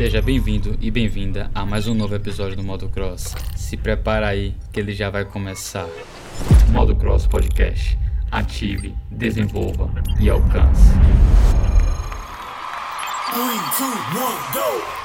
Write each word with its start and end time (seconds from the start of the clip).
Seja 0.00 0.22
bem-vindo 0.22 0.78
e 0.80 0.90
bem-vinda 0.90 1.50
a 1.54 1.66
mais 1.66 1.86
um 1.86 1.92
novo 1.92 2.14
episódio 2.14 2.56
do 2.56 2.62
Modo 2.62 2.88
Cross. 2.88 3.34
Se 3.54 3.76
prepara 3.76 4.28
aí 4.28 4.54
que 4.72 4.80
ele 4.80 4.94
já 4.94 5.10
vai 5.10 5.26
começar. 5.26 5.86
Modo 6.72 6.96
Cross 6.96 7.26
Podcast. 7.26 7.98
Ative, 8.32 8.96
desenvolva 9.10 9.92
e 10.18 10.30
alcance. 10.30 10.88
3, 13.30 13.50
2, 13.78 13.92
1, 13.92 14.32
go! 14.54 15.00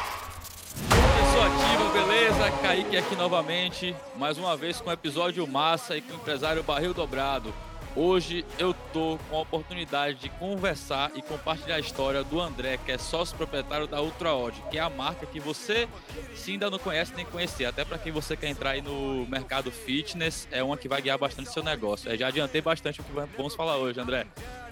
Pessoa 1.17 1.45
ativa, 1.47 1.89
beleza? 1.91 2.51
Kaique 2.61 2.95
aqui 2.95 3.15
novamente, 3.17 3.93
mais 4.17 4.37
uma 4.37 4.55
vez 4.55 4.79
com 4.79 4.89
um 4.89 4.93
episódio 4.93 5.45
massa 5.45 5.97
e 5.97 6.01
com 6.01 6.13
o 6.13 6.15
empresário 6.15 6.63
Barril 6.63 6.93
Dobrado. 6.93 7.53
Hoje 7.97 8.45
eu 8.59 8.73
tô 8.91 9.17
com 9.29 9.37
a 9.37 9.39
oportunidade 9.39 10.19
de 10.19 10.27
conversar 10.27 11.13
e 11.15 11.21
compartilhar 11.21 11.77
a 11.77 11.79
história 11.79 12.25
do 12.25 12.41
André, 12.41 12.77
que 12.77 12.91
é 12.91 12.97
sócio 12.97 13.37
proprietário 13.37 13.87
da 13.87 14.01
Ultra 14.01 14.33
Odd, 14.33 14.61
que 14.69 14.77
é 14.77 14.81
a 14.81 14.89
marca 14.89 15.25
que 15.25 15.39
você, 15.39 15.87
se 16.35 16.51
ainda 16.51 16.69
não 16.69 16.77
conhece, 16.77 17.15
nem 17.15 17.25
conhecer. 17.25 17.63
Até 17.63 17.85
para 17.85 17.97
quem 17.97 18.11
você 18.11 18.35
quer 18.35 18.49
entrar 18.49 18.71
aí 18.71 18.81
no 18.81 19.25
mercado 19.27 19.71
fitness, 19.71 20.45
é 20.51 20.61
uma 20.61 20.75
que 20.75 20.89
vai 20.89 21.01
guiar 21.01 21.17
bastante 21.17 21.53
seu 21.53 21.63
negócio. 21.63 22.11
Eu 22.11 22.17
já 22.17 22.27
adiantei 22.27 22.59
bastante 22.59 22.99
o 22.99 23.03
que 23.03 23.11
vamos 23.13 23.55
falar 23.55 23.77
hoje, 23.77 23.97
André. 23.97 24.27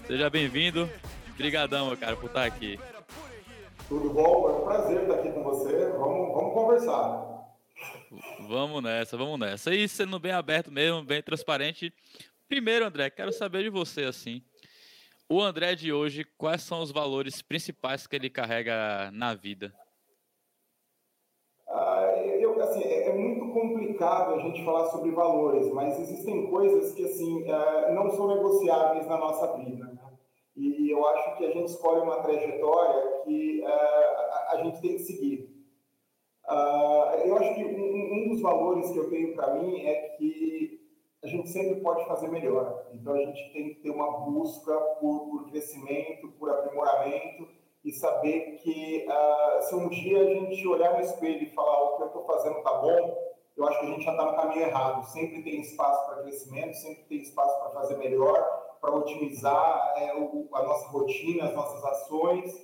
Seja 0.06 0.28
bem-vindo. 0.28 0.86
Obrigadão, 1.32 1.96
cara, 1.96 2.16
por 2.16 2.26
estar 2.26 2.44
aqui. 2.44 2.78
Tudo 3.88 4.10
bom? 4.10 4.50
É 4.50 4.52
um 4.52 4.64
prazer 4.66 5.00
estar 5.00 5.14
aqui 5.14 5.30
com 5.30 5.42
você. 5.42 5.72
Vamos, 5.92 6.34
vamos 6.34 6.52
conversar. 6.52 7.34
Vamos 8.46 8.82
nessa, 8.82 9.16
vamos 9.16 9.40
nessa. 9.40 9.74
E 9.74 9.88
sendo 9.88 10.18
bem 10.18 10.32
aberto 10.32 10.70
mesmo, 10.70 11.02
bem 11.02 11.22
transparente, 11.22 11.92
Primeiro, 12.54 12.86
André, 12.86 13.10
quero 13.10 13.32
saber 13.32 13.64
de 13.64 13.68
você 13.68 14.04
assim. 14.04 14.40
O 15.28 15.40
André 15.40 15.74
de 15.74 15.92
hoje, 15.92 16.24
quais 16.38 16.62
são 16.62 16.82
os 16.82 16.92
valores 16.92 17.42
principais 17.42 18.06
que 18.06 18.14
ele 18.14 18.30
carrega 18.30 19.10
na 19.10 19.34
vida? 19.34 19.74
Ah, 21.68 22.14
eu, 22.38 22.62
assim, 22.62 22.84
é, 22.84 23.08
é 23.08 23.12
muito 23.12 23.52
complicado 23.52 24.34
a 24.34 24.38
gente 24.38 24.64
falar 24.64 24.86
sobre 24.90 25.10
valores, 25.10 25.66
mas 25.72 25.98
existem 25.98 26.48
coisas 26.48 26.94
que 26.94 27.04
assim 27.04 27.42
é, 27.42 27.92
não 27.92 28.08
são 28.10 28.28
negociáveis 28.28 29.04
na 29.08 29.18
nossa 29.18 29.56
vida. 29.56 29.86
Né? 29.86 29.98
E 30.54 30.88
eu 30.88 31.04
acho 31.08 31.36
que 31.36 31.46
a 31.46 31.50
gente 31.50 31.70
escolhe 31.70 32.02
uma 32.02 32.22
trajetória 32.22 33.22
que 33.24 33.64
é, 33.64 34.52
a 34.52 34.60
gente 34.62 34.80
tem 34.80 34.92
que 34.92 35.02
seguir. 35.02 35.66
Ah, 36.46 37.20
eu 37.24 37.36
acho 37.36 37.52
que 37.56 37.64
um, 37.64 38.14
um 38.14 38.28
dos 38.28 38.40
valores 38.40 38.92
que 38.92 38.98
eu 38.98 39.10
tenho 39.10 39.34
para 39.34 39.54
mim 39.54 39.80
é 39.80 39.94
que 40.16 40.73
a 41.24 41.26
gente 41.26 41.48
sempre 41.48 41.80
pode 41.80 42.04
fazer 42.06 42.28
melhor. 42.28 42.86
Então 42.92 43.14
a 43.14 43.18
gente 43.18 43.52
tem 43.54 43.70
que 43.70 43.80
ter 43.80 43.90
uma 43.90 44.20
busca 44.20 44.78
por, 45.00 45.30
por 45.30 45.50
crescimento, 45.50 46.28
por 46.38 46.50
aprimoramento 46.50 47.48
e 47.82 47.92
saber 47.92 48.58
que 48.58 49.06
uh, 49.08 49.62
se 49.62 49.74
um 49.74 49.88
dia 49.88 50.20
a 50.20 50.26
gente 50.26 50.68
olhar 50.68 50.92
no 50.92 51.00
espelho 51.00 51.42
e 51.42 51.54
falar 51.54 51.82
o 51.82 51.96
que 51.96 52.02
eu 52.02 52.06
estou 52.08 52.24
fazendo 52.26 52.58
está 52.58 52.74
bom, 52.74 53.34
eu 53.56 53.66
acho 53.66 53.80
que 53.80 53.86
a 53.86 53.88
gente 53.88 54.04
já 54.04 54.10
está 54.10 54.24
no 54.26 54.36
caminho 54.36 54.66
errado. 54.66 55.02
Sempre 55.06 55.42
tem 55.42 55.62
espaço 55.62 56.06
para 56.06 56.22
crescimento, 56.22 56.74
sempre 56.74 57.04
tem 57.04 57.22
espaço 57.22 57.58
para 57.58 57.70
fazer 57.70 57.96
melhor, 57.96 58.76
para 58.82 58.94
otimizar 58.94 59.94
é, 59.96 60.14
o, 60.14 60.46
a 60.52 60.62
nossa 60.62 60.88
rotina, 60.88 61.44
as 61.44 61.54
nossas 61.54 61.82
ações. 61.84 62.54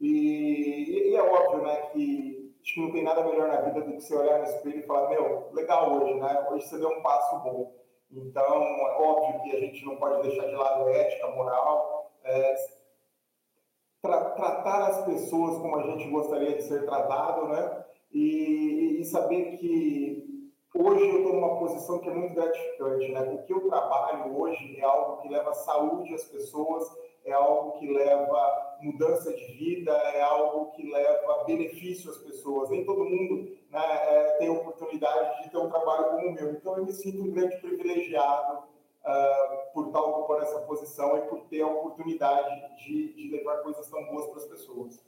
E, 0.00 1.12
e, 1.12 1.14
é 1.14 1.22
óbvio 1.22 1.62
né, 1.62 1.76
que 1.92 2.52
acho 2.62 2.74
que 2.74 2.80
não 2.80 2.90
tem 2.90 3.04
nada 3.04 3.24
melhor 3.24 3.46
na 3.46 3.60
vida 3.60 3.80
do 3.80 3.92
que 3.92 4.00
você 4.00 4.16
olhar 4.16 4.38
no 4.38 4.44
espelho 4.44 4.80
e 4.80 4.86
falar: 4.86 5.08
Meu, 5.08 5.50
legal 5.52 5.92
hoje, 5.92 6.14
né? 6.14 6.48
Hoje 6.50 6.66
você 6.66 6.78
deu 6.78 6.88
um 6.88 7.02
passo 7.02 7.38
bom. 7.44 7.78
Então, 8.10 8.62
é 8.62 8.96
óbvio 9.00 9.42
que 9.42 9.56
a 9.56 9.60
gente 9.60 9.84
não 9.84 9.96
pode 9.96 10.22
deixar 10.22 10.46
de 10.46 10.54
lado 10.54 10.88
ética, 10.88 11.28
moral, 11.28 12.10
é, 12.24 12.54
tra 14.02 14.30
tratar 14.30 14.88
as 14.88 15.04
pessoas 15.04 15.58
como 15.58 15.76
a 15.76 15.82
gente 15.82 16.08
gostaria 16.08 16.56
de 16.56 16.62
ser 16.62 16.84
tratado, 16.86 17.48
né? 17.48 17.84
E, 18.12 18.98
e 19.00 19.04
saber 19.04 19.56
que 19.58 20.48
hoje 20.74 21.06
eu 21.06 21.18
estou 21.18 21.34
numa 21.34 21.58
posição 21.58 21.98
que 21.98 22.08
é 22.08 22.14
muito 22.14 22.34
gratificante, 22.34 23.12
né? 23.12 23.20
O 23.20 23.42
que 23.44 23.52
eu 23.52 23.68
trabalho 23.68 24.38
hoje 24.40 24.78
é 24.78 24.84
algo 24.84 25.20
que 25.20 25.28
leva 25.28 25.52
saúde 25.52 26.14
às 26.14 26.24
pessoas, 26.24 26.90
é 27.24 27.32
algo 27.32 27.72
que 27.78 27.92
leva 27.92 28.78
mudança 28.80 29.30
de 29.34 29.44
vida, 29.52 29.92
é 29.92 30.22
algo 30.22 30.70
que 30.72 30.90
leva 30.90 31.44
benefício 31.44 32.10
às 32.10 32.18
pessoas. 32.18 32.70
Nem 32.70 32.86
todo 32.86 33.04
mundo 33.04 33.50
né, 33.70 33.80
meu. 36.40 36.52
Então, 36.52 36.76
eu 36.76 36.86
me 36.86 36.92
sinto 36.92 37.22
um 37.22 37.30
grande 37.32 37.56
privilegiado 37.56 38.64
uh, 39.04 39.72
por 39.72 39.88
estar 39.88 40.00
ocupando 40.00 40.42
essa 40.42 40.60
posição 40.60 41.18
e 41.18 41.28
por 41.28 41.40
ter 41.48 41.62
a 41.62 41.66
oportunidade 41.66 42.84
de, 42.84 43.12
de 43.14 43.30
levar 43.30 43.58
coisas 43.58 43.88
tão 43.88 44.04
boas 44.06 44.26
para 44.26 44.36
as 44.36 44.46
pessoas. 44.46 45.04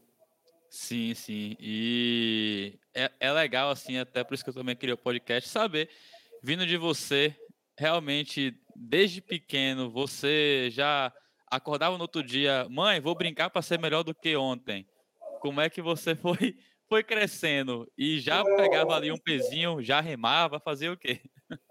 Sim, 0.69 1.15
sim. 1.15 1.57
E 1.59 2.79
é, 2.95 3.11
é 3.19 3.33
legal, 3.33 3.71
assim, 3.71 3.99
até 3.99 4.23
por 4.23 4.35
isso 4.35 4.45
que 4.45 4.51
eu 4.51 4.55
também 4.55 4.77
queria 4.77 4.95
o 4.95 4.99
podcast, 4.99 5.49
saber, 5.49 5.91
vindo 6.43 6.65
de 6.65 6.77
você, 6.77 7.35
realmente, 7.77 8.55
desde 8.77 9.21
pequeno, 9.21 9.91
você 9.91 10.69
já 10.71 11.13
acordava 11.51 11.97
no 11.97 12.03
outro 12.03 12.23
dia, 12.23 12.69
mãe, 12.71 13.01
vou 13.01 13.17
brincar 13.17 13.51
para 13.51 13.63
ser 13.63 13.81
melhor 13.81 14.05
do 14.05 14.15
que 14.15 14.37
ontem. 14.37 14.87
Como 15.41 15.61
é 15.61 15.69
que 15.69 15.83
você 15.83 16.15
foi 16.17 16.57
foi 16.91 17.05
crescendo 17.05 17.87
e 17.97 18.19
já 18.19 18.43
pegava 18.45 18.97
ali 18.97 19.13
um 19.13 19.17
pezinho, 19.17 19.81
já 19.81 20.01
remava, 20.01 20.59
fazia 20.59 20.93
o 20.93 20.97
quê? 20.97 21.21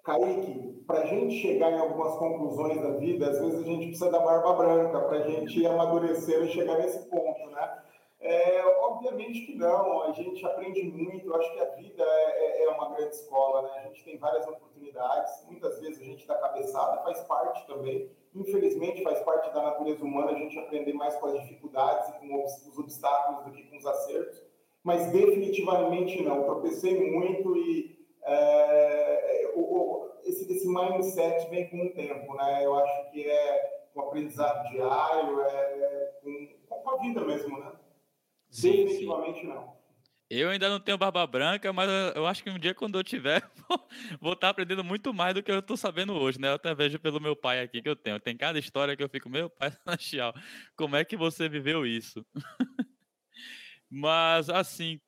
Kaique, 0.02 0.82
para 0.88 1.02
a 1.02 1.06
gente 1.08 1.42
chegar 1.42 1.74
em 1.74 1.78
algumas 1.78 2.18
conclusões 2.18 2.82
da 2.82 2.92
vida, 2.92 3.30
às 3.30 3.38
vezes 3.38 3.60
a 3.62 3.66
gente 3.66 3.88
precisa 3.88 4.10
da 4.10 4.20
barba 4.20 4.54
branca 4.54 4.98
para 5.02 5.18
a 5.18 5.30
gente 5.30 5.66
amadurecer 5.66 6.42
e 6.46 6.52
chegar 6.54 6.78
nesse 6.78 7.10
ponto, 7.10 7.50
né? 7.52 7.84
É, 8.22 8.66
obviamente 8.82 9.46
que 9.46 9.56
não, 9.56 10.04
a 10.04 10.14
gente 10.14 10.46
aprende 10.46 10.84
muito, 10.84 11.28
eu 11.28 11.36
acho 11.36 11.54
que 11.54 11.60
a 11.60 11.76
vida 11.76 12.04
é, 12.04 12.62
é, 12.62 12.64
é 12.64 12.70
uma 12.70 12.96
grande 12.96 13.16
escola, 13.16 13.64
né? 13.64 13.72
A 13.80 13.88
gente 13.88 14.04
tem 14.06 14.18
várias 14.18 14.48
oportunidades, 14.48 15.46
muitas 15.50 15.82
vezes 15.82 16.02
a 16.02 16.06
gente 16.06 16.26
dá 16.26 16.36
cabeçada, 16.36 17.04
faz 17.04 17.20
parte 17.24 17.68
também, 17.68 18.10
infelizmente 18.34 19.04
faz 19.04 19.20
parte 19.24 19.54
da 19.54 19.64
natureza 19.64 20.04
humana 20.04 20.32
a 20.32 20.36
gente 20.36 20.58
aprender 20.58 20.94
mais 20.94 21.16
com 21.16 21.28
as 21.28 21.42
dificuldades 21.42 22.08
e 22.10 22.14
com 22.20 22.46
os 22.46 22.78
obstáculos 22.78 23.44
do 23.44 23.52
que 23.52 23.64
com 23.64 23.78
os 23.78 23.86
acertos, 23.86 24.49
mas 24.84 25.12
definitivamente 25.12 26.22
não. 26.22 26.44
Tropecei 26.44 27.12
muito 27.12 27.56
e 27.58 28.00
é, 28.24 29.52
o, 29.56 30.10
esse, 30.24 30.52
esse 30.52 30.68
mindset 30.68 31.50
vem 31.50 31.70
com 31.70 31.86
o 31.86 31.94
tempo, 31.94 32.36
né? 32.36 32.66
Eu 32.66 32.76
acho 32.76 33.12
que 33.12 33.24
é 33.24 33.90
um 33.96 34.02
aprendizado 34.02 34.70
diário, 34.70 35.42
é, 35.42 35.48
é 35.48 36.20
com, 36.68 36.82
com, 36.82 36.90
a 36.90 36.98
vida 36.98 37.22
mesmo, 37.22 37.60
né? 37.60 37.72
Sim, 38.50 38.86
definitivamente 38.86 39.42
sim. 39.42 39.48
não. 39.48 39.80
Eu 40.30 40.50
ainda 40.50 40.70
não 40.70 40.80
tenho 40.80 40.96
barba 40.96 41.26
branca, 41.26 41.74
mas 41.74 41.90
eu 42.16 42.28
acho 42.28 42.44
que 42.44 42.52
um 42.52 42.60
dia, 42.60 42.76
quando 42.76 43.00
eu 43.00 43.04
tiver, 43.04 43.42
vou 44.22 44.34
estar 44.34 44.50
aprendendo 44.50 44.84
muito 44.84 45.12
mais 45.12 45.34
do 45.34 45.42
que 45.42 45.52
eu 45.52 45.58
estou 45.58 45.76
sabendo 45.76 46.14
hoje, 46.14 46.40
né? 46.40 46.50
Eu 46.50 46.54
até 46.54 46.74
vejo 46.76 47.00
pelo 47.00 47.20
meu 47.20 47.36
pai 47.36 47.62
aqui 47.62 47.82
que 47.82 47.90
eu 47.90 47.96
tenho. 47.96 48.20
Tem 48.20 48.38
cada 48.38 48.60
história 48.60 48.96
que 48.96 49.04
eu 49.04 49.10
fico, 49.10 49.28
meu 49.28 49.50
pai, 49.50 49.72
Nachial, 49.84 50.32
como 50.76 50.96
é 50.96 51.04
que 51.04 51.18
você 51.18 51.50
viveu 51.50 51.84
isso? 51.84 52.24
Mas, 53.90 54.50
assim, 54.50 55.00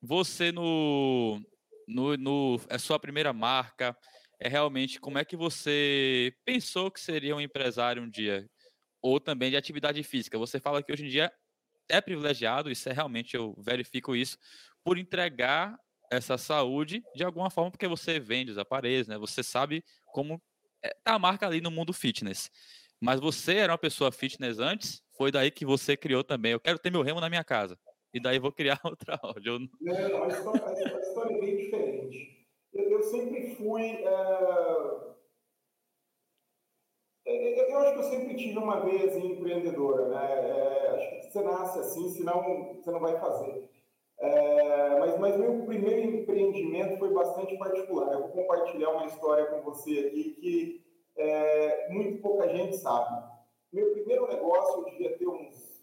você 0.00 0.52
no, 0.52 1.40
no, 1.88 2.16
no. 2.16 2.60
É 2.68 2.78
sua 2.78 2.98
primeira 2.98 3.32
marca. 3.32 3.96
É 4.40 4.48
realmente 4.48 5.00
como 5.00 5.18
é 5.18 5.24
que 5.24 5.36
você 5.36 6.34
pensou 6.44 6.90
que 6.90 7.00
seria 7.00 7.36
um 7.36 7.40
empresário 7.40 8.02
um 8.02 8.10
dia? 8.10 8.48
Ou 9.02 9.20
também 9.20 9.50
de 9.50 9.56
atividade 9.56 10.02
física. 10.02 10.38
Você 10.38 10.60
fala 10.60 10.82
que 10.82 10.92
hoje 10.92 11.06
em 11.06 11.08
dia 11.08 11.32
é 11.88 12.00
privilegiado, 12.00 12.70
isso 12.70 12.88
é 12.88 12.92
realmente, 12.92 13.36
eu 13.36 13.54
verifico 13.58 14.16
isso, 14.16 14.38
por 14.82 14.98
entregar 14.98 15.78
essa 16.10 16.38
saúde 16.38 17.02
de 17.14 17.24
alguma 17.24 17.50
forma, 17.50 17.70
porque 17.70 17.86
você 17.86 18.18
vende 18.18 18.50
os 18.50 18.58
aparelhos, 18.58 19.06
né? 19.06 19.18
Você 19.18 19.42
sabe 19.42 19.84
como 20.06 20.42
é, 20.82 20.90
tá 21.04 21.14
a 21.14 21.18
marca 21.18 21.46
ali 21.46 21.60
no 21.60 21.70
mundo 21.70 21.92
fitness. 21.92 22.50
Mas 23.00 23.20
você 23.20 23.56
era 23.56 23.72
uma 23.72 23.78
pessoa 23.78 24.10
fitness 24.12 24.58
antes, 24.58 25.02
foi 25.16 25.30
daí 25.30 25.50
que 25.50 25.64
você 25.66 25.96
criou 25.96 26.24
também. 26.24 26.52
Eu 26.52 26.60
quero 26.60 26.78
ter 26.78 26.90
meu 26.90 27.02
remo 27.02 27.20
na 27.20 27.28
minha 27.28 27.44
casa 27.44 27.78
e 28.14 28.20
daí 28.20 28.38
vou 28.38 28.52
criar 28.52 28.80
outra 28.84 29.18
áudio. 29.20 29.68
A 29.86 30.28
história, 30.28 30.96
a 30.96 31.00
história 31.00 31.36
é 31.36 31.40
bem 31.40 31.56
diferente. 31.56 32.46
Eu, 32.72 33.02
sempre 33.02 33.54
fui. 33.56 34.04
Uh... 34.04 35.14
Eu 37.26 37.78
acho 37.78 37.92
que 37.94 37.98
eu 37.98 38.04
sempre 38.04 38.36
tive 38.36 38.58
uma 38.58 38.80
vez 38.80 39.16
empreendedora, 39.16 40.08
né? 40.08 40.48
É, 40.48 40.88
acho 40.90 41.10
que 41.10 41.32
você 41.32 41.42
nasce 41.42 41.78
assim, 41.80 42.08
senão 42.10 42.74
você 42.74 42.90
não 42.90 43.00
vai 43.00 43.18
fazer. 43.18 43.68
É, 44.18 44.98
mas, 45.00 45.18
mas 45.18 45.36
meu 45.36 45.64
primeiro 45.64 46.16
empreendimento 46.16 46.98
foi 46.98 47.12
bastante 47.12 47.56
particular. 47.56 48.12
Eu 48.12 48.20
vou 48.20 48.28
compartilhar 48.28 48.90
uma 48.90 49.06
história 49.06 49.46
com 49.46 49.62
você 49.62 50.06
aqui 50.06 50.36
que 50.40 50.84
é, 51.16 51.90
muito 51.90 52.20
pouca 52.20 52.48
gente 52.48 52.76
sabe. 52.76 53.24
Meu 53.72 53.92
primeiro 53.92 54.28
negócio, 54.28 54.80
eu 54.80 54.84
devia 54.84 55.18
ter 55.18 55.26
uns 55.26 55.73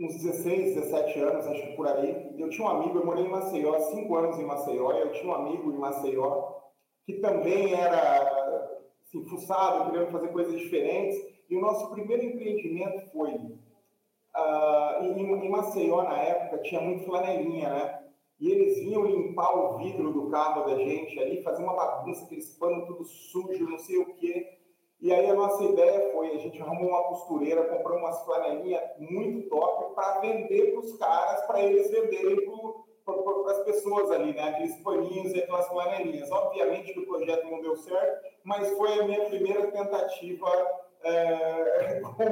uns 0.00 0.14
16, 0.22 0.74
17 0.74 1.18
anos, 1.20 1.46
acho 1.46 1.62
que 1.62 1.76
por 1.76 1.86
aí. 1.86 2.34
Eu 2.38 2.48
tinha 2.48 2.66
um 2.66 2.70
amigo, 2.70 2.98
eu 2.98 3.06
morei 3.06 3.24
em 3.24 3.30
Maceió, 3.30 3.78
cinco 3.78 4.16
anos 4.16 4.38
em 4.38 4.46
Maceió, 4.46 4.92
eu 4.92 5.12
tinha 5.12 5.30
um 5.30 5.34
amigo 5.34 5.70
em 5.70 5.78
Maceió 5.78 6.60
que 7.04 7.14
também 7.20 7.74
era 7.74 8.80
assim, 9.02 9.24
fuçado, 9.26 9.90
querendo 9.90 10.10
fazer 10.10 10.28
coisas 10.28 10.58
diferentes. 10.58 11.18
E 11.48 11.56
o 11.56 11.60
nosso 11.60 11.90
primeiro 11.90 12.24
empreendimento 12.24 13.10
foi 13.10 13.32
uh, 13.34 15.02
em, 15.02 15.44
em 15.44 15.48
Maceió, 15.48 16.02
na 16.02 16.18
época, 16.18 16.62
tinha 16.62 16.80
muito 16.80 17.04
flanelinha, 17.04 17.68
né? 17.68 18.00
E 18.38 18.50
eles 18.50 18.78
vinham 18.78 19.04
limpar 19.04 19.52
o 19.54 19.76
vidro 19.78 20.12
do 20.12 20.30
carro 20.30 20.64
da 20.64 20.76
gente 20.76 21.18
ali, 21.18 21.42
fazer 21.42 21.62
uma 21.62 21.74
bagunça, 21.74 22.24
aqueles 22.24 22.56
panos 22.56 22.86
tudo 22.86 23.04
sujo, 23.04 23.68
não 23.68 23.78
sei 23.78 23.98
o 23.98 24.14
quê. 24.14 24.59
E 25.00 25.12
aí 25.12 25.30
a 25.30 25.34
nossa 25.34 25.64
ideia 25.64 26.12
foi, 26.12 26.34
a 26.34 26.38
gente 26.38 26.60
arrumou 26.60 26.90
uma 26.90 27.04
costureira, 27.04 27.64
comprou 27.64 27.98
umas 27.98 28.22
flanelinhas 28.22 28.82
muito 28.98 29.48
top 29.48 29.94
para 29.94 30.20
vender 30.20 30.72
para 30.72 30.80
os 30.80 30.98
caras, 30.98 31.46
para 31.46 31.62
eles 31.62 31.90
venderem 31.90 32.36
para 33.04 33.52
as 33.52 33.64
pessoas 33.64 34.10
ali, 34.10 34.34
né? 34.34 34.50
Aqueles 34.50 34.76
paninhos 34.82 35.32
e 35.32 35.42
aquelas 35.42 35.66
flanelinhas. 35.68 36.30
Obviamente 36.30 36.92
que 36.92 37.00
o 37.00 37.06
projeto 37.06 37.50
não 37.50 37.62
deu 37.62 37.76
certo, 37.76 38.26
mas 38.44 38.70
foi 38.76 39.00
a 39.00 39.04
minha 39.04 39.24
primeira 39.24 39.70
tentativa 39.70 40.48
é, 41.02 42.00
como 42.04 42.30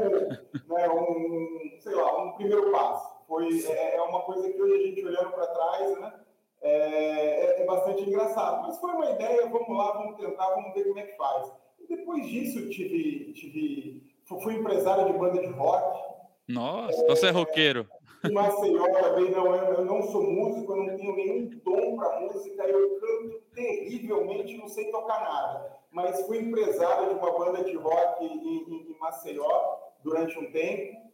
né, 0.68 0.88
um, 0.90 1.78
sei 1.80 1.94
lá, 1.94 2.22
um 2.22 2.32
primeiro 2.32 2.70
passo. 2.70 3.18
Foi, 3.26 3.48
é, 3.66 3.96
é 3.96 4.02
uma 4.02 4.22
coisa 4.22 4.50
que 4.50 4.60
hoje 4.60 4.74
a 4.74 4.86
gente 4.86 5.04
olhando 5.04 5.32
para 5.32 5.46
trás, 5.46 6.00
né? 6.00 6.12
É, 6.60 6.70
é, 6.70 7.62
é, 7.62 7.64
bastante 7.64 8.02
engraçado. 8.02 8.62
Mas 8.62 8.78
foi 8.78 8.90
uma 8.90 9.10
ideia, 9.10 9.48
vamos 9.48 9.68
lá, 9.68 9.92
vamos 9.92 10.16
tentar, 10.16 10.50
vamos 10.50 10.74
ver 10.74 10.84
como 10.84 10.98
é 10.98 11.02
que 11.02 11.16
faz. 11.16 11.52
Depois 11.88 12.26
disso, 12.26 12.69
tive, 12.69 13.32
tive, 13.32 14.02
fui 14.26 14.55
empresário 14.55 15.12
de 15.12 15.19
banda 15.19 15.40
de 15.40 15.46
rock. 15.46 15.99
Nossa, 16.46 17.06
você 17.06 17.26
é 17.26 17.31
roqueiro. 17.31 17.88
Em 18.25 18.32
Maceió 18.32 18.85
também, 18.88 19.31
não, 19.31 19.55
eu 19.55 19.85
não 19.85 20.02
sou 20.02 20.23
músico, 20.23 20.73
eu 20.73 20.76
não 20.85 20.96
tenho 20.96 21.14
nenhum 21.14 21.50
dom 21.64 21.96
para 21.96 22.20
música, 22.20 22.64
eu 22.64 22.99
canto 22.99 23.43
terrivelmente, 23.55 24.56
não 24.56 24.69
sei 24.69 24.90
tocar 24.90 25.20
nada. 25.20 25.79
Mas 25.93 26.26
fui 26.26 26.38
empresário 26.38 27.08
de 27.08 27.14
uma 27.14 27.38
banda 27.38 27.62
de 27.62 27.76
rock 27.76 28.25
em, 28.25 28.29
em, 28.29 28.90
em 28.90 28.99
Maceió 28.99 29.79
durante 30.02 30.38
um 30.38 30.50
tempo. 30.50 31.08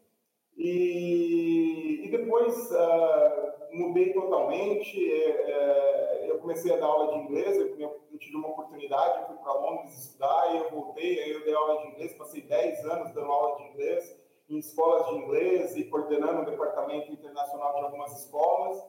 E, 0.56 2.02
e 2.04 2.10
depois 2.10 2.54
uh, 2.70 3.76
mudei 3.76 4.12
totalmente. 4.12 5.12
É, 5.12 5.28
é, 5.28 6.13
eu 6.34 6.40
comecei 6.40 6.72
a 6.72 6.76
dar 6.76 6.86
aula 6.86 7.12
de 7.12 7.18
inglês, 7.20 7.56
eu, 7.56 8.18
tive 8.18 8.36
uma 8.36 8.48
oportunidade, 8.48 9.26
fui 9.26 9.36
para 9.36 9.52
Londres 9.52 9.98
estudar, 9.98 10.52
e 10.52 10.58
eu 10.58 10.70
voltei, 10.70 11.20
aí 11.20 11.30
eu 11.32 11.44
dei 11.44 11.54
aula 11.54 11.82
de 11.82 11.88
inglês, 11.88 12.16
passei 12.16 12.42
10 12.42 12.84
anos 12.86 13.12
dando 13.12 13.30
aula 13.30 13.56
de 13.56 13.62
inglês 13.68 14.24
em 14.48 14.58
escolas 14.58 15.06
de 15.08 15.14
inglês 15.14 15.76
e 15.76 15.84
coordenando 15.84 16.42
o 16.42 16.44
departamento 16.44 17.10
internacional 17.12 17.74
de 17.74 17.80
algumas 17.84 18.20
escolas. 18.20 18.84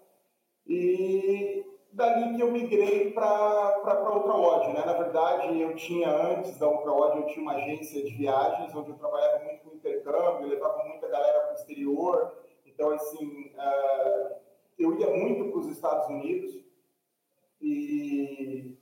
E 0.68 1.66
dali 1.94 2.36
que 2.36 2.42
eu 2.42 2.52
migrei 2.52 3.12
para 3.12 4.10
outra 4.14 4.34
Odd, 4.36 4.74
né? 4.74 4.84
Na 4.86 4.94
verdade, 4.94 5.62
eu 5.62 5.76
tinha 5.76 6.10
antes 6.10 6.58
da 6.58 6.68
outra 6.68 6.92
Odd, 6.92 7.20
eu 7.20 7.28
tinha 7.28 7.42
uma 7.42 7.54
agência 7.54 8.04
de 8.04 8.12
viagens 8.16 8.76
onde 8.76 8.90
eu 8.90 8.98
trabalhava 8.98 9.44
muito 9.46 9.64
com 9.64 9.76
intercâmbio, 9.76 10.48
levava 10.48 10.84
muita 10.84 11.08
galera 11.08 11.40
para 11.42 11.52
o 11.52 11.56
exterior. 11.56 12.34
Então, 12.66 12.90
assim, 12.90 13.54
uh, 13.56 14.36
eu 14.78 15.00
ia 15.00 15.10
muito 15.12 15.52
para 15.52 15.60
os 15.60 15.68
Estados 15.68 16.10
Unidos 16.10 16.65
e 17.66 18.78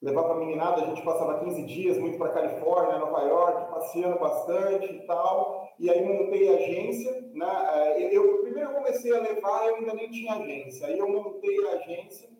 levava 0.00 0.32
a 0.32 0.36
meninada, 0.36 0.82
a 0.82 0.86
gente 0.86 1.02
passava 1.02 1.40
15 1.40 1.66
dias 1.66 1.98
muito 1.98 2.16
para 2.16 2.32
Califórnia, 2.32 2.98
Nova 2.98 3.20
York, 3.22 3.70
passeando 3.70 4.18
bastante 4.18 4.86
e 4.86 5.06
tal. 5.06 5.68
E 5.78 5.90
aí 5.90 6.02
montei 6.02 6.48
a 6.48 6.56
agência, 6.56 7.30
né? 7.34 7.46
Eh, 7.74 8.16
eu 8.16 8.38
primeiro 8.42 8.72
comecei 8.72 9.14
a 9.14 9.20
levar, 9.20 9.66
eu 9.66 9.76
ainda 9.76 9.94
nem 9.94 10.10
tinha 10.10 10.34
agência. 10.34 10.86
Aí 10.86 10.98
eu 10.98 11.08
montei 11.08 11.66
a 11.68 11.72
agência 11.72 12.30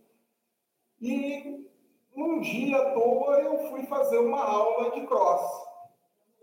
e 1.00 1.66
num 2.14 2.40
dia 2.40 2.76
à 2.76 2.92
toa 2.92 3.40
eu 3.40 3.70
fui 3.70 3.82
fazer 3.84 4.18
uma 4.18 4.42
aula 4.42 4.90
de 4.92 5.06
cross. 5.06 5.42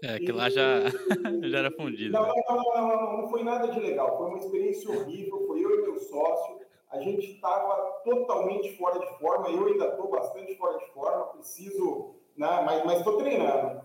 É, 0.03 0.19
que 0.19 0.31
lá 0.31 0.47
já, 0.47 0.81
já 1.49 1.57
era 1.57 1.71
fundido. 1.71 2.11
Não, 2.11 2.27
né? 2.27 2.43
não, 2.47 2.55
não, 2.55 2.63
não, 2.63 2.87
não, 2.87 3.17
não 3.21 3.29
foi 3.29 3.43
nada 3.43 3.67
de 3.69 3.79
legal. 3.79 4.15
Foi 4.15 4.27
uma 4.27 4.37
experiência 4.37 4.91
horrível. 4.91 5.47
Foi 5.47 5.59
eu 5.59 5.79
e 5.79 5.81
meu 5.81 5.99
sócio. 5.99 6.66
A 6.91 6.99
gente 6.99 7.33
estava 7.33 7.75
totalmente 8.03 8.77
fora 8.77 8.99
de 8.99 9.19
forma. 9.19 9.49
Eu 9.49 9.67
ainda 9.67 9.87
estou 9.87 10.09
bastante 10.09 10.55
fora 10.55 10.77
de 10.77 10.85
forma. 10.93 11.25
Preciso, 11.27 12.15
né, 12.37 12.61
mas 12.85 12.99
estou 12.99 13.17
treinando. 13.17 13.81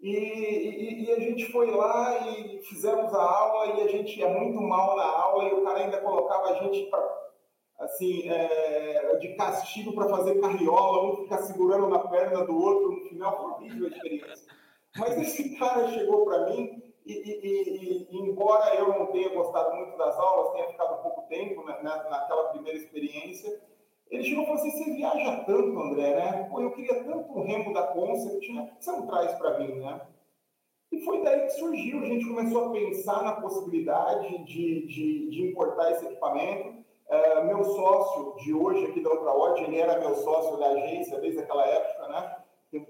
E, 0.00 0.10
e, 0.10 1.04
e, 1.04 1.12
a 1.12 1.20
gente 1.20 1.50
foi 1.52 1.70
lá 1.70 2.28
e 2.28 2.60
fizemos 2.64 3.14
a 3.14 3.22
aula 3.22 3.66
e 3.78 3.82
a 3.82 3.86
gente 3.86 4.18
ia 4.18 4.28
muito 4.28 4.60
mal 4.60 4.96
na 4.96 5.04
aula 5.04 5.44
e 5.44 5.52
o 5.52 5.62
cara 5.62 5.78
ainda 5.78 6.00
colocava 6.00 6.50
a 6.50 6.54
gente 6.54 6.90
pra, 6.90 7.32
assim, 7.78 8.28
é, 8.28 9.16
de 9.20 9.36
castigo 9.36 9.92
para 9.94 10.08
fazer 10.08 10.40
carriola, 10.40 11.12
um 11.12 11.22
ficar 11.22 11.38
segurando 11.38 11.86
na 11.88 12.00
perna 12.00 12.44
do 12.44 12.60
outro. 12.60 12.90
No 12.90 13.08
final 13.08 13.36
foi 13.36 13.50
horrível 13.52 13.86
a 13.86 13.90
experiência. 13.90 14.52
Mas 14.98 15.18
esse 15.18 15.54
cara 15.56 15.88
chegou 15.92 16.24
para 16.24 16.46
mim 16.46 16.82
e, 17.04 17.12
e, 17.12 18.08
e, 18.10 18.18
embora 18.18 18.74
eu 18.76 18.88
não 18.88 19.06
tenha 19.06 19.28
gostado 19.30 19.74
muito 19.76 19.96
das 19.96 20.16
aulas, 20.18 20.52
tenha 20.52 20.68
ficado 20.68 21.02
pouco 21.02 21.22
tempo 21.28 21.64
na, 21.64 21.82
naquela 21.82 22.50
primeira 22.50 22.78
experiência, 22.78 23.60
ele 24.12 24.24
chegou 24.24 24.44
e 24.44 24.46
falou 24.46 24.60
assim: 24.60 24.70
Você 24.70 24.90
viaja 24.92 25.44
tanto, 25.44 25.78
André, 25.78 26.14
né? 26.14 26.48
Pô, 26.50 26.60
eu 26.60 26.70
queria 26.72 27.02
tanto 27.02 27.32
um 27.32 27.42
remo 27.42 27.72
da 27.72 27.86
Concept, 27.88 28.52
né? 28.52 28.70
Você 28.78 28.92
não 28.92 29.06
traz 29.06 29.32
para 29.38 29.58
mim, 29.58 29.80
né? 29.80 30.00
E 30.92 31.00
foi 31.00 31.22
daí 31.22 31.40
que 31.40 31.50
surgiu. 31.54 32.00
A 32.00 32.06
gente 32.06 32.28
começou 32.28 32.66
a 32.66 32.70
pensar 32.72 33.22
na 33.22 33.40
possibilidade 33.40 34.44
de, 34.44 34.86
de, 34.86 35.30
de 35.30 35.42
importar 35.48 35.92
esse 35.92 36.04
equipamento. 36.04 36.82
Uh, 37.08 37.44
meu 37.46 37.64
sócio 37.64 38.36
de 38.44 38.52
hoje 38.52 38.86
aqui 38.86 39.00
da 39.00 39.10
Ultraod, 39.10 39.62
ele 39.64 39.78
era 39.78 39.98
meu 39.98 40.14
sócio 40.16 40.58
da 40.58 40.68
agência 40.68 41.18
desde 41.18 41.40
aquela 41.40 41.66
época, 41.66 42.08
né? 42.08 42.36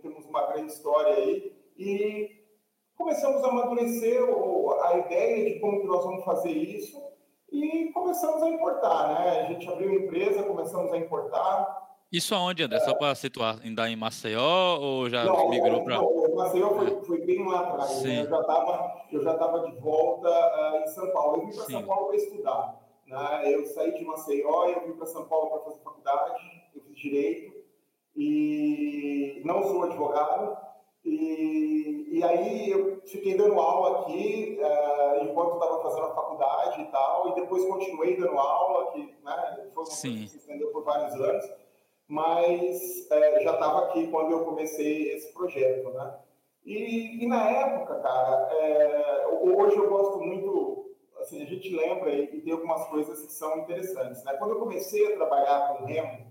Temos 0.03 0.27
uma 0.27 0.47
grande 0.47 0.73
história 0.73 1.15
aí. 1.15 1.53
E 1.79 2.42
começamos 3.03 3.43
a 3.43 3.49
amadurecer 3.49 4.23
a 4.85 4.99
ideia 4.99 5.53
de 5.53 5.61
como 5.61 5.81
que 5.81 5.87
nós 5.87 6.05
vamos 6.05 6.25
fazer 6.25 6.53
isso 6.53 7.03
e 7.51 7.91
começamos 7.93 8.43
a 8.43 8.49
importar, 8.49 9.09
né? 9.09 9.41
A 9.41 9.53
gente 9.53 9.69
abriu 9.69 9.91
uma 9.91 9.99
empresa, 10.01 10.43
começamos 10.45 10.93
a 10.93 10.97
importar. 10.97 11.83
Isso 12.13 12.35
aonde, 12.35 12.63
André? 12.63 12.79
É... 12.79 12.81
Só 12.81 12.95
para 12.95 13.15
situar, 13.15 13.59
ainda 13.63 13.91
em 13.91 13.97
Maceió 13.97 14.79
ou 14.81 15.11
já 15.11 15.25
não, 15.25 15.49
migrou 15.49 15.83
para... 15.83 15.97
Não, 15.97 16.35
Maceió 16.35 16.75
foi, 16.75 16.87
é. 16.87 17.01
foi, 17.03 17.21
bem 17.27 17.45
lá 17.47 17.61
atrás. 17.61 18.03
Né? 18.03 18.23
Eu 18.23 18.29
já 18.29 18.41
estava 18.41 19.03
eu 19.11 19.23
já 19.23 19.35
tava 19.35 19.61
de 19.69 19.77
volta 19.81 20.29
uh, 20.29 20.83
em 20.83 20.87
São 20.87 21.11
Paulo. 21.13 21.37
Eu 21.43 21.47
vim 21.47 21.57
para 21.57 21.65
São 21.65 21.83
Paulo 21.83 22.07
para 22.07 22.17
estudar. 22.17 22.81
Né? 23.07 23.55
Eu 23.55 23.67
saí 23.67 23.93
de 23.95 24.05
Maceió 24.05 24.69
e 24.69 24.73
eu 24.75 24.87
vim 24.87 24.93
para 24.93 25.07
São 25.07 25.25
Paulo 25.25 25.51
para 25.51 25.65
fazer 25.65 25.83
faculdade. 25.83 26.41
Eu 26.75 26.83
fiz 26.83 26.97
Direito 26.97 27.53
e 28.17 29.43
não 29.45 29.63
sou 29.63 29.83
advogado, 29.85 30.57
e, 31.05 32.19
e 32.19 32.23
aí 32.23 32.71
eu 32.71 33.01
fiquei 33.07 33.37
dando 33.37 33.59
aula 33.59 34.03
aqui 34.03 34.59
uh, 34.61 35.25
enquanto 35.25 35.55
estava 35.55 35.83
fazendo 35.83 36.07
a 36.07 36.15
faculdade 36.15 36.83
e 36.83 36.85
tal, 36.87 37.29
e 37.29 37.35
depois 37.41 37.65
continuei 37.65 38.17
dando 38.17 38.39
aula, 38.39 38.93
que 38.93 39.01
né, 39.25 39.71
foi 39.75 39.85
uma 39.85 39.91
Sim. 39.91 40.09
coisa 40.09 40.23
que 40.23 40.29
se 40.29 40.37
estendeu 40.39 40.69
por 40.71 40.85
vários 40.85 41.15
anos, 41.15 41.45
mas 42.07 43.09
uh, 43.11 43.43
já 43.43 43.55
estava 43.55 43.87
aqui 43.87 44.07
quando 44.09 44.31
eu 44.31 44.45
comecei 44.45 45.13
esse 45.13 45.33
projeto, 45.33 45.91
né? 45.91 46.19
E, 46.65 47.25
e 47.25 47.27
na 47.27 47.51
época, 47.51 47.99
cara, 47.99 48.49
é, 48.53 49.27
hoje 49.43 49.77
eu 49.77 49.89
gosto 49.89 50.21
muito, 50.21 50.95
assim, 51.21 51.43
a 51.43 51.47
gente 51.47 51.75
lembra 51.75 52.15
e, 52.15 52.37
e 52.37 52.41
tem 52.41 52.53
algumas 52.53 52.87
coisas 52.87 53.21
que 53.27 53.33
são 53.33 53.59
interessantes, 53.59 54.23
né? 54.23 54.35
Quando 54.35 54.53
eu 54.53 54.61
comecei 54.61 55.13
a 55.13 55.17
trabalhar 55.17 55.69
com 55.69 55.85
remo, 55.85 56.22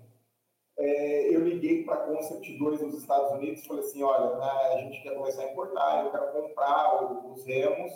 é, 0.78 1.36
eu 1.36 1.42
liguei 1.42 1.84
para 1.84 1.96
a 1.96 2.08
Concept 2.08 2.58
2 2.58 2.82
nos 2.82 2.96
Estados 2.96 3.32
Unidos 3.32 3.64
e 3.64 3.68
falei 3.68 3.84
assim, 3.84 4.04
olha, 4.04 4.38
né, 4.38 4.52
a 4.74 4.78
gente 4.78 5.02
quer 5.02 5.16
começar 5.16 5.44
a 5.44 5.52
importar, 5.52 6.06
eu 6.06 6.12
quero 6.12 6.32
comprar 6.32 7.04
os 7.32 7.46
remos, 7.46 7.92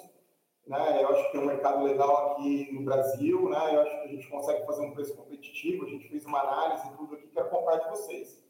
né, 0.68 1.04
eu 1.04 1.10
acho 1.10 1.26
que 1.26 1.32
tem 1.32 1.42
um 1.42 1.46
mercado 1.46 1.84
legal 1.84 2.32
aqui 2.32 2.72
no 2.72 2.84
Brasil, 2.84 3.50
né, 3.50 3.76
eu 3.76 3.82
acho 3.82 4.02
que 4.02 4.08
a 4.08 4.12
gente 4.12 4.30
consegue 4.30 4.66
fazer 4.66 4.86
um 4.86 4.94
preço 4.94 5.16
competitivo, 5.16 5.86
a 5.86 5.90
gente 5.90 6.10
fez 6.10 6.26
uma 6.26 6.42
análise 6.42 6.88
e 6.88 6.98
tudo 6.98 7.16
aqui, 7.16 7.28
quero 7.28 7.50
comprar 7.50 7.78
de 7.78 7.90
vocês. 7.90 8.44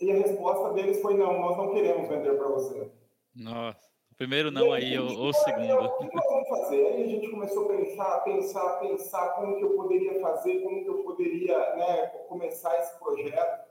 E 0.00 0.10
a 0.10 0.14
resposta 0.14 0.72
deles 0.72 1.00
foi, 1.00 1.16
não, 1.16 1.38
nós 1.38 1.56
não 1.56 1.72
queremos 1.72 2.08
vender 2.08 2.36
para 2.36 2.48
você. 2.48 2.90
Nossa. 3.34 3.91
Primeiro 4.22 4.52
não 4.52 4.72
aí, 4.72 4.96
ou 4.96 5.30
o 5.30 5.32
segundo. 5.32 5.84
O 5.84 5.98
que 5.98 6.14
nós 6.14 6.24
vamos 6.30 6.48
fazer? 6.48 6.86
Aí 6.86 7.02
a 7.02 7.06
gente 7.08 7.28
começou 7.28 7.64
a 7.64 7.76
pensar, 7.76 8.20
pensar, 8.20 8.78
pensar 8.78 9.28
como 9.30 9.56
que 9.56 9.64
eu 9.64 9.70
poderia 9.70 10.20
fazer, 10.20 10.60
como 10.60 10.84
que 10.84 10.88
eu 10.88 11.02
poderia 11.02 11.58
né, 11.74 12.06
começar 12.28 12.78
esse 12.78 12.96
projeto. 13.00 13.66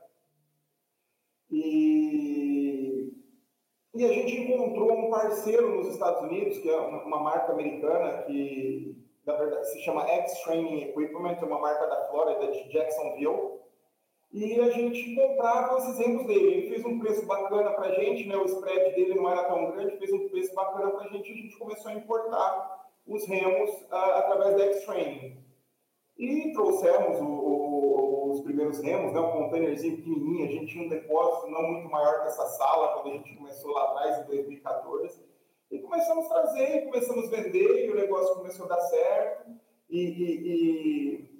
E, 1.49 3.13
e 3.95 4.03
a 4.03 4.09
gente 4.09 4.41
encontrou 4.41 4.91
um 4.91 5.09
parceiro 5.09 5.73
nos 5.73 5.87
Estados 5.87 6.21
Unidos, 6.23 6.57
que 6.57 6.69
é 6.69 6.75
uma, 6.75 7.01
uma 7.01 7.19
marca 7.21 7.53
americana 7.53 8.23
que, 8.23 9.01
na 9.25 9.37
verdade, 9.37 9.69
se 9.69 9.79
chama 9.83 10.05
X 10.05 10.43
Training 10.43 10.81
Equipment, 10.81 11.37
é 11.41 11.45
uma 11.45 11.59
marca 11.61 11.87
da 11.87 12.09
Flórida, 12.09 12.51
de 12.51 12.69
Jacksonville 12.73 13.60
e 14.33 14.59
a 14.61 14.69
gente 14.69 15.13
comprava 15.13 15.77
esses 15.77 15.97
remos 15.97 16.25
dele. 16.25 16.53
Ele 16.53 16.69
fez 16.69 16.85
um 16.85 16.99
preço 16.99 17.25
bacana 17.25 17.71
para 17.71 17.87
a 17.87 17.93
gente, 17.93 18.27
né? 18.27 18.37
o 18.37 18.45
spread 18.45 18.95
dele 18.95 19.15
não 19.15 19.29
era 19.29 19.43
tão 19.43 19.71
grande, 19.71 19.97
fez 19.97 20.11
um 20.13 20.29
preço 20.29 20.53
bacana 20.55 20.91
para 20.91 21.05
a 21.05 21.07
gente 21.09 21.29
e 21.29 21.33
a 21.33 21.35
gente 21.35 21.57
começou 21.57 21.91
a 21.91 21.95
importar 21.95 22.87
os 23.05 23.27
remos 23.27 23.69
uh, 23.69 23.95
através 24.15 24.55
da 24.55 24.63
X-Training. 24.73 25.37
E 26.17 26.53
trouxemos 26.53 27.19
o, 27.19 27.25
o, 27.25 28.31
os 28.31 28.41
primeiros 28.41 28.79
remos, 28.79 29.11
né? 29.11 29.19
um 29.19 29.31
containerzinho 29.31 29.97
pequenininho, 29.97 30.45
a 30.45 30.51
gente 30.51 30.67
tinha 30.67 30.85
um 30.85 30.89
depósito 30.89 31.51
não 31.51 31.63
muito 31.63 31.89
maior 31.89 32.21
que 32.21 32.27
essa 32.27 32.45
sala, 32.45 32.93
quando 32.93 33.07
a 33.07 33.17
gente 33.17 33.35
começou 33.35 33.71
lá 33.71 33.83
atrás, 33.83 34.19
em 34.19 34.27
2014. 34.27 35.19
E 35.71 35.79
começamos 35.79 36.25
a 36.25 36.29
trazer, 36.29 36.85
começamos 36.85 37.25
a 37.25 37.35
vender, 37.35 37.85
e 37.85 37.91
o 37.91 37.95
negócio 37.95 38.35
começou 38.35 38.65
a 38.65 38.69
dar 38.69 38.81
certo, 38.81 39.51
e, 39.89 39.99
e, 39.99 41.30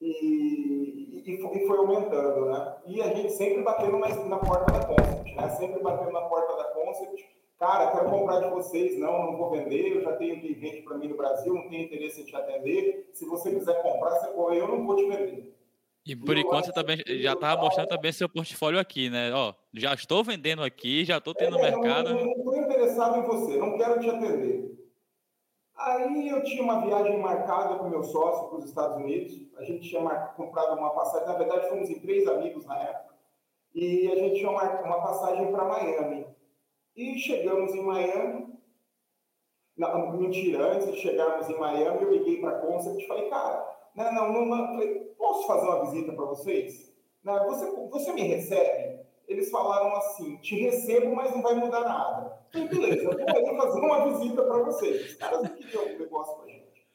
e 0.00 1.66
foi 1.66 1.78
aumentando, 1.78 2.46
né? 2.46 2.74
E 2.86 3.02
a 3.02 3.14
gente 3.14 3.32
sempre 3.32 3.62
batendo 3.62 3.98
na, 3.98 4.08
na 4.08 4.38
porta 4.38 4.72
da 4.72 4.84
Concept, 4.84 5.34
né? 5.34 5.48
Sempre 5.50 5.82
batendo 5.82 6.12
na 6.12 6.22
porta 6.22 6.56
da 6.56 6.64
Concept. 6.64 7.38
Cara, 7.58 7.90
quero 7.90 8.08
comprar 8.08 8.40
de 8.40 8.50
vocês, 8.50 8.98
não, 8.98 9.32
não 9.32 9.36
vou 9.36 9.50
vender, 9.50 9.96
eu 9.96 10.00
já 10.00 10.12
tenho 10.12 10.40
vende 10.40 10.82
para 10.82 10.96
mim 10.96 11.08
no 11.08 11.16
Brasil, 11.16 11.52
não 11.52 11.68
tenho 11.68 11.82
interesse 11.82 12.20
em 12.20 12.24
te 12.24 12.36
atender. 12.36 13.10
Se 13.12 13.26
você 13.26 13.52
quiser 13.52 13.82
comprar, 13.82 14.10
você 14.10 14.28
eu 14.28 14.68
não 14.68 14.86
vou 14.86 14.94
te 14.94 15.04
vender. 15.06 15.52
E 16.06 16.14
por 16.16 16.38
enquanto 16.38 16.66
você 16.66 16.72
também 16.72 17.02
já 17.06 17.32
estava 17.32 17.60
mostrando 17.60 17.88
também 17.88 18.12
seu 18.12 18.28
portfólio 18.28 18.78
aqui, 18.78 19.10
né? 19.10 19.32
Ó, 19.34 19.52
já 19.74 19.92
estou 19.92 20.22
vendendo 20.22 20.62
aqui, 20.62 21.04
já 21.04 21.18
estou 21.18 21.34
tendo 21.34 21.58
é, 21.58 21.62
mercado. 21.62 22.14
Não 22.14 22.32
estou 22.32 22.56
interessado 22.56 23.18
em 23.18 23.22
você, 23.22 23.56
não 23.58 23.76
quero 23.76 24.00
te 24.00 24.08
atender. 24.08 24.67
Aí 25.78 26.28
eu 26.28 26.42
tinha 26.42 26.62
uma 26.62 26.80
viagem 26.84 27.20
marcada 27.20 27.76
com 27.76 27.88
meu 27.88 28.02
sócio 28.02 28.48
para 28.48 28.58
os 28.58 28.64
Estados 28.64 28.96
Unidos. 28.96 29.32
A 29.56 29.62
gente 29.62 29.88
tinha 29.88 30.02
comprado 30.36 30.76
uma 30.76 30.90
passagem, 30.90 31.28
na 31.28 31.34
verdade 31.34 31.68
fomos 31.68 31.88
em 31.88 32.00
três 32.00 32.26
amigos 32.26 32.66
na 32.66 32.76
época. 32.78 33.14
E 33.72 34.10
a 34.10 34.16
gente 34.16 34.40
tinha 34.40 34.50
uma, 34.50 34.64
uma 34.82 35.00
passagem 35.00 35.52
para 35.52 35.64
Miami. 35.64 36.26
E 36.96 37.16
chegamos 37.20 37.72
em 37.76 37.84
Miami. 37.84 38.58
Não, 39.76 40.16
mentira, 40.16 40.72
antes 40.72 40.90
de 40.90 40.98
chegarmos 40.98 41.48
em 41.48 41.56
Miami, 41.56 42.02
eu 42.02 42.10
liguei 42.10 42.40
para 42.40 42.56
a 42.56 42.60
Concept 42.60 43.00
e 43.00 43.06
falei, 43.06 43.30
cara, 43.30 43.64
não, 43.94 44.12
não, 44.12 44.32
não, 44.32 44.46
não. 44.46 45.04
Posso 45.16 45.46
fazer 45.46 45.66
uma 45.66 45.84
visita 45.84 46.12
para 46.12 46.24
vocês? 46.24 46.92
Não, 47.22 47.44
você, 47.46 47.70
você 47.88 48.12
me 48.12 48.22
recebe? 48.22 48.87
Eles 49.28 49.50
falaram 49.50 49.94
assim, 49.96 50.36
te 50.38 50.58
recebo, 50.58 51.14
mas 51.14 51.30
não 51.30 51.42
vai 51.42 51.54
mudar 51.54 51.80
nada. 51.80 52.38
Falei, 52.50 52.68
beleza, 52.68 53.02
eu 53.02 53.46
vou 53.46 53.56
fazer 53.56 53.80
uma 53.80 54.04
visita 54.06 54.42
para 54.42 54.62
vocês. 54.62 55.12
Os 55.12 55.14
caras 55.14 55.42
não 55.42 55.50
queriam 55.50 55.84
um 55.84 55.98
negócio 55.98 56.36
com 56.36 56.42
a 56.42 56.48
gente. 56.48 56.86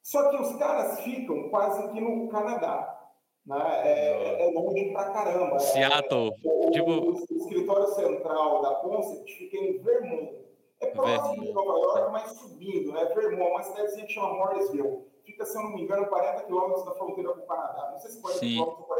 Só 0.00 0.30
que 0.30 0.36
os 0.36 0.56
caras 0.56 1.00
ficam 1.00 1.48
quase 1.50 1.88
que 1.88 2.00
no 2.00 2.28
Canadá. 2.28 2.96
Né? 3.44 3.58
É, 3.84 4.48
é 4.48 4.52
longe 4.52 4.92
pra 4.92 5.10
caramba. 5.10 5.58
Seattle. 5.58 6.32
É, 6.44 6.68
o, 6.68 6.70
tipo... 6.70 6.90
o 6.90 7.36
escritório 7.36 7.88
central 7.94 8.62
da 8.62 8.74
Concept 8.76 9.32
fica 9.32 9.56
em 9.56 9.78
Vermont. 9.82 10.40
É 10.80 10.86
próximo 10.86 11.44
de 11.44 11.52
Nova 11.52 11.78
York, 11.78 12.12
mas 12.12 12.30
subindo, 12.32 12.92
né? 12.92 13.04
Vermont, 13.06 13.50
uma 13.50 13.62
cidadezinha 13.62 14.06
que 14.06 14.12
chama 14.12 14.34
Morrisville 14.34 15.10
fica, 15.30 15.44
se 15.44 15.56
eu 15.56 15.62
não 15.62 15.74
me 15.74 15.82
engano, 15.82 16.06
40 16.06 16.44
quilômetros 16.44 16.84
da 16.84 16.92
fronteira 16.92 17.32
com 17.32 17.40
o 17.40 17.46
Canadá. 17.46 17.90
Não 17.92 17.98
sei 17.98 18.10
se 18.10 18.20
40 18.20 18.40
quilômetros 18.40 18.78
ou 18.80 18.86
40 18.86 18.99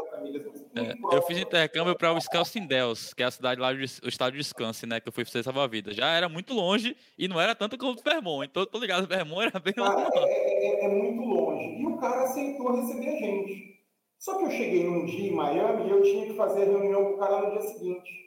É, 0.75 1.15
eu 1.15 1.21
fiz 1.23 1.37
intercâmbio 1.37 1.95
para 1.95 2.11
o 2.11 2.15
Wisconsin 2.15 2.65
Dells, 2.65 3.13
que 3.15 3.23
é 3.23 3.25
a 3.25 3.31
cidade 3.31 3.59
lá, 3.59 3.73
do, 3.73 3.81
estado 3.81 4.31
de 4.31 4.37
Wisconsin, 4.37 4.85
né? 4.85 4.99
Que 4.99 5.09
eu 5.09 5.11
fui 5.11 5.25
para 5.25 5.43
salvar 5.43 5.65
a 5.65 5.67
vida. 5.67 5.93
Já 5.93 6.11
era 6.11 6.29
muito 6.29 6.53
longe 6.53 6.95
e 7.17 7.27
não 7.27 7.39
era 7.39 7.53
tanto 7.53 7.77
como 7.77 7.91
o 7.91 8.01
Vermont. 8.01 8.47
Então, 8.49 8.65
tô 8.65 8.79
ligado, 8.79 9.03
o 9.03 9.07
Vermont 9.07 9.47
era 9.47 9.59
bem 9.59 9.73
longe. 9.77 10.07
É, 10.13 10.29
é, 10.29 10.81
é, 10.81 10.85
é, 10.85 10.87
muito 10.87 11.23
longe. 11.23 11.81
E 11.81 11.85
o 11.85 11.97
cara 11.97 12.23
aceitou 12.23 12.75
receber 12.75 13.09
a 13.09 13.17
gente. 13.17 13.71
Só 14.17 14.37
que 14.37 14.45
eu 14.45 14.51
cheguei 14.51 14.83
num 14.83 15.05
dia 15.05 15.31
em 15.31 15.35
Miami 15.35 15.87
e 15.87 15.91
eu 15.91 16.03
tinha 16.03 16.27
que 16.27 16.35
fazer 16.35 16.61
a 16.61 16.65
reunião 16.65 17.05
com 17.05 17.13
o 17.13 17.17
cara 17.17 17.41
no 17.41 17.51
dia 17.51 17.61
seguinte. 17.61 18.21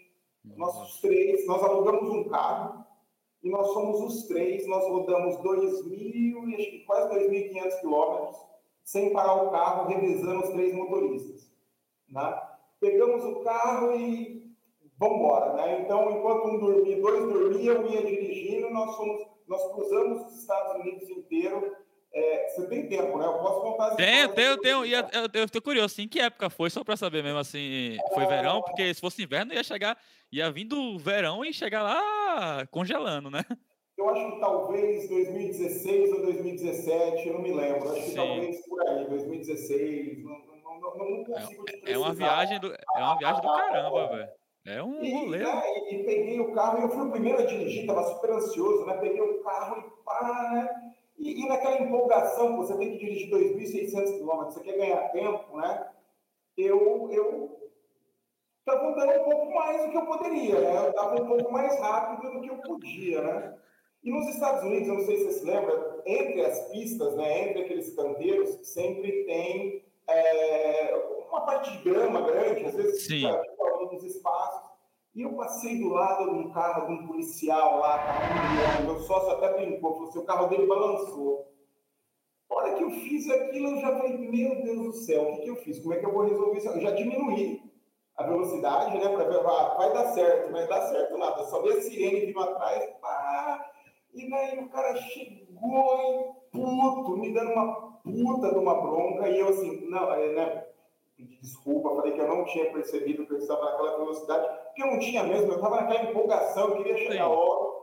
Nós 0.44 1.00
três, 1.00 1.46
nós 1.46 1.62
alugamos 1.62 2.10
um 2.10 2.28
carro 2.28 2.84
e 3.42 3.50
nós 3.50 3.72
somos 3.72 4.00
os 4.00 4.26
três, 4.26 4.66
nós 4.66 4.84
rodamos 4.84 5.36
2.000, 5.36 6.54
acho 6.54 6.70
que 6.70 6.84
quase 6.86 7.14
2.500 7.14 7.80
quilômetros, 7.80 8.36
sem 8.82 9.12
parar 9.12 9.34
o 9.34 9.50
carro, 9.50 9.88
revisando 9.88 10.44
os 10.44 10.50
três 10.50 10.74
motoristas. 10.74 11.53
Né? 12.08 12.42
Pegamos 12.80 13.24
o 13.24 13.40
carro 13.40 13.94
e 13.94 14.52
vamos 14.98 15.18
embora. 15.18 15.52
Né? 15.54 15.82
Então, 15.82 16.10
enquanto 16.10 16.48
um 16.48 16.58
dormia, 16.58 17.00
dois 17.00 17.20
dormiam, 17.20 17.74
eu 17.74 17.90
ia 17.90 18.04
dirigindo, 18.04 18.70
nós, 18.70 18.96
fomos, 18.96 19.26
nós 19.46 19.72
cruzamos 19.72 20.26
os 20.26 20.40
Estados 20.40 20.80
Unidos 20.80 21.08
inteiro, 21.08 21.76
é, 22.14 22.48
você 22.48 22.68
tem 22.68 22.88
tempo, 22.88 23.18
né? 23.18 23.26
Eu 23.26 23.38
posso 23.38 23.60
contar 23.60 23.96
tenho, 23.96 24.30
eu 24.38 24.60
tenho, 24.60 24.86
eu, 24.86 25.04
eu, 25.12 25.28
eu 25.34 25.50
tô 25.50 25.60
curioso, 25.60 25.86
assim, 25.86 26.06
que 26.06 26.20
época 26.20 26.48
foi, 26.48 26.70
só 26.70 26.84
para 26.84 26.96
saber 26.96 27.24
mesmo, 27.24 27.40
assim, 27.40 27.96
foi 28.14 28.24
verão, 28.26 28.62
porque 28.62 28.94
se 28.94 29.00
fosse 29.00 29.24
inverno 29.24 29.52
ia 29.52 29.64
chegar, 29.64 29.98
ia 30.30 30.48
vindo 30.48 30.96
verão 30.96 31.44
e 31.44 31.52
chegar 31.52 31.82
lá 31.82 32.64
congelando, 32.70 33.30
né? 33.30 33.44
Eu 33.98 34.08
acho 34.10 34.32
que 34.32 34.40
talvez 34.40 35.08
2016 35.08 36.12
ou 36.12 36.22
2017, 36.22 37.28
eu 37.28 37.34
não 37.34 37.42
me 37.42 37.52
lembro, 37.52 37.90
acho 37.90 38.04
que 38.04 38.10
Sim. 38.10 38.14
talvez 38.14 38.66
por 38.66 38.88
aí, 38.88 39.08
2016, 39.08 40.24
não, 40.24 40.53
não, 40.96 41.10
não 41.10 41.24
consigo 41.24 41.64
é, 41.68 41.92
é 41.92 41.98
uma 41.98 42.14
viagem 42.14 42.60
do, 42.60 42.72
é 42.72 43.00
uma 43.00 43.18
viagem 43.18 43.42
do 43.42 43.48
caramba, 43.48 44.08
velho. 44.08 44.28
É 44.66 44.82
um 44.82 45.02
e, 45.02 45.12
rolê. 45.12 45.38
Né, 45.38 45.62
e, 45.66 45.94
e, 45.94 46.04
peguei 46.04 46.40
o 46.40 46.54
carro, 46.54 46.78
e 46.78 46.82
eu 46.82 46.88
fui 46.88 47.06
o 47.06 47.10
primeiro 47.10 47.42
a 47.42 47.44
dirigir, 47.44 47.86
tava 47.86 48.02
super 48.04 48.30
ansioso, 48.30 48.86
né? 48.86 48.96
Peguei 48.96 49.20
o 49.20 49.42
carro 49.42 49.78
e 49.78 50.04
pá, 50.04 50.50
né? 50.54 50.92
E, 51.18 51.42
e 51.42 51.48
naquela 51.48 51.82
empolgação, 51.82 52.56
você 52.56 52.76
tem 52.78 52.92
que 52.92 52.98
dirigir 52.98 53.30
2.600 53.30 54.16
quilômetros, 54.16 54.54
você 54.54 54.60
quer 54.64 54.78
ganhar 54.78 55.08
tempo, 55.10 55.56
né? 55.58 55.86
Eu, 56.56 57.10
eu 57.12 57.70
estava 58.60 58.88
andando 58.88 59.20
um 59.20 59.24
pouco 59.24 59.54
mais 59.54 59.84
do 59.84 59.90
que 59.90 59.96
eu 59.98 60.06
poderia, 60.06 60.60
né? 60.60 60.78
Eu 60.78 60.90
estava 60.90 61.22
um 61.22 61.26
pouco 61.26 61.52
mais 61.52 61.78
rápido 61.78 62.32
do 62.32 62.40
que 62.40 62.50
eu 62.50 62.56
podia, 62.56 63.22
né? 63.22 63.58
E 64.02 64.10
nos 64.10 64.28
Estados 64.28 64.62
Unidos, 64.64 64.88
eu 64.88 64.94
não 64.94 65.04
sei 65.04 65.16
se 65.18 65.24
você 65.24 65.32
se 65.40 65.44
lembra, 65.46 66.02
entre 66.06 66.44
as 66.44 66.68
pistas, 66.70 67.16
né, 67.16 67.48
entre 67.48 67.62
aqueles 67.62 67.94
canteiros, 67.94 68.50
sempre 68.62 69.24
tem 69.24 69.83
é, 70.08 71.24
uma 71.28 71.40
parte 71.42 71.70
de 71.72 71.84
grama 71.84 72.20
grande, 72.22 72.64
às 72.64 72.74
vezes 72.74 73.06
fica, 73.06 73.40
fica 73.42 73.64
alguns 73.64 74.02
espaços. 74.02 74.74
E 75.14 75.22
eu 75.22 75.34
passei 75.34 75.78
do 75.78 75.90
lado 75.90 76.24
de 76.24 76.30
um 76.30 76.50
carro 76.50 76.86
de 76.86 76.92
um 76.92 77.06
policial 77.06 77.78
lá, 77.78 77.98
carro 77.98 78.84
meu 78.84 78.98
sócio 79.00 79.30
até 79.30 79.52
brincou, 79.54 79.94
falou 79.94 80.08
assim, 80.08 80.18
o 80.18 80.24
carro 80.24 80.48
dele 80.48 80.66
balançou. 80.66 81.52
A 82.50 82.54
hora 82.54 82.74
que 82.74 82.82
eu 82.82 82.90
fiz 82.90 83.30
aquilo, 83.30 83.70
eu 83.70 83.80
já 83.80 83.96
falei, 83.96 84.16
meu 84.18 84.62
Deus 84.62 84.78
do 84.78 84.92
céu, 84.92 85.22
o 85.22 85.36
que, 85.36 85.42
que 85.42 85.50
eu 85.50 85.56
fiz? 85.56 85.78
Como 85.80 85.94
é 85.94 85.98
que 85.98 86.06
eu 86.06 86.12
vou 86.12 86.24
resolver 86.24 86.58
isso? 86.58 86.68
Eu 86.68 86.80
já 86.80 86.90
diminuí 86.90 87.62
a 88.16 88.24
velocidade, 88.24 88.96
né, 88.98 89.08
para 89.08 89.24
ver, 89.24 89.40
ah, 89.46 89.74
vai 89.76 89.92
dar 89.92 90.12
certo, 90.12 90.52
mas 90.52 90.68
dá 90.68 90.82
certo 90.88 91.16
nada. 91.16 91.44
Só 91.44 91.62
vi 91.62 91.72
a 91.72 91.80
sirene 91.80 92.26
vindo 92.26 92.40
atrás, 92.40 92.84
pá, 93.00 93.70
e 94.12 94.30
daí 94.30 94.58
o 94.60 94.68
cara 94.68 94.94
chegou 94.96 95.98
em 96.00 96.32
puto, 96.52 97.16
me 97.16 97.34
dando 97.34 97.52
uma 97.52 97.83
puta 98.04 98.50
de 98.50 98.58
uma 98.58 98.80
bronca, 98.80 99.28
e 99.28 99.40
eu 99.40 99.48
assim, 99.48 99.88
não, 99.88 100.12
é, 100.12 100.32
né, 100.32 100.66
pedi 101.16 101.38
desculpa, 101.40 101.96
falei 101.96 102.12
que 102.12 102.20
eu 102.20 102.28
não 102.28 102.44
tinha 102.44 102.70
percebido 102.70 103.26
que 103.26 103.32
eu 103.32 103.38
estava 103.38 103.64
naquela 103.64 103.96
velocidade, 103.96 104.46
porque 104.66 104.82
eu 104.82 104.86
não 104.88 104.98
tinha 104.98 105.24
mesmo, 105.24 105.52
eu 105.52 105.56
estava 105.56 105.76
naquela 105.76 106.10
empolgação, 106.10 106.68
eu 106.68 106.76
queria 106.76 106.96
chegar 106.98 107.28
logo. 107.28 107.74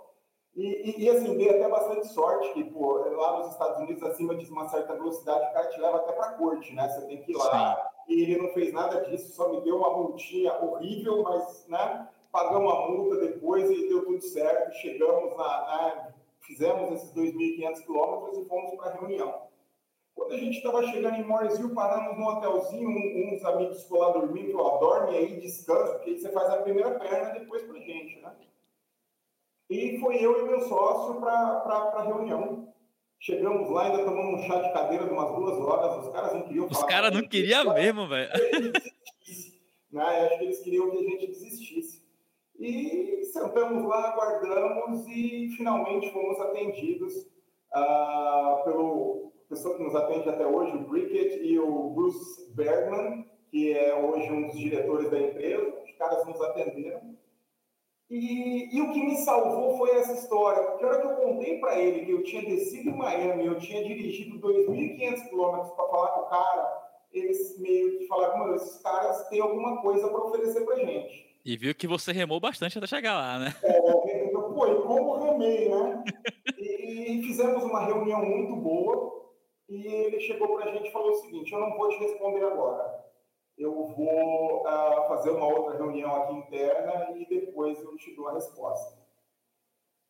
E, 0.55 0.65
e, 0.65 1.03
e, 1.03 1.09
assim, 1.09 1.37
dei 1.37 1.49
até 1.49 1.67
bastante 1.67 2.07
sorte, 2.09 2.53
que 2.53 2.63
pô, 2.65 2.97
lá 2.97 3.39
nos 3.39 3.53
Estados 3.53 3.79
Unidos, 3.79 4.03
acima 4.03 4.35
de 4.35 4.51
uma 4.51 4.67
certa 4.67 4.93
velocidade, 4.93 5.49
o 5.49 5.53
cara 5.53 5.69
te 5.69 5.79
leva 5.79 5.97
até 5.97 6.11
para 6.11 6.25
a 6.25 6.33
corte, 6.33 6.73
né? 6.73 6.89
Você 6.89 7.07
tem 7.07 7.21
que 7.21 7.31
ir 7.31 7.35
lá. 7.35 7.75
Sim. 7.75 8.13
E 8.13 8.23
ele 8.23 8.41
não 8.41 8.49
fez 8.49 8.73
nada 8.73 8.99
disso, 9.05 9.31
só 9.31 9.49
me 9.49 9.61
deu 9.61 9.77
uma 9.77 9.95
multinha 9.97 10.53
horrível, 10.61 11.23
mas, 11.23 11.65
né? 11.69 12.07
Pagamos 12.33 12.73
a 12.73 12.87
multa 12.89 13.17
depois 13.17 13.69
e 13.69 13.87
deu 13.87 14.05
tudo 14.05 14.21
certo. 14.21 14.73
Chegamos 14.75 15.35
na. 15.37 15.65
Né, 15.65 16.13
fizemos 16.41 16.91
esses 16.91 17.13
2.500 17.13 17.85
quilômetros 17.85 18.37
e 18.37 18.45
fomos 18.45 18.75
para 18.75 18.89
a 18.89 18.93
reunião. 18.93 19.50
Quando 20.15 20.33
a 20.33 20.37
gente 20.37 20.57
estava 20.57 20.83
chegando 20.87 21.15
em 21.15 21.23
Morrisville, 21.23 21.73
paramos 21.73 22.17
num 22.17 22.27
hotelzinho, 22.27 22.89
um, 22.89 23.35
uns 23.35 23.45
amigos 23.45 23.83
ficou 23.83 23.99
lá 23.99 24.11
dormindo, 24.11 24.51
falou, 24.51 24.79
dorme 24.79 25.17
aí, 25.17 25.39
descansa, 25.39 25.93
porque 25.93 26.11
aí 26.11 26.19
você 26.19 26.31
faz 26.31 26.49
a 26.49 26.57
primeira 26.57 26.99
perna 26.99 27.39
depois 27.39 27.63
pra 27.63 27.79
gente, 27.79 28.21
né? 28.21 28.31
E 29.69 29.97
foi 29.99 30.23
eu 30.23 30.39
e 30.39 30.49
meu 30.49 30.59
sócio 30.67 31.21
para 31.21 31.63
a 31.95 32.03
reunião. 32.03 32.73
Chegamos 33.19 33.69
lá, 33.69 33.85
ainda 33.85 34.03
tomamos 34.03 34.41
um 34.41 34.43
chá 34.47 34.59
de 34.61 34.73
cadeira 34.73 35.05
de 35.05 35.11
umas 35.11 35.33
duas 35.35 35.57
horas, 35.59 36.05
os 36.05 36.11
caras 36.11 36.33
não 36.33 36.41
queriam 36.41 36.67
falar. 36.67 36.79
Os 36.79 36.89
caras 36.89 37.13
não 37.13 37.27
queriam 37.27 37.73
mesmo, 37.73 38.07
velho. 38.07 38.31
Né? 39.91 40.03
Acho 40.03 40.37
que 40.37 40.43
eles 40.45 40.59
queriam 40.61 40.89
que 40.89 40.97
a 40.97 41.03
gente 41.03 41.27
desistisse. 41.27 42.01
E 42.57 43.25
sentamos 43.25 43.83
lá, 43.87 44.11
aguardamos 44.11 45.05
e 45.07 45.49
finalmente 45.57 46.11
fomos 46.11 46.39
atendidos 46.39 47.13
uh, 47.75 48.63
pelo 48.63 49.33
pessoa 49.51 49.75
que 49.75 49.83
nos 49.83 49.93
atende 49.93 50.29
até 50.29 50.47
hoje, 50.47 50.77
o 50.77 50.87
Brickett 50.87 51.43
e 51.43 51.59
o 51.59 51.89
Bruce 51.89 52.49
Bergman, 52.55 53.25
que 53.49 53.73
é 53.73 53.93
hoje 53.93 54.31
um 54.31 54.47
dos 54.47 54.57
diretores 54.57 55.11
da 55.11 55.19
empresa. 55.19 55.73
Os 55.83 55.91
caras 55.97 56.25
nos 56.25 56.41
atenderam. 56.41 57.01
E, 58.09 58.75
e 58.75 58.81
o 58.81 58.91
que 58.91 59.03
me 59.03 59.17
salvou 59.17 59.77
foi 59.77 59.91
essa 59.91 60.13
história, 60.13 60.63
porque 60.63 60.83
a 60.83 60.87
hora 60.87 61.01
que 61.01 61.07
eu 61.07 61.15
contei 61.15 61.59
para 61.59 61.79
ele 61.79 62.05
que 62.05 62.11
eu 62.11 62.23
tinha 62.23 62.41
descido 62.43 62.89
em 62.89 62.97
Miami, 62.97 63.45
eu 63.45 63.57
tinha 63.57 63.83
dirigido 63.83 64.39
2.500 64.39 65.29
quilômetros 65.29 65.73
para 65.73 65.87
falar 65.87 66.07
com 66.07 66.21
o 66.21 66.29
cara, 66.29 66.91
eles 67.13 67.57
meio 67.59 67.99
que 67.99 68.07
falaram, 68.07 68.39
mano, 68.39 68.55
esses 68.55 68.81
caras 68.81 69.29
têm 69.29 69.39
alguma 69.39 69.81
coisa 69.81 70.09
para 70.09 70.25
oferecer 70.25 70.65
para 70.65 70.77
gente. 70.77 71.29
E 71.43 71.57
viu 71.57 71.73
que 71.73 71.87
você 71.87 72.11
remou 72.11 72.39
bastante 72.39 72.77
até 72.77 72.87
chegar 72.87 73.15
lá, 73.15 73.39
né? 73.39 73.55
É, 73.63 74.33
eu, 74.33 74.43
pô, 74.53 74.67
e 74.67 74.81
como 74.81 75.17
remei, 75.17 75.69
né? 75.69 76.03
E, 76.57 77.19
e 77.19 77.23
fizemos 77.23 77.63
uma 77.63 77.85
reunião 77.85 78.23
muito 78.23 78.55
boa, 78.55 79.20
e 79.71 79.87
ele 79.87 80.19
chegou 80.19 80.49
para 80.49 80.69
a 80.69 80.73
gente 80.73 80.89
e 80.89 80.91
falou 80.91 81.11
o 81.11 81.21
seguinte: 81.21 81.53
eu 81.53 81.59
não 81.59 81.77
vou 81.77 81.87
te 81.87 81.97
responder 81.99 82.43
agora. 82.43 83.05
Eu 83.57 83.73
vou 83.73 84.63
uh, 84.63 85.07
fazer 85.07 85.29
uma 85.31 85.47
outra 85.47 85.77
reunião 85.77 86.13
aqui 86.13 86.33
interna 86.33 87.11
e 87.17 87.25
depois 87.25 87.81
eu 87.81 87.95
te 87.95 88.13
dou 88.13 88.27
a 88.27 88.33
resposta. 88.33 88.99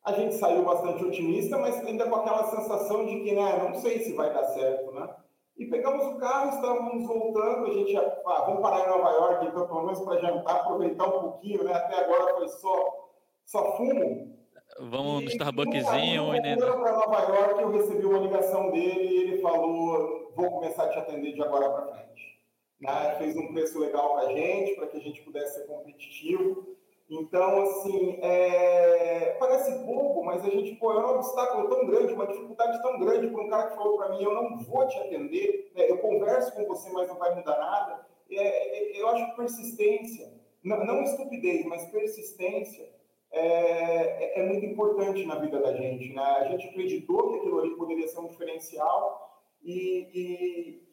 A 0.04 0.14
gente 0.14 0.34
saiu 0.34 0.64
bastante 0.64 1.06
otimista, 1.06 1.60
mas 1.60 1.76
ainda 1.86 2.10
com 2.10 2.16
aquela 2.16 2.46
sensação 2.46 3.06
de 3.06 3.20
que, 3.22 3.36
né, 3.36 3.58
não 3.62 3.76
sei 3.76 4.00
se 4.00 4.14
vai 4.14 4.34
dar 4.34 4.46
certo, 4.46 4.92
né? 4.94 5.16
E 5.56 5.68
pegamos 5.68 6.08
o 6.08 6.18
carro, 6.18 6.50
estávamos 6.56 7.06
voltando, 7.06 7.68
a 7.68 7.74
gente, 7.74 7.96
ah, 7.96 8.44
vamos 8.48 8.62
parar 8.62 8.84
em 8.84 8.90
Nova 8.90 9.12
York, 9.12 9.46
então, 9.46 9.68
pelo 9.68 9.84
menos 9.84 10.00
para 10.00 10.20
jantar, 10.20 10.56
aproveitar 10.56 11.06
um 11.06 11.22
pouquinho, 11.22 11.64
né? 11.64 11.74
Até 11.74 12.04
agora 12.04 12.34
foi 12.34 12.48
só, 12.48 13.10
só 13.46 13.78
fumo. 13.78 14.31
Vamos 14.80 15.22
e, 15.22 15.26
no 15.26 15.32
Starbuckzinho. 15.32 16.36
E 16.36 16.58
para 16.58 16.92
Nova 16.94 17.22
York, 17.22 17.62
eu 17.62 17.72
recebi 17.72 18.06
uma 18.06 18.20
ligação 18.20 18.72
dele 18.72 19.04
e 19.04 19.22
ele 19.22 19.42
falou, 19.42 20.32
vou 20.36 20.52
começar 20.52 20.86
a 20.86 20.90
te 20.90 21.00
atender 21.00 21.34
de 21.34 21.42
agora 21.42 21.70
para 21.70 21.88
frente. 21.88 22.40
Né? 22.80 23.16
Fez 23.18 23.36
um 23.38 23.54
preço 23.54 23.80
legal 23.80 24.14
para 24.14 24.28
a 24.28 24.34
gente, 24.34 24.76
para 24.76 24.88
que 24.88 24.98
a 24.98 25.02
gente 25.02 25.22
pudesse 25.22 25.56
ser 25.56 25.68
competitivo. 25.68 26.76
Então, 27.10 27.62
assim, 27.64 28.20
é... 28.22 29.36
parece 29.38 29.86
pouco, 29.86 30.24
mas 30.24 30.46
a 30.46 30.50
gente, 30.50 30.76
pô, 30.76 30.94
é 30.94 31.06
um 31.06 31.16
obstáculo 31.16 31.68
tão 31.68 31.86
grande, 31.86 32.14
uma 32.14 32.26
dificuldade 32.26 32.82
tão 32.82 33.00
grande 33.00 33.28
para 33.28 33.42
um 33.42 33.50
cara 33.50 33.70
que 33.70 33.76
falou 33.76 33.98
para 33.98 34.10
mim, 34.10 34.24
eu 34.24 34.34
não 34.34 34.58
vou 34.60 34.88
te 34.88 34.98
atender, 34.98 35.72
né? 35.76 35.92
eu 35.92 35.98
converso 35.98 36.54
com 36.54 36.66
você, 36.66 36.90
mas 36.92 37.10
não 37.10 37.18
vai 37.18 37.36
mudar 37.36 37.58
nada. 37.60 38.08
É, 38.32 38.98
é, 38.98 39.02
eu 39.02 39.10
acho 39.10 39.36
persistência, 39.36 40.32
não, 40.64 40.86
não 40.86 41.04
estupidez, 41.04 41.66
mas 41.66 41.84
persistência 41.92 43.01
é, 43.32 44.40
é, 44.40 44.40
é, 44.40 44.46
muito 44.46 44.66
importante 44.66 45.26
na 45.26 45.36
vida 45.36 45.60
da 45.60 45.74
gente. 45.74 46.14
Né? 46.14 46.22
A 46.22 46.50
gente 46.50 46.68
acreditou 46.68 47.30
que 47.30 47.40
aquilo 47.40 47.60
ali 47.60 47.76
poderia 47.76 48.08
ser 48.08 48.20
um 48.20 48.28
diferencial 48.28 49.42
e, 49.64 50.10
e 50.14 50.84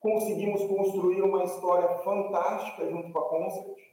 conseguimos 0.00 0.64
construir 0.64 1.22
uma 1.22 1.44
história 1.44 1.88
fantástica 1.98 2.88
junto 2.90 3.12
com 3.12 3.18
a 3.18 3.28
Concert 3.28 3.84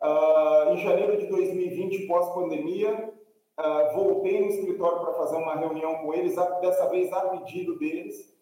Uh, 0.00 0.74
em 0.74 0.76
janeiro 0.78 1.16
de 1.18 1.26
2020, 1.26 2.06
pós-pandemia, 2.06 3.12
uh, 3.58 3.94
voltei 3.96 4.40
no 4.40 4.46
escritório 4.46 5.00
para 5.00 5.14
fazer 5.14 5.36
uma 5.36 5.56
reunião 5.56 5.96
com 5.96 6.14
eles, 6.14 6.36
dessa 6.60 6.88
vez 6.88 7.12
a 7.12 7.22
pedido 7.30 7.76
deles. 7.78 8.32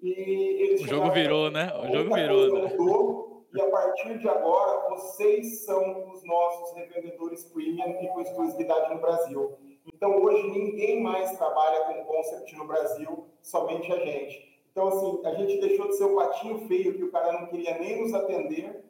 E 0.00 0.10
eles 0.10 0.80
o 0.80 0.88
jogo 0.88 1.10
virou, 1.10 1.50
né? 1.50 1.70
O 1.82 1.92
jogo 1.92 2.14
virou, 2.14 2.54
né? 2.54 2.74
Mudou, 2.78 3.31
e 3.54 3.60
a 3.60 3.70
partir 3.70 4.18
de 4.18 4.28
agora, 4.28 4.88
vocês 4.90 5.64
são 5.64 6.10
os 6.10 6.24
nossos 6.24 6.74
revendedores 6.74 7.44
premium 7.44 8.02
e 8.02 8.08
com 8.08 8.20
exclusividade 8.20 8.94
no 8.94 9.00
Brasil. 9.00 9.58
Então, 9.86 10.22
hoje, 10.22 10.48
ninguém 10.48 11.02
mais 11.02 11.36
trabalha 11.36 11.84
com 11.84 12.04
concept 12.04 12.56
no 12.56 12.66
Brasil, 12.66 13.26
somente 13.42 13.92
a 13.92 13.98
gente. 13.98 14.62
Então, 14.70 14.88
assim, 14.88 15.20
a 15.26 15.34
gente 15.34 15.60
deixou 15.60 15.88
de 15.88 15.96
ser 15.96 16.04
o 16.04 16.16
patinho 16.16 16.66
feio 16.66 16.94
que 16.94 17.04
o 17.04 17.10
cara 17.10 17.32
não 17.32 17.46
queria 17.48 17.78
nem 17.78 18.00
nos 18.00 18.14
atender 18.14 18.84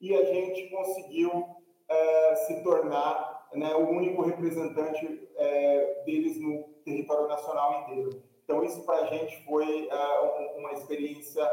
e 0.00 0.14
a 0.14 0.24
gente 0.24 0.70
conseguiu 0.70 1.44
é, 1.88 2.34
se 2.36 2.62
tornar 2.62 3.48
né, 3.52 3.74
o 3.74 3.88
único 3.88 4.22
representante 4.22 5.28
é, 5.36 6.02
deles 6.06 6.40
no 6.40 6.62
território 6.84 7.28
nacional 7.28 7.82
inteiro. 7.82 8.22
Então, 8.44 8.64
isso 8.64 8.84
para 8.86 9.02
a 9.02 9.06
gente 9.06 9.44
foi 9.44 9.88
uh, 9.88 10.58
uma 10.58 10.72
experiência 10.72 11.44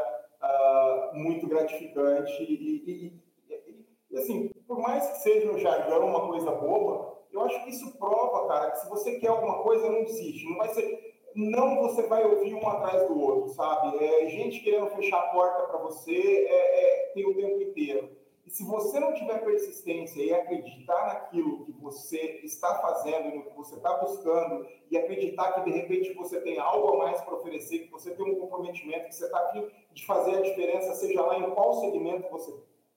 uh, 0.44 1.16
muito 1.16 1.46
gratificante. 1.46 2.42
E, 2.42 2.54
e, 2.54 2.90
e, 2.90 3.74
e, 4.10 4.18
assim, 4.18 4.48
por 4.66 4.78
mais 4.80 5.06
que 5.08 5.18
seja 5.18 5.50
um 5.50 5.58
jargão, 5.58 6.06
uma 6.06 6.28
coisa 6.28 6.50
boba, 6.52 7.14
eu 7.32 7.42
acho 7.42 7.64
que 7.64 7.70
isso 7.70 7.98
prova, 7.98 8.46
cara, 8.46 8.70
que 8.70 8.80
se 8.80 8.88
você 8.88 9.18
quer 9.18 9.28
alguma 9.28 9.62
coisa, 9.62 9.90
não 9.90 10.04
desiste. 10.04 10.48
Não 10.48 10.56
vai 10.56 10.68
ser. 10.68 11.14
Não 11.34 11.82
você 11.82 12.06
vai 12.06 12.24
ouvir 12.24 12.54
um 12.54 12.68
atrás 12.68 13.08
do 13.08 13.20
outro, 13.20 13.48
sabe? 13.54 13.96
É 14.04 14.28
gente 14.28 14.60
querendo 14.60 14.86
fechar 14.90 15.18
a 15.18 15.28
porta 15.32 15.64
para 15.64 15.78
você 15.78 16.12
é, 16.14 17.08
é, 17.08 17.12
tem 17.12 17.26
o 17.26 17.34
tempo 17.34 17.60
inteiro. 17.60 18.08
E 18.46 18.50
se 18.50 18.62
você 18.64 19.00
não 19.00 19.14
tiver 19.14 19.42
persistência 19.42 20.22
e 20.22 20.32
acreditar 20.32 21.06
naquilo 21.06 21.64
que 21.64 21.72
você 21.72 22.40
está 22.44 22.78
fazendo, 22.80 23.34
no 23.34 23.44
que 23.44 23.56
você 23.56 23.76
está 23.76 23.96
buscando, 23.98 24.66
e 24.90 24.98
acreditar 24.98 25.52
que 25.52 25.70
de 25.70 25.70
repente 25.70 26.12
você 26.12 26.40
tem 26.40 26.58
algo 26.58 26.92
a 26.92 26.98
mais 26.98 27.20
para 27.22 27.34
oferecer, 27.34 27.80
que 27.80 27.90
você 27.90 28.14
tem 28.14 28.24
um 28.24 28.38
comprometimento, 28.38 29.08
que 29.08 29.14
você 29.14 29.24
está 29.24 29.38
aqui 29.38 29.66
de 29.92 30.06
fazer 30.06 30.36
a 30.36 30.42
diferença, 30.42 30.94
seja 30.94 31.22
lá 31.22 31.38
em 31.38 31.50
qual 31.52 31.80
segmento 31.80 32.30
você 32.30 32.54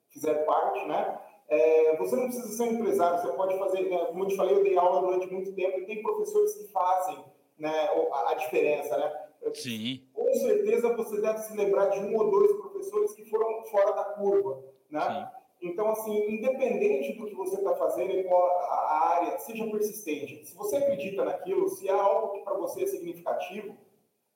fizer 0.09 0.45
parte, 0.45 0.85
né? 0.85 1.19
É, 1.49 1.95
você 1.95 2.15
não 2.17 2.25
precisa 2.25 2.49
ser 2.49 2.63
um 2.63 2.73
empresário, 2.73 3.21
você 3.21 3.37
pode 3.37 3.57
fazer, 3.57 3.89
né? 3.89 4.05
como 4.07 4.25
eu 4.25 4.27
te 4.27 4.35
falei, 4.35 4.53
eu 4.53 4.63
dei 4.63 4.77
aula 4.77 4.99
durante 4.99 5.31
muito 5.31 5.53
tempo 5.53 5.79
e 5.79 5.85
tem 5.85 6.03
professores 6.03 6.55
que 6.55 6.67
fazem 6.73 7.23
né, 7.57 7.89
a, 8.11 8.31
a 8.31 8.33
diferença, 8.33 8.97
né? 8.97 9.27
Sim. 9.53 10.03
Com 10.13 10.33
certeza 10.33 10.93
você 10.93 11.21
deve 11.21 11.39
se 11.39 11.55
lembrar 11.55 11.87
de 11.87 11.99
um 11.99 12.17
ou 12.17 12.29
dois 12.29 12.51
professores 12.57 13.13
que 13.13 13.29
foram 13.29 13.63
fora 13.65 13.93
da 13.93 14.03
curva, 14.03 14.61
né? 14.89 15.01
Sim. 15.01 15.36
Então, 15.61 15.89
assim, 15.89 16.31
independente 16.31 17.17
do 17.17 17.25
que 17.25 17.35
você 17.35 17.55
está 17.55 17.75
fazendo 17.75 18.11
em 18.11 18.23
qual 18.23 18.45
a 18.45 19.15
área, 19.15 19.39
seja 19.39 19.65
persistente. 19.69 20.45
Se 20.45 20.55
você 20.55 20.77
acredita 20.77 21.25
naquilo, 21.25 21.67
se 21.69 21.89
há 21.89 21.95
algo 21.95 22.33
que 22.33 22.39
para 22.41 22.57
você 22.57 22.83
é 22.83 22.87
significativo, 22.87 23.75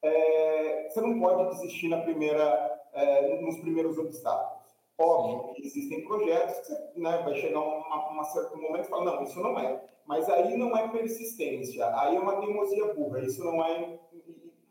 é, 0.01 0.89
você 0.89 0.99
não 0.99 1.19
pode 1.19 1.51
desistir 1.51 1.89
na 1.89 2.01
primeira, 2.01 2.81
é, 2.93 3.39
nos 3.39 3.59
primeiros 3.59 3.97
obstáculos. 3.97 4.61
Óbvio 4.97 5.53
que 5.53 5.65
existem 5.65 6.03
projetos 6.05 6.59
que 6.59 6.65
você, 6.67 6.99
né, 6.99 7.21
vai 7.23 7.35
chegar 7.35 7.59
um 7.59 7.81
uma 8.11 8.23
certo 8.25 8.57
momento 8.57 8.85
e 8.85 8.89
fala, 8.89 9.05
não, 9.05 9.23
isso 9.23 9.39
não 9.39 9.57
é. 9.59 9.83
Mas 10.05 10.27
aí 10.29 10.57
não 10.57 10.75
é 10.75 10.87
persistência, 10.89 11.87
aí 11.99 12.15
é 12.15 12.19
uma 12.19 12.39
teimosia 12.39 12.93
burra, 12.93 13.21
isso 13.21 13.43
não 13.43 13.63
é... 13.63 13.99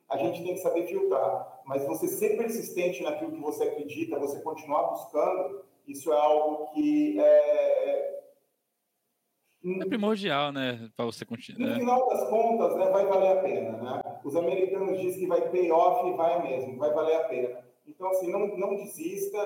A 0.09 0.17
gente 0.17 0.43
tem 0.43 0.55
que 0.55 0.61
saber 0.61 0.87
filtrar. 0.87 1.63
Mas 1.65 1.87
você 1.87 2.09
ser 2.09 2.37
persistente 2.37 3.03
naquilo 3.03 3.33
que 3.33 3.41
você 3.41 3.63
acredita, 3.65 4.19
você 4.19 4.41
continuar 4.41 4.91
buscando, 4.91 5.65
isso 5.91 6.13
é 6.13 6.17
algo 6.17 6.69
que 6.73 7.19
é, 7.21 8.21
é 9.63 9.85
primordial, 9.87 10.53
né, 10.53 10.91
para 10.97 11.05
você 11.05 11.25
continuar. 11.25 11.69
No 11.69 11.75
final 11.75 12.09
das 12.09 12.29
contas, 12.31 12.77
né, 12.77 12.91
vai 12.91 13.07
valer 13.07 13.39
a 13.39 13.43
pena, 13.43 13.73
né? 13.73 14.21
Os 14.25 14.35
americanos 14.35 15.01
dizem 15.01 15.21
que 15.21 15.27
vai 15.27 15.51
pay 15.51 15.71
off 15.71 16.09
e 16.09 16.17
vai 16.17 16.43
mesmo, 16.43 16.79
vai 16.79 16.93
valer 16.93 17.17
a 17.17 17.25
pena. 17.25 17.65
Então, 17.87 18.09
assim, 18.09 18.31
não, 18.31 18.47
não 18.57 18.77
desista, 18.77 19.39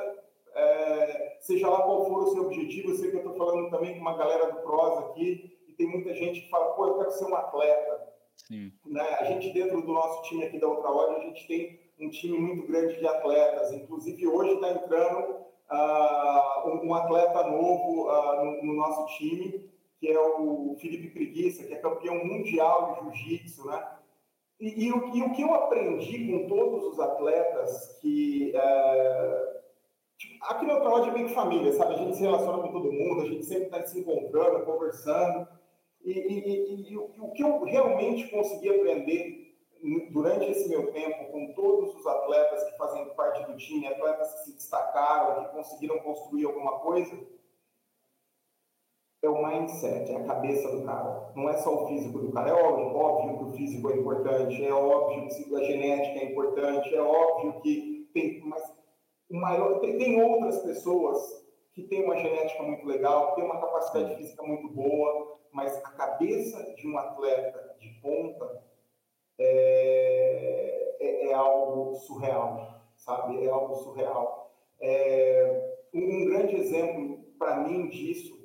é, 0.54 1.38
seja 1.40 1.68
lá 1.68 1.83
qual 1.83 2.04
for 2.07 2.22
o 2.22 2.30
seu 2.30 2.44
objetivo. 2.44 2.90
Eu 2.90 2.96
sei 2.96 3.11
que 3.11 3.16
eu 3.16 3.20
estou 3.20 3.37
falando 3.37 3.70
também 3.70 3.94
com 3.94 4.00
uma 4.00 4.16
galera 4.16 4.52
do 4.52 4.61
PROS 4.61 4.98
aqui, 5.11 5.59
e 5.68 5.72
tem 5.72 5.88
muita 5.88 6.14
gente 6.14 6.42
que 6.42 6.50
fala, 6.50 6.74
pô, 6.74 6.87
eu 6.87 6.98
quero 6.98 7.11
ser 7.11 7.24
um 7.24 7.35
atleta. 7.35 8.14
Sim. 8.37 8.72
Né? 8.87 9.02
A 9.18 9.24
gente, 9.24 9.52
dentro 9.52 9.80
do 9.80 9.92
nosso 9.92 10.22
time 10.28 10.44
aqui 10.44 10.59
da 10.59 10.68
Outra 10.68 10.90
Hora, 10.90 11.16
a 11.16 11.20
gente 11.20 11.46
tem 11.46 11.80
um 11.98 12.11
time 12.11 12.38
muito 12.38 12.66
grande 12.66 12.98
de 12.98 13.07
atletas. 13.07 13.72
Inclusive, 13.72 14.26
hoje 14.26 14.54
está 14.54 14.70
entrando 14.70 15.44
uh, 15.70 16.85
um 16.85 16.94
atleta 16.94 17.42
novo 17.44 18.09
uh, 18.09 18.44
no, 18.44 18.62
no, 18.64 18.72
nosso 18.74 19.07
time, 19.16 19.70
que 19.98 20.09
é 20.09 20.18
o 20.18 20.77
Felipe 20.81 21.11
Preguiça, 21.11 21.64
que 21.64 21.74
é 21.74 21.79
campeão 21.79 22.24
mundial 22.24 22.94
de 22.94 23.18
jiu-jitsu, 23.18 23.66
né? 23.66 23.87
E, 24.61 24.87
e, 24.87 24.92
o, 24.92 25.14
e, 25.14 25.22
o, 25.22 25.33
que 25.33 25.42
eu 25.42 25.53
aprendi 25.55 26.31
com 26.31 26.48
todos 26.48 26.85
os 26.85 27.00
atletas 27.00 27.98
que... 28.00 28.53
Uh, 28.55 29.59
tipo, 30.16 30.44
aqui 30.44 30.64
no 30.64 30.74
Outra 30.74 31.11
é 31.11 31.14
bem 31.14 31.29
família, 31.29 31.72
sabe? 31.72 31.94
A 31.94 31.98
gente 31.98 32.16
se 32.16 32.22
relaciona 32.22 32.62
com 32.62 32.72
todo 32.72 32.92
mundo, 32.92 33.22
a 33.22 33.27
gente 33.27 33.44
sempre 33.44 33.64
está 33.64 33.85
se 33.85 33.98
encontrando, 33.98 34.64
conversando. 34.64 35.48
E, 36.05 36.90
e, 36.90 36.96
o 36.96 37.31
que 37.33 37.42
eu 37.42 37.64
realmente 37.64 38.29
consegui 38.31 38.68
aprender 38.68 39.43
durante 40.11 40.51
esse 40.51 40.68
meu 40.68 40.90
tempo, 40.92 41.31
com 41.31 41.53
todos 41.53 41.94
os 41.94 42.07
atletas 42.07 42.64
que 42.64 42.77
fazem 42.79 43.14
parte 43.14 43.44
do 43.44 43.57
time, 43.57 43.87
atletas 43.87 44.33
que 44.33 44.44
se 44.44 44.53
destacaram, 44.55 45.44
que 45.44 45.51
conseguiram 45.51 45.99
construir 45.99 46.47
alguma 46.47 46.79
coisa, 46.79 47.14
é 49.23 49.29
o 49.29 49.47
mindset, 49.47 50.11
é 50.11 50.16
a 50.16 50.25
cabeça 50.25 50.70
do 50.70 50.85
cara. 50.85 51.33
Não 51.35 51.49
é 51.49 51.57
só 51.59 51.75
o 51.75 51.88
físico 51.88 52.18
do 52.18 52.33
cara. 52.33 52.51
É 52.51 52.53
óbvio, 52.53 52.97
óbvio 52.97 53.38
que 53.38 53.44
o 53.44 53.53
físico 53.53 53.90
é 53.90 53.97
importante, 53.97 54.64
é 54.64 54.73
óbvio 54.73 55.29
que 55.29 55.57
a 55.57 55.64
genética 55.64 56.18
é 56.18 56.31
importante, 56.31 56.94
é 56.94 57.01
óbvio 57.01 57.61
que 57.61 58.09
tem, 58.12 58.40
mas 58.44 58.62
maior, 59.31 59.81
tem, 59.81 59.99
tem 59.99 60.23
outras 60.23 60.59
pessoas 60.62 61.44
que 61.75 61.83
têm 61.83 62.05
uma 62.05 62.16
genética 62.16 62.62
muito 62.62 62.87
legal, 62.87 63.31
que 63.31 63.37
têm 63.37 63.44
uma 63.44 63.61
capacidade 63.61 64.16
física 64.16 64.42
muito 64.42 64.68
boa, 64.68 65.38
mas 65.53 65.77
a 65.85 65.90
cabeça 65.90 66.75
de 66.75 66.87
um 66.87 66.97
atleta 66.99 67.77
de 67.81 67.88
ponta 68.01 68.62
é, 69.38 70.97
é, 71.01 71.27
é 71.29 71.33
algo 71.35 71.94
surreal, 71.94 72.83
sabe? 72.97 73.44
É 73.44 73.51
algo 73.51 73.75
surreal. 73.77 74.53
É, 74.81 75.77
um, 75.92 76.25
grande 76.27 76.57
exemplo 76.57 77.25
para 77.38 77.57
mim 77.57 77.88
disso, 77.88 78.38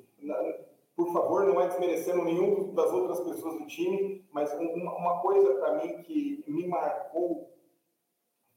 por 0.96 1.12
favor, 1.12 1.46
não 1.46 1.60
é 1.60 1.68
desmerecendo 1.68 2.24
nenhum 2.24 2.74
das 2.74 2.92
outras 2.92 3.20
pessoas 3.20 3.58
do 3.58 3.66
time, 3.66 4.24
mas 4.32 4.52
uma, 4.54 4.96
uma 4.96 5.20
coisa 5.20 5.54
para 5.54 5.74
mim 5.74 6.02
que 6.02 6.44
me 6.46 6.66
marcou 6.66 7.50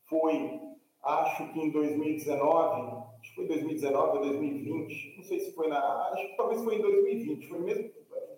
foi, 0.06 0.60
acho 1.02 1.52
que 1.54 1.60
em 1.60 1.72
2019, 1.72 3.04
acho 3.20 3.30
que 3.30 3.36
foi 3.36 3.48
2019 3.48 4.18
ou 4.18 4.24
2020, 4.24 5.18
não 5.18 5.24
sei 5.24 5.40
se 5.40 5.54
foi 5.54 5.68
na, 5.68 5.80
acho 6.10 6.28
que 6.28 6.38
talvez 6.38 6.64
foi 6.64 6.76
em 6.76 6.82
2020, 6.82 7.48
foi 7.48 7.60
mesmo 7.60 7.92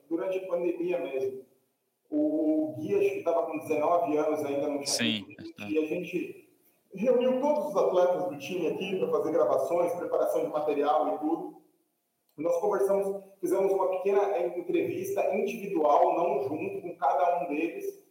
durante 0.10 0.38
a 0.38 0.48
pandemia 0.48 1.00
mesmo. 1.00 1.46
O, 2.10 2.72
o 2.72 2.76
Gui, 2.78 2.96
acho 2.96 3.10
que 3.10 3.18
estava 3.18 3.46
com 3.46 3.60
19 3.60 4.18
anos 4.18 4.46
ainda 4.46 4.68
no 4.68 4.86
Sim. 4.86 5.26
E 5.68 5.78
a 5.78 5.86
gente 5.86 6.50
reuniu 6.94 7.42
todos 7.42 7.68
os 7.68 7.76
atletas 7.76 8.30
do 8.30 8.38
time 8.38 8.68
aqui 8.68 8.98
para 8.98 9.10
fazer 9.10 9.32
gravações, 9.32 9.94
preparação 9.94 10.46
de 10.46 10.52
material 10.52 11.16
e 11.16 11.20
tudo. 11.20 11.62
Nós 12.38 12.58
conversamos, 12.60 13.24
fizemos 13.40 13.72
uma 13.72 13.90
pequena 13.92 14.38
entrevista 14.40 15.34
individual, 15.34 16.16
não 16.18 16.44
junto, 16.44 16.82
com 16.82 16.96
cada 16.98 17.44
um 17.44 17.48
deles, 17.48 18.04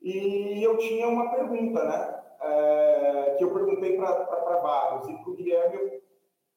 e 0.00 0.62
eu 0.62 0.76
tinha 0.78 1.08
uma 1.08 1.30
pergunta, 1.30 1.84
né? 1.84 2.22
É, 2.38 3.34
que 3.38 3.44
eu 3.44 3.52
perguntei 3.52 3.96
para 3.96 4.60
vários, 4.60 5.08
e 5.08 5.14
para 5.14 5.30
o 5.30 5.34
Guilherme 5.34 5.76
eu 5.76 6.02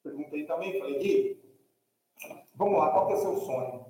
perguntei 0.04 0.44
também, 0.44 0.78
falei, 0.78 0.98
Gui, 0.98 1.40
vamos 2.54 2.78
lá, 2.78 2.90
qual 2.90 3.06
que 3.06 3.14
é 3.14 3.16
o 3.16 3.18
seu 3.18 3.36
sonho? 3.38 3.89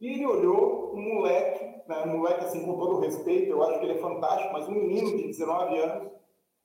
E 0.00 0.08
ele 0.08 0.26
olhou, 0.26 0.94
um 0.94 1.14
moleque, 1.14 1.64
né, 1.88 2.04
um 2.04 2.18
moleque 2.18 2.44
assim, 2.44 2.64
com 2.64 2.78
todo 2.78 3.00
respeito, 3.00 3.50
eu 3.50 3.62
acho 3.62 3.78
que 3.78 3.86
ele 3.86 3.98
é 3.98 4.02
fantástico, 4.02 4.52
mas 4.52 4.68
um 4.68 4.72
menino 4.72 5.16
de 5.16 5.26
19 5.26 5.78
anos, 5.78 6.12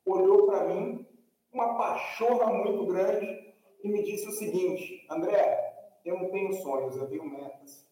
olhou 0.05 0.45
para 0.45 0.65
mim, 0.65 1.05
uma 1.51 1.75
pachorra 1.75 2.51
muito 2.53 2.85
grande, 2.85 3.53
e 3.83 3.89
me 3.89 4.03
disse 4.03 4.27
o 4.27 4.31
seguinte: 4.31 5.05
André, 5.09 5.73
eu 6.05 6.17
não 6.17 6.29
tenho 6.29 6.53
sonhos, 6.53 6.95
eu 6.95 7.07
tenho 7.07 7.25
metas. 7.25 7.85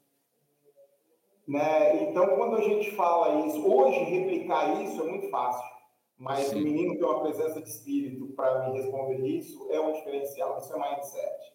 Né? 1.48 2.04
Então, 2.04 2.36
quando 2.38 2.56
a 2.56 2.62
gente 2.62 2.92
fala 2.92 3.46
isso, 3.46 3.68
hoje 3.68 4.00
replicar 4.04 4.82
isso 4.84 5.02
é 5.02 5.06
muito 5.06 5.30
fácil, 5.30 5.70
mas 6.18 6.48
Sim. 6.48 6.62
o 6.62 6.64
menino 6.64 6.96
tem 6.96 7.04
uma 7.04 7.22
presença 7.22 7.62
de 7.62 7.68
espírito 7.68 8.28
para 8.36 8.70
me 8.70 8.78
responder 8.78 9.18
isso 9.18 9.68
é 9.72 9.80
um 9.80 9.92
diferencial, 9.92 10.58
isso 10.60 10.74
é 10.74 10.80
mindset. 10.80 11.54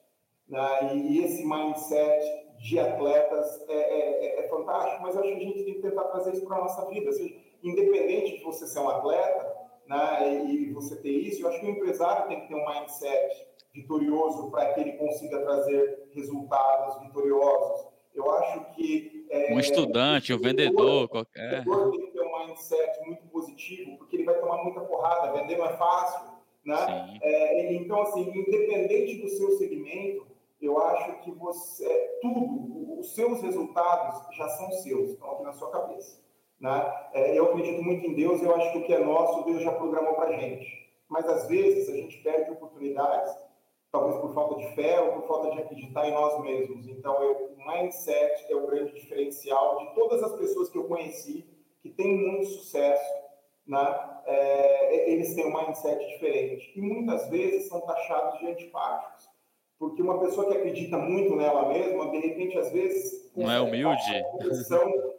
Né? 0.49 0.97
E 0.97 1.25
esse 1.25 1.47
mindset 1.47 2.46
de 2.67 2.81
atletas 2.81 3.65
é, 3.69 3.75
é, 3.75 4.27
é, 4.27 4.45
é 4.45 4.49
fantástico, 4.49 5.01
mas 5.01 5.17
acho 5.17 5.29
que 5.29 5.35
a 5.35 5.39
gente 5.39 5.65
tem 5.65 5.75
que 5.75 5.83
tentar 5.83 6.05
trazer 6.05 6.33
isso 6.33 6.45
para 6.47 6.57
a 6.57 6.61
nossa 6.63 6.85
vida. 6.87 7.13
Seja, 7.13 7.33
independente 7.63 8.39
de 8.39 8.45
você 8.45 8.67
ser 8.67 8.81
um 8.81 8.89
atleta 8.89 9.57
né, 9.87 10.45
e 10.45 10.73
você 10.73 10.97
ter 10.97 11.11
isso, 11.11 11.43
eu 11.43 11.49
acho 11.49 11.61
que 11.61 11.67
o 11.67 11.71
empresário 11.71 12.27
tem 12.27 12.41
que 12.41 12.49
ter 12.49 12.55
um 12.57 12.69
mindset 12.69 13.47
vitorioso 13.73 14.51
para 14.51 14.73
que 14.73 14.81
ele 14.81 14.93
consiga 14.95 15.43
trazer 15.43 16.09
resultados 16.13 17.01
vitoriosos. 17.03 17.87
Eu 18.13 18.31
acho 18.33 18.65
que. 18.75 19.27
É, 19.31 19.55
um 19.55 19.61
estudante, 19.61 20.35
um 20.35 20.39
vendedor, 20.39 21.09
qualquer. 21.09 21.63
O 21.69 21.91
tem 21.91 22.01
que 22.01 22.13
ter 22.13 22.23
um 22.23 22.47
mindset 22.47 23.07
muito 23.07 23.27
positivo, 23.29 23.99
porque 23.99 24.17
ele 24.17 24.25
vai 24.25 24.41
tomar 24.41 24.65
muita 24.65 24.81
porrada. 24.81 25.39
Vender 25.39 25.57
não 25.57 25.67
é 25.67 25.77
fácil. 25.77 26.35
Né? 26.65 27.19
É, 27.23 27.75
então, 27.75 28.03
assim, 28.03 28.23
independente 28.23 29.23
do 29.23 29.29
seu 29.29 29.53
segmento, 29.53 30.27
eu 30.67 30.79
acho 30.79 31.21
que 31.21 31.31
você. 31.33 32.19
Tudo, 32.21 32.99
os 33.01 33.15
seus 33.15 33.41
resultados 33.43 34.37
já 34.37 34.49
são 34.49 34.71
seus, 34.73 35.11
estão 35.11 35.33
aqui 35.33 35.43
na 35.43 35.53
sua 35.53 35.71
cabeça. 35.71 36.21
Né? 36.61 37.09
É, 37.13 37.39
eu 37.39 37.47
acredito 37.47 37.83
muito 37.83 38.07
em 38.07 38.15
Deus, 38.15 38.43
eu 38.43 38.55
acho 38.55 38.73
que 38.73 38.79
o 38.79 38.85
que 38.85 38.95
é 38.95 39.05
nosso, 39.05 39.45
Deus 39.45 39.63
já 39.63 39.73
programou 39.73 40.15
para 40.15 40.33
gente. 40.33 40.87
Mas 41.09 41.27
às 41.29 41.47
vezes 41.47 41.89
a 41.89 41.93
gente 41.93 42.19
perde 42.23 42.51
oportunidades 42.51 43.35
talvez 43.97 44.17
por 44.21 44.35
falta 44.35 44.57
de 44.57 44.75
fé 44.75 45.01
ou 45.01 45.13
por 45.13 45.27
falta 45.27 45.51
de 45.53 45.63
acreditar 45.63 46.07
em 46.07 46.13
nós 46.13 46.43
mesmos. 46.43 46.87
Então, 46.89 47.23
eu, 47.23 47.55
o 47.57 47.67
mindset 47.67 48.53
é 48.53 48.55
o 48.55 48.67
grande 48.67 48.93
diferencial 48.93 49.79
de 49.79 49.95
todas 49.95 50.23
as 50.23 50.37
pessoas 50.37 50.69
que 50.69 50.77
eu 50.77 50.85
conheci 50.85 51.47
que 51.81 51.89
têm 51.91 52.15
muito 52.15 52.47
sucesso, 52.47 53.05
né? 53.67 54.21
É, 54.27 55.11
eles 55.11 55.35
têm 55.35 55.47
um 55.47 55.57
mindset 55.57 56.05
diferente 56.09 56.73
e 56.77 56.81
muitas 56.81 57.29
vezes 57.29 57.69
são 57.69 57.81
taxados 57.81 58.39
de 58.41 58.49
antipáticos, 58.49 59.29
porque 59.79 60.03
uma 60.03 60.19
pessoa 60.21 60.49
que 60.49 60.57
acredita 60.57 60.97
muito 60.97 61.37
nela 61.37 61.69
mesma, 61.69 62.11
de 62.11 62.19
repente, 62.19 62.59
às 62.59 62.73
vezes 62.73 63.31
não 63.37 63.51
é 63.51 63.61
humilde, 63.61 63.85
uma 63.85 64.47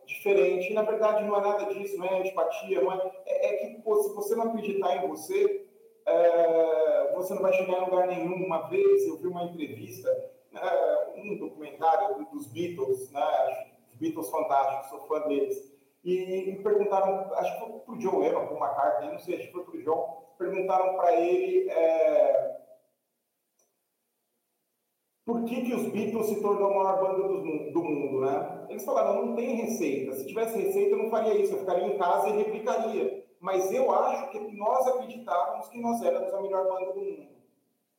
diferente. 0.06 0.72
E, 0.72 0.74
na 0.74 0.82
verdade, 0.82 1.24
não 1.26 1.38
é 1.38 1.42
nada 1.42 1.74
disso, 1.74 1.98
não 1.98 2.06
é 2.06 2.20
antipatia, 2.20 2.82
não 2.82 2.92
é, 2.92 3.12
é, 3.26 3.66
é 3.66 3.68
que 3.68 3.82
pô, 3.82 3.96
se 4.02 4.14
você 4.16 4.36
não 4.36 4.50
acreditar 4.50 4.98
em 4.98 5.08
você, 5.08 5.68
é, 6.06 7.14
você 7.16 7.36
não 7.36 7.42
vai 7.42 7.54
chegar 7.54 7.74
em 7.74 7.86
lugar 7.86 8.08
nenhum. 8.08 8.46
Uma 8.46 8.68
vez 8.70 9.08
eu 9.08 9.18
vi 9.18 9.28
uma 9.28 9.44
entrevista, 9.44 10.10
é, 10.56 11.20
um 11.22 11.38
documentário 11.38 12.26
dos 12.32 12.48
Beatles, 12.48 13.12
né, 13.12 13.68
Beatles 13.94 14.30
fantásticos, 14.30 14.90
sou 14.90 15.08
fã 15.08 15.28
deles, 15.28 15.76
e 16.04 16.52
me 16.52 16.64
perguntaram, 16.64 17.32
acho 17.36 17.54
que 17.54 17.60
foi 17.60 17.80
para 17.80 17.94
o 17.94 17.98
John 17.98 18.20
Lennon, 18.20 18.48
para 18.48 18.56
o 18.56 18.58
McCartney, 18.58 19.12
não 19.12 19.20
sei, 19.20 19.36
acho 19.36 19.48
que 19.48 19.54
foi 19.54 19.64
para 19.64 19.76
o 19.76 19.84
John, 19.84 20.24
perguntaram 20.38 20.96
para 20.96 21.20
ele 21.20 21.70
é, 21.70 22.58
por 25.28 25.44
que, 25.44 25.62
que 25.62 25.76
os 25.76 25.92
Beatles 25.92 26.26
se 26.26 26.42
tornou 26.42 26.72
a 26.72 26.76
maior 26.76 27.00
banda 27.00 27.28
do, 27.28 27.72
do 27.72 27.84
mundo, 27.84 28.22
né? 28.22 28.66
Eles 28.70 28.84
falaram, 28.84 29.24
não 29.24 29.36
tem 29.36 29.58
receita. 29.58 30.14
Se 30.14 30.26
tivesse 30.26 30.58
receita, 30.58 30.96
eu 30.96 31.04
não 31.04 31.12
faria 31.12 31.36
isso. 31.36 31.54
Eu 31.54 31.60
ficaria 31.60 31.86
em 31.86 31.98
casa 32.00 32.30
e 32.30 32.38
replicaria 32.38 33.28
mas 33.40 33.72
eu 33.72 33.92
acho 33.92 34.32
que 34.32 34.40
nós 34.56 34.88
acreditávamos 34.88 35.68
que 35.70 35.80
nós 35.80 36.02
éramos 36.02 36.34
a 36.34 36.42
melhor 36.42 36.68
banda 36.68 36.94
do 36.94 37.02
mundo. 37.02 37.28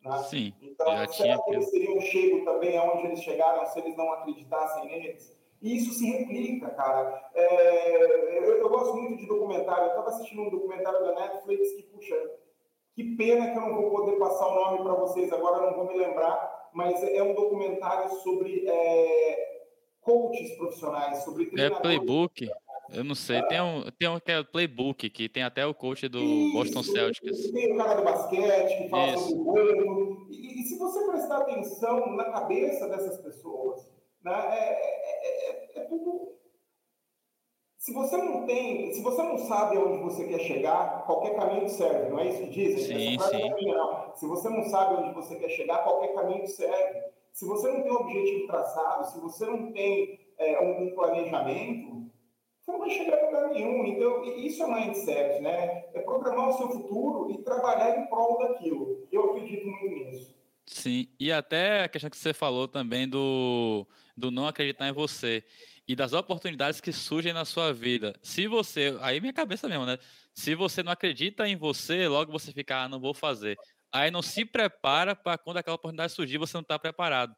Né? 0.05 0.19
Sim, 0.25 0.53
então, 0.62 0.87
já 0.87 1.09
será 1.09 1.35
tinha... 1.35 1.43
que 1.43 1.51
eles 1.51 1.71
teriam 1.71 2.01
chego 2.01 2.45
também 2.45 2.77
aonde 2.77 3.07
eles 3.07 3.23
chegaram 3.23 3.67
se 3.67 3.79
eles 3.79 3.97
não 3.97 4.12
acreditassem 4.12 4.87
neles? 4.87 5.37
E 5.61 5.77
isso 5.77 5.93
se 5.93 6.09
replica, 6.09 6.71
cara. 6.71 7.31
É, 7.35 8.38
eu, 8.38 8.59
eu, 8.59 8.69
gosto 8.69 8.95
muito 8.95 9.17
de 9.17 9.27
documentário. 9.27 9.85
Eu 9.85 9.88
estava 9.88 10.09
assistindo 10.11 10.43
um 10.43 10.51
documentário 10.51 11.05
da 11.05 11.14
Netflix 11.14 11.73
que, 11.73 11.83
puxa, 11.83 12.31
que 12.95 13.17
pena 13.17 13.51
que 13.51 13.59
eu 13.59 13.62
não 13.62 13.75
vou 13.75 13.91
poder 13.91 14.17
passar 14.19 14.47
o 14.47 14.55
nome 14.55 14.85
para 14.85 14.95
vocês 14.95 15.33
agora, 15.33 15.67
não 15.67 15.77
vou 15.77 15.88
me 15.88 15.99
lembrar, 15.99 16.58
mas 16.73 17.03
é 17.03 17.23
um 17.23 17.35
documentário 17.35 18.11
sobre 18.21 18.65
é, 18.67 19.63
coaches 20.01 20.57
profissionais, 20.57 21.25
sobre 21.25 21.51
É 21.57 21.71
playbook. 21.71 22.49
Eu 22.91 23.05
não 23.05 23.15
sei, 23.15 23.43
tem 23.43 23.61
um, 23.61 23.85
tem 23.99 24.09
um 24.09 24.19
que 24.19 24.33
é 24.33 24.41
o 24.41 24.45
Playbook, 24.45 25.11
que 25.11 25.29
tem 25.29 25.43
até 25.43 25.67
o 25.67 25.75
coach 25.75 26.09
do 26.09 26.19
Isso, 26.19 26.53
Boston 26.55 26.83
Celtics. 26.83 27.51
Tem 27.51 27.73
o 27.75 27.77
cara 27.77 27.95
do 27.95 28.03
basquete 28.03 28.83
que 28.83 28.89
fala 28.89 29.15
Isso. 29.15 29.29
sobre 29.29 29.63
o. 29.83 30.27
E, 30.31 30.63
e, 30.63 30.67
se 30.67 30.79
você 30.79 31.05
prestar 31.11 31.39
atenção 31.39 32.17
na 32.17 32.25
cabeça 32.33 32.89
dessas 32.89 33.21
pessoas, 33.21 33.93
né, 34.25 34.33
é, 34.33 34.73
é, 34.73 35.51
é, 35.51 35.81
é, 35.81 35.85
tudo. 35.85 36.38
Se 37.88 37.94
você 37.94 38.18
não 38.18 38.44
tem, 38.44 38.92
se 38.92 39.01
você 39.01 39.22
não 39.22 39.38
sabe 39.38 39.79
aonde 39.79 40.03
você 40.03 40.27
quer 40.27 40.40
chegar, 40.40 41.07
qualquer 41.07 41.35
caminho 41.37 41.66
serve, 41.70 42.11
não 42.11 42.18
é 42.18 42.29
isso 42.29 42.40
que 42.40 42.51
dizem? 42.51 42.85
Sim, 42.85 43.18
sim. 43.18 43.48
Caminho, 43.48 43.77
se 44.14 44.27
você 44.27 44.51
não 44.51 44.62
sabe 44.64 45.03
onde 45.03 45.14
você 45.14 45.37
quer 45.37 45.48
chegar, 45.48 45.83
qualquer 45.85 46.12
caminho 46.12 46.46
serve. 46.46 47.01
Se 47.33 47.46
você 47.46 47.72
não 47.72 47.83
tem 47.83 47.90
um 47.90 47.96
objetivo 47.96 48.46
traçado, 48.46 49.07
se 49.07 49.18
você 49.18 49.46
não 49.46 49.72
tem 49.72 50.20
é, 50.37 50.61
um, 50.61 50.94
planejamento, 50.94 52.11
você 52.61 52.72
não 52.72 52.79
vai 52.79 52.90
chegar 52.90 53.22
a 53.22 53.27
lugar 53.27 53.48
nenhum. 53.55 53.87
Então, 53.87 54.22
isso 54.37 54.62
é 54.62 54.66
mindset, 54.66 55.40
né? 55.40 55.87
É 55.94 56.01
programar 56.01 56.51
o 56.51 56.59
seu 56.59 56.68
futuro 56.68 57.31
e 57.31 57.38
trabalhar 57.38 57.98
em 57.98 58.07
prol 58.09 58.37
daquilo. 58.37 59.09
Eu 59.11 59.31
acredito 59.31 59.66
muito 59.66 59.87
nisso. 59.87 60.37
Sim, 60.66 61.09
e 61.18 61.33
até 61.33 61.85
a 61.85 61.88
questão 61.88 62.11
que 62.11 62.18
você 62.18 62.35
falou 62.35 62.68
também 62.68 63.09
do, 63.09 63.87
do 64.14 64.31
não 64.31 64.46
acreditar 64.46 64.87
em 64.87 64.92
você 64.92 65.42
e 65.88 65.96
das 65.96 66.12
oportunidades 66.12 66.83
que 66.83 66.92
surgem 66.92 67.33
na 67.33 67.46
sua 67.46 67.72
vida. 67.72 68.14
Se 68.22 68.46
você, 68.46 68.96
aí 69.01 69.20
minha 69.20 69.33
cabeça 69.33 69.66
mesmo, 69.66 69.87
né? 69.87 69.98
Se 70.35 70.55
você 70.55 70.83
não 70.83 70.92
acredita 70.92 71.48
em 71.48 71.57
você, 71.57 72.07
logo 72.07 72.31
você 72.31 72.53
fica, 72.53 72.83
ah, 72.83 72.88
não 72.88 73.01
vou 73.01 73.14
fazer. 73.14 73.57
Aí 73.90 74.11
não 74.11 74.20
se 74.20 74.44
prepara 74.44 75.16
para 75.16 75.38
quando 75.38 75.57
aquela 75.57 75.77
oportunidade 75.77 76.12
surgir, 76.12 76.37
você 76.37 76.55
não 76.59 76.62
está 76.62 76.79
preparado. 76.79 77.35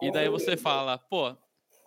E 0.00 0.12
daí 0.12 0.28
você 0.28 0.56
fala, 0.56 0.96
pô, 0.96 1.36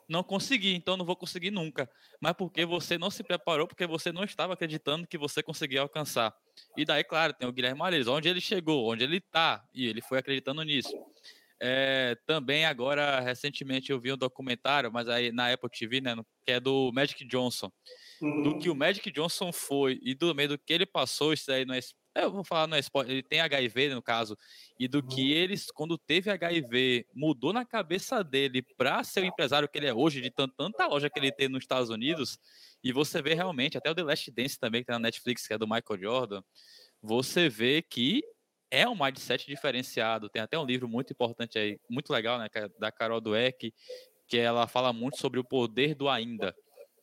não 0.09 0.21
consegui, 0.21 0.75
então 0.75 0.97
não 0.97 1.05
vou 1.05 1.15
conseguir 1.15 1.49
nunca. 1.49 1.89
Mas 2.19 2.33
porque 2.33 2.65
você 2.65 2.97
não 2.97 3.09
se 3.09 3.23
preparou, 3.23 3.65
porque 3.65 3.87
você 3.87 4.11
não 4.11 4.25
estava 4.25 4.53
acreditando 4.53 5.07
que 5.07 5.17
você 5.17 5.41
conseguia 5.41 5.79
alcançar. 5.79 6.35
E 6.75 6.83
daí, 6.83 7.05
claro, 7.05 7.33
tem 7.33 7.47
o 7.47 7.53
Guilherme 7.53 7.81
Ares, 7.81 8.07
onde 8.07 8.27
ele 8.27 8.41
chegou, 8.41 8.91
onde 8.91 9.05
ele 9.05 9.17
está, 9.17 9.65
e 9.73 9.87
ele 9.87 10.01
foi 10.01 10.19
acreditando 10.19 10.61
nisso. 10.63 10.91
É, 11.63 12.17
também 12.25 12.65
agora, 12.65 13.19
recentemente, 13.19 13.91
eu 13.91 13.99
vi 13.99 14.11
um 14.11 14.17
documentário, 14.17 14.91
mas 14.91 15.07
aí 15.07 15.31
na 15.31 15.53
Apple 15.53 15.69
TV, 15.69 16.01
né, 16.01 16.15
que 16.43 16.53
é 16.53 16.59
do 16.59 16.91
Magic 16.91 17.23
Johnson. 17.27 17.71
Uhum. 18.19 18.41
Do 18.41 18.57
que 18.57 18.67
o 18.67 18.75
Magic 18.75 19.11
Johnson 19.11 19.51
foi 19.53 19.99
e 20.01 20.15
do 20.15 20.33
meio 20.33 20.49
do 20.49 20.57
que 20.57 20.73
ele 20.73 20.87
passou, 20.87 21.31
isso 21.31 21.51
aí 21.51 21.63
não 21.63 21.75
é 21.75 21.79
eu 22.15 22.31
vou 22.31 22.43
falar 22.43 22.67
no 22.67 22.75
esporte, 22.75 23.09
ele 23.09 23.23
tem 23.23 23.39
HIV 23.39 23.93
no 23.93 24.01
caso, 24.01 24.37
e 24.77 24.85
do 24.85 25.01
que 25.01 25.31
eles, 25.31 25.67
quando 25.71 25.97
teve 25.97 26.29
HIV, 26.29 27.05
mudou 27.13 27.53
na 27.53 27.63
cabeça 27.63 28.21
dele 28.21 28.61
para 28.75 29.01
ser 29.03 29.21
o 29.21 29.25
empresário 29.25 29.69
que 29.69 29.77
ele 29.77 29.87
é 29.87 29.93
hoje, 29.93 30.19
de 30.19 30.29
tanta 30.29 30.87
loja 30.87 31.09
que 31.09 31.17
ele 31.17 31.31
tem 31.31 31.47
nos 31.47 31.63
Estados 31.63 31.89
Unidos, 31.89 32.37
e 32.83 32.91
você 32.91 33.21
vê 33.21 33.33
realmente, 33.33 33.77
até 33.77 33.89
o 33.89 33.95
The 33.95 34.03
Last 34.03 34.29
Dance 34.31 34.59
também, 34.59 34.81
que 34.81 34.87
tem 34.87 34.93
na 34.95 34.99
Netflix, 34.99 35.47
que 35.47 35.53
é 35.53 35.57
do 35.57 35.67
Michael 35.67 36.01
Jordan, 36.01 36.41
você 37.01 37.47
vê 37.47 37.81
que 37.81 38.21
é 38.71 38.87
um 38.87 38.95
mindset 38.95 39.45
diferenciado. 39.45 40.29
Tem 40.29 40.41
até 40.41 40.57
um 40.57 40.65
livro 40.65 40.87
muito 40.87 41.11
importante 41.11 41.59
aí, 41.59 41.79
muito 41.89 42.11
legal, 42.11 42.39
né, 42.39 42.47
é 42.55 42.69
da 42.79 42.91
Carol 42.91 43.21
Dweck, 43.21 43.73
que 44.27 44.37
ela 44.37 44.65
fala 44.65 44.93
muito 44.93 45.19
sobre 45.19 45.39
o 45.39 45.43
poder 45.43 45.93
do 45.93 46.07
ainda 46.07 46.55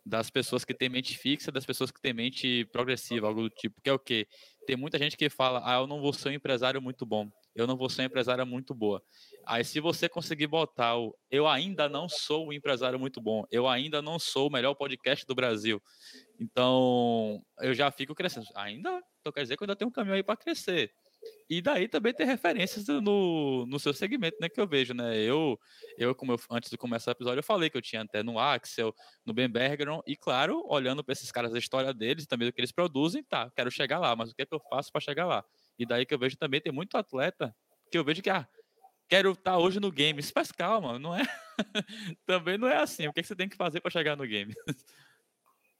das 0.08 0.30
pessoas 0.30 0.64
que 0.64 0.72
têm 0.72 0.88
mente 0.88 1.16
fixa, 1.16 1.52
das 1.52 1.66
pessoas 1.66 1.90
que 1.90 2.00
têm 2.00 2.14
mente 2.14 2.64
progressiva, 2.72 3.26
algo 3.26 3.42
do 3.42 3.50
tipo, 3.50 3.80
que 3.82 3.90
é 3.90 3.92
o 3.92 3.98
quê? 3.98 4.26
Tem 4.66 4.74
muita 4.74 4.98
gente 4.98 5.16
que 5.16 5.28
fala, 5.28 5.60
ah, 5.64 5.80
eu 5.80 5.86
não 5.86 6.00
vou 6.00 6.14
ser 6.14 6.30
um 6.30 6.32
empresário 6.32 6.80
muito 6.80 7.04
bom, 7.04 7.30
eu 7.54 7.66
não 7.66 7.76
vou 7.76 7.90
ser 7.90 8.00
uma 8.00 8.06
empresária 8.06 8.44
muito 8.44 8.74
boa. 8.74 9.02
Aí 9.46 9.62
se 9.64 9.80
você 9.80 10.08
conseguir 10.08 10.46
botar 10.46 10.96
o, 10.96 11.14
eu 11.30 11.46
ainda 11.46 11.88
não 11.90 12.08
sou 12.08 12.48
um 12.48 12.52
empresário 12.52 12.98
muito 12.98 13.20
bom, 13.20 13.44
eu 13.50 13.68
ainda 13.68 14.00
não 14.00 14.18
sou 14.18 14.48
o 14.48 14.50
melhor 14.50 14.74
podcast 14.74 15.26
do 15.26 15.34
Brasil, 15.34 15.82
então 16.40 17.44
eu 17.60 17.74
já 17.74 17.90
fico 17.90 18.14
crescendo. 18.14 18.46
Ainda? 18.54 19.02
Então 19.20 19.30
quer 19.30 19.42
dizer 19.42 19.58
que 19.58 19.62
eu 19.62 19.66
ainda 19.66 19.76
tenho 19.76 19.90
um 19.90 19.92
caminho 19.92 20.14
aí 20.14 20.22
para 20.22 20.36
crescer. 20.36 20.90
E 21.50 21.62
daí 21.62 21.88
também 21.88 22.12
tem 22.12 22.26
referências 22.26 22.86
no, 22.86 23.64
no 23.66 23.78
seu 23.78 23.94
segmento, 23.94 24.36
né? 24.40 24.48
Que 24.48 24.60
eu 24.60 24.66
vejo, 24.66 24.92
né? 24.92 25.16
Eu, 25.18 25.58
eu 25.96 26.14
como 26.14 26.32
eu, 26.32 26.40
antes 26.50 26.70
de 26.70 26.76
começar 26.76 27.10
o 27.10 27.12
episódio, 27.12 27.38
eu 27.38 27.44
falei 27.44 27.70
que 27.70 27.76
eu 27.76 27.82
tinha 27.82 28.02
até 28.02 28.22
no 28.22 28.38
Axel, 28.38 28.94
no 29.24 29.32
Ben 29.32 29.48
Bergeron, 29.48 30.02
e 30.06 30.14
claro, 30.14 30.62
olhando 30.68 31.02
para 31.02 31.12
esses 31.12 31.32
caras 31.32 31.54
a 31.54 31.58
história 31.58 31.94
deles, 31.94 32.26
também 32.26 32.48
do 32.48 32.52
que 32.52 32.60
eles 32.60 32.72
produzem, 32.72 33.24
tá, 33.24 33.50
quero 33.56 33.70
chegar 33.70 33.98
lá, 33.98 34.14
mas 34.14 34.30
o 34.30 34.34
que 34.34 34.42
é 34.42 34.46
que 34.46 34.54
eu 34.54 34.60
faço 34.68 34.92
para 34.92 35.00
chegar 35.00 35.26
lá? 35.26 35.44
E 35.78 35.86
daí 35.86 36.04
que 36.04 36.12
eu 36.12 36.18
vejo 36.18 36.36
também, 36.36 36.60
tem 36.60 36.72
muito 36.72 36.96
atleta 36.96 37.54
que 37.90 37.96
eu 37.96 38.04
vejo 38.04 38.20
que, 38.20 38.28
ah, 38.28 38.46
quero 39.08 39.32
estar 39.32 39.52
tá 39.52 39.58
hoje 39.58 39.80
no 39.80 39.90
game. 39.90 40.20
Mas 40.34 40.52
calma, 40.52 40.98
não 40.98 41.16
é? 41.16 41.22
também 42.26 42.58
não 42.58 42.68
é 42.68 42.76
assim. 42.76 43.08
O 43.08 43.12
que, 43.12 43.20
é 43.20 43.22
que 43.22 43.28
você 43.28 43.36
tem 43.36 43.48
que 43.48 43.56
fazer 43.56 43.80
para 43.80 43.90
chegar 43.90 44.16
no 44.16 44.26
game? 44.26 44.54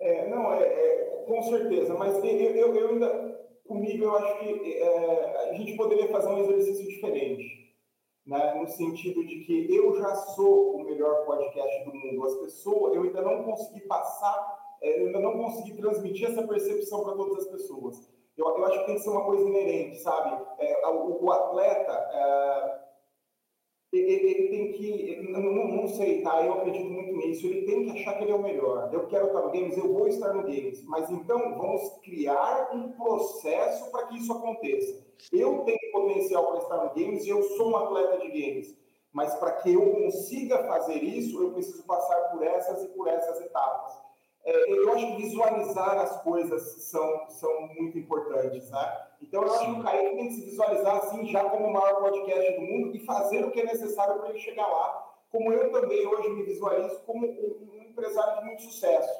É, 0.00 0.28
não, 0.28 0.52
é, 0.54 0.62
é, 0.62 1.24
com 1.26 1.42
certeza, 1.42 1.92
mas 1.94 2.14
eu, 2.14 2.24
eu, 2.24 2.74
eu 2.74 2.88
ainda 2.90 3.47
comigo 3.68 4.04
eu 4.04 4.16
acho 4.16 4.38
que 4.40 4.72
é, 4.78 5.50
a 5.50 5.54
gente 5.54 5.76
poderia 5.76 6.08
fazer 6.08 6.28
um 6.28 6.38
exercício 6.38 6.88
diferente, 6.88 7.76
né? 8.26 8.54
no 8.54 8.66
sentido 8.66 9.24
de 9.24 9.44
que 9.44 9.74
eu 9.74 9.94
já 9.96 10.14
sou 10.14 10.76
o 10.76 10.84
melhor 10.84 11.24
podcast 11.26 11.84
do 11.84 11.94
mundo. 11.94 12.24
As 12.24 12.34
pessoas, 12.36 12.94
eu 12.94 13.02
ainda 13.02 13.22
não 13.22 13.44
consegui 13.44 13.82
passar, 13.82 14.76
é, 14.82 15.02
eu 15.02 15.06
ainda 15.06 15.20
não 15.20 15.38
consegui 15.38 15.76
transmitir 15.76 16.28
essa 16.30 16.46
percepção 16.46 17.04
para 17.04 17.14
todas 17.14 17.44
as 17.44 17.50
pessoas. 17.52 18.10
Eu, 18.36 18.46
eu, 18.46 18.64
acho 18.66 18.80
que 18.80 18.86
tem 18.86 18.94
que 18.94 19.02
ser 19.02 19.10
uma 19.10 19.24
coisa 19.24 19.44
inerente, 19.48 19.98
sabe? 19.98 20.44
É, 20.58 20.88
o, 20.88 21.24
o, 21.24 21.32
atleta 21.32 21.92
é, 21.92 22.80
ele, 23.92 24.48
tem 24.48 24.72
que, 24.72 25.28
não, 25.30 25.40
não, 25.68 25.88
sei, 25.88 26.20
tá? 26.22 26.44
Eu 26.44 26.54
acredito 26.54 26.90
muito 26.90 27.16
nisso. 27.16 27.46
Ele 27.46 27.62
tem 27.62 27.84
que 27.84 27.90
achar 27.98 28.18
que 28.18 28.24
ele 28.24 28.32
é 28.32 28.34
o 28.34 28.42
melhor. 28.42 28.90
Eu 28.92 29.06
quero 29.06 29.28
estar 29.28 29.40
no 29.40 29.50
games, 29.50 29.76
eu 29.76 29.92
vou 29.92 30.06
estar 30.08 30.32
no 30.34 30.42
games. 30.42 30.84
Mas 30.84 31.10
então 31.10 31.56
vamos 31.56 31.98
criar 32.02 32.70
um 32.74 32.92
processo 32.92 33.90
para 33.90 34.06
que 34.06 34.18
isso 34.18 34.32
aconteça. 34.32 35.06
Eu 35.32 35.60
tenho 35.60 35.92
potencial 35.92 36.46
para 36.48 36.58
estar 36.58 36.84
no 36.84 36.94
games 36.94 37.24
e 37.24 37.30
eu 37.30 37.42
sou 37.42 37.70
um 37.70 37.76
atleta 37.76 38.18
de 38.18 38.28
games. 38.28 38.76
Mas 39.12 39.34
para 39.36 39.52
que 39.52 39.72
eu 39.72 39.90
consiga 39.94 40.64
fazer 40.64 41.02
isso, 41.02 41.42
eu 41.42 41.52
preciso 41.52 41.82
passar 41.84 42.30
por 42.30 42.42
essas 42.42 42.84
e 42.84 42.88
por 42.88 43.08
essas 43.08 43.40
etapas. 43.40 44.07
É, 44.48 44.72
eu 44.72 44.90
acho 44.94 45.06
que 45.08 45.22
visualizar 45.22 45.98
as 45.98 46.22
coisas 46.22 46.62
são, 46.84 47.28
são 47.28 47.68
muito 47.78 47.98
importantes, 47.98 48.70
né? 48.70 49.06
Então, 49.20 49.42
eu 49.42 49.52
acho 49.52 49.62
que 49.62 49.70
o 49.72 49.82
Kaique 49.82 50.16
tem 50.16 50.28
que 50.28 50.34
se 50.36 50.44
visualizar 50.46 50.96
assim, 50.96 51.26
já 51.26 51.44
como 51.50 51.66
o 51.66 51.72
maior 51.72 52.00
podcast 52.00 52.52
do 52.54 52.62
mundo 52.62 52.96
e 52.96 53.00
fazer 53.00 53.44
o 53.44 53.50
que 53.50 53.60
é 53.60 53.66
necessário 53.66 54.18
para 54.18 54.30
ele 54.30 54.38
chegar 54.38 54.66
lá, 54.66 55.06
como 55.30 55.52
eu 55.52 55.70
também 55.70 56.06
hoje 56.06 56.30
me 56.30 56.44
visualizo 56.44 56.98
como 57.04 57.26
um, 57.26 57.82
empresário 57.90 58.38
de 58.38 58.46
muito 58.46 58.62
sucesso. 58.62 59.12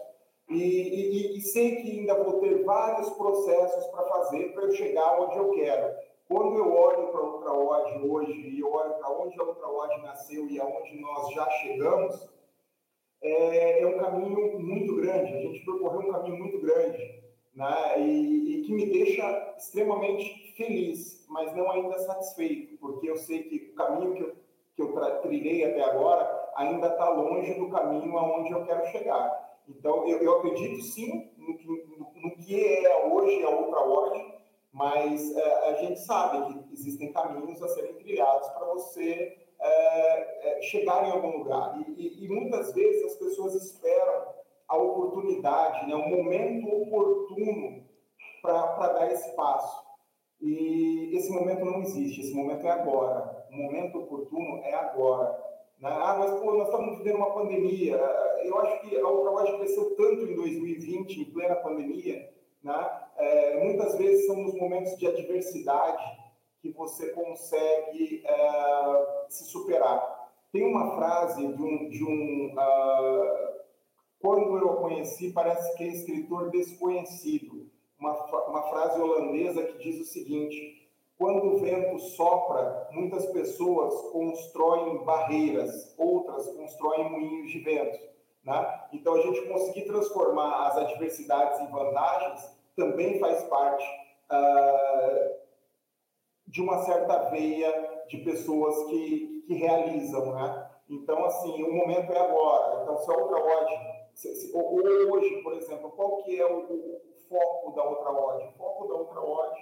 E, 0.48 0.56
e, 0.56 1.36
e 1.36 1.40
sei 1.42 1.76
que 1.76 1.90
ainda 1.90 2.14
vou 2.14 2.40
ter 2.40 2.64
vários 2.64 3.10
processos 3.10 3.84
para 3.88 4.04
fazer 4.04 4.54
para 4.54 4.62
eu 4.62 4.70
chegar 4.70 5.20
onde 5.20 5.36
eu 5.36 5.50
quero. 5.50 5.94
Quando 6.26 6.56
eu 6.56 6.74
olho 6.74 7.08
para 7.08 7.20
a 7.20 7.24
Ultra 7.24 7.52
Odd 7.52 8.08
hoje 8.08 8.32
e 8.32 8.60
eu 8.60 8.72
olho 8.72 8.94
para 8.94 9.10
onde 9.10 9.38
a 9.38 9.44
Ultra 9.44 9.68
Odd 9.68 10.02
nasceu 10.02 10.46
e 10.48 10.58
aonde 10.58 10.98
nós 10.98 11.34
já 11.34 11.46
chegamos, 11.50 12.30
é, 13.22 13.83
é, 13.83 13.87
um 13.87 13.98
caminho 13.98 14.59
muito 14.59 14.96
grande. 14.96 15.35
A 15.35 15.40
gente 15.40 15.64
percorreu 15.64 16.09
um 16.09 16.12
caminho 16.12 16.38
muito 16.38 16.61
grande 16.61 17.18
né? 17.59 18.00
E, 18.00 18.61
e, 18.61 18.62
que 18.62 18.72
me 18.72 18.87
deixa 18.87 19.54
extremamente 19.59 20.54
feliz, 20.57 21.26
mas 21.28 21.54
não 21.57 21.68
ainda 21.72 21.98
satisfeito, 21.98 22.78
porque 22.78 23.11
eu 23.11 23.16
sei 23.16 23.42
que 23.42 23.72
o 23.72 23.74
caminho 23.74 24.14
que 24.14 24.22
eu, 24.22 24.37
que 24.76 24.83
eu 24.83 25.20
trilhei 25.22 25.64
até 25.64 25.83
agora 25.83 26.52
ainda 26.54 26.87
está 26.87 27.09
longe 27.09 27.54
do 27.54 27.68
caminho 27.68 28.16
aonde 28.16 28.52
eu 28.52 28.64
quero 28.64 28.87
chegar. 28.87 29.59
Então, 29.68 30.07
eu, 30.07 30.18
eu 30.18 30.38
acredito 30.38 30.81
sim 30.83 31.33
no 31.37 31.59
que, 31.59 31.66
no, 31.66 32.12
no 32.22 32.37
que 32.37 32.64
é 32.64 33.07
hoje 33.07 33.42
a 33.42 33.50
outra 33.50 33.81
ordem, 33.81 34.35
mas 34.72 35.37
é, 35.37 35.68
a 35.70 35.72
gente 35.83 35.98
sabe 35.98 36.54
que 36.54 36.72
existem 36.72 37.12
caminhos 37.12 37.61
a 37.61 37.68
serem 37.68 37.94
trilhados 37.94 38.48
para 38.50 38.66
você 38.66 39.37
é, 39.60 40.58
é, 40.58 40.62
chegar 40.62 41.06
em 41.06 41.10
algum 41.10 41.38
lugar. 41.38 41.78
E, 41.80 41.92
e, 41.92 42.24
e 42.24 42.28
muitas 42.28 42.72
vezes 42.74 43.04
as 43.04 43.14
pessoas 43.16 43.54
esperam 43.54 44.38
a 44.68 44.76
oportunidade, 44.76 45.86
né, 45.86 45.94
um 45.94 46.08
momento 46.08 46.68
oportuno 46.68 47.84
para 48.42 48.92
dar 48.92 49.12
esse 49.12 49.34
passo. 49.34 49.88
E 50.40 51.10
esse 51.16 51.32
momento 51.32 51.64
não 51.64 51.80
existe, 51.80 52.20
esse 52.20 52.34
momento 52.34 52.66
é 52.66 52.70
agora. 52.70 53.46
O 53.50 53.56
momento 53.56 53.98
oportuno 53.98 54.62
é 54.62 54.74
agora. 54.74 55.32
Né? 55.80 55.88
Ah, 55.90 56.16
mas 56.18 56.40
pô, 56.40 56.52
nós 56.52 56.68
estamos 56.68 56.98
vivendo 56.98 57.16
uma 57.16 57.32
pandemia. 57.32 57.96
Eu 58.44 58.58
acho 58.60 58.80
que 58.82 58.96
a 58.96 59.08
Ultrawatch 59.08 59.56
cresceu 59.58 59.96
tanto 59.96 60.26
em 60.26 60.34
2020, 60.36 61.20
em 61.20 61.24
plena 61.32 61.56
pandemia. 61.56 62.30
Né? 62.62 62.90
É, 63.16 63.64
muitas 63.64 63.96
vezes 63.96 64.26
são 64.26 64.36
nos 64.36 64.54
momentos 64.54 64.96
de 64.96 65.06
adversidade 65.06 66.17
que 66.60 66.70
você 66.72 67.10
consegue 67.10 68.22
é, 68.26 69.26
se 69.28 69.44
superar. 69.44 70.30
Tem 70.52 70.64
uma 70.64 70.96
frase 70.96 71.46
de 71.46 71.62
um, 71.62 71.88
de 71.88 72.04
um 72.04 72.54
uh, 72.54 73.58
quando 74.20 74.58
eu 74.58 74.68
o 74.70 74.76
conheci, 74.76 75.32
parece 75.32 75.76
que 75.76 75.84
é 75.84 75.88
escritor 75.88 76.50
desconhecido. 76.50 77.70
Uma, 77.98 78.12
uma 78.46 78.62
frase 78.68 79.00
holandesa 79.00 79.64
que 79.64 79.78
diz 79.78 80.00
o 80.00 80.04
seguinte: 80.04 80.88
quando 81.16 81.54
o 81.54 81.58
vento 81.58 81.98
sopra, 81.98 82.88
muitas 82.92 83.26
pessoas 83.26 83.94
constroem 84.12 85.04
barreiras, 85.04 85.94
outras 85.98 86.48
constroem 86.48 87.10
moinhos 87.10 87.50
de 87.50 87.60
vento. 87.60 87.98
Né? 88.44 88.80
Então, 88.92 89.14
a 89.14 89.20
gente 89.20 89.42
conseguir 89.48 89.82
transformar 89.82 90.68
as 90.68 90.76
adversidades 90.78 91.60
em 91.60 91.70
vantagens 91.70 92.56
também 92.76 93.18
faz 93.18 93.42
parte 93.44 93.84
uh, 94.30 95.38
de 96.48 96.61
uma 96.61 96.82
certa 96.82 97.30
veia 97.30 98.04
de 98.08 98.18
pessoas 98.18 98.74
que, 98.90 99.44
que 99.46 99.54
realizam. 99.54 100.32
Né? 100.32 100.70
Então, 100.90 101.24
assim, 101.24 101.62
o 101.62 101.72
momento 101.72 102.12
é 102.12 102.18
agora. 102.18 102.82
Então, 102.82 102.98
se 102.98 103.11
a 103.11 103.16
outra 103.16 103.38
ódio 103.38 103.98
se, 104.18 104.34
se, 104.34 104.52
hoje, 104.52 105.42
por 105.44 105.52
exemplo, 105.52 105.92
qual 105.92 106.24
que 106.24 106.40
é 106.40 106.44
o, 106.44 106.58
o, 106.58 107.00
foco 107.28 107.70
da 107.76 107.84
outra 107.84 108.11
odd? 108.11 108.44
O 108.46 108.58
foco 108.58 108.88
da 108.88 108.94
outra 108.94 109.20
odd 109.20 109.56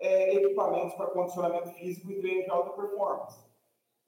é 0.00 0.34
equipamentos 0.34 0.94
para 0.94 1.06
condicionamento 1.10 1.68
físico 1.74 2.10
e 2.10 2.18
treino 2.18 2.42
de 2.42 2.50
alta 2.50 2.70
performance. 2.70 3.38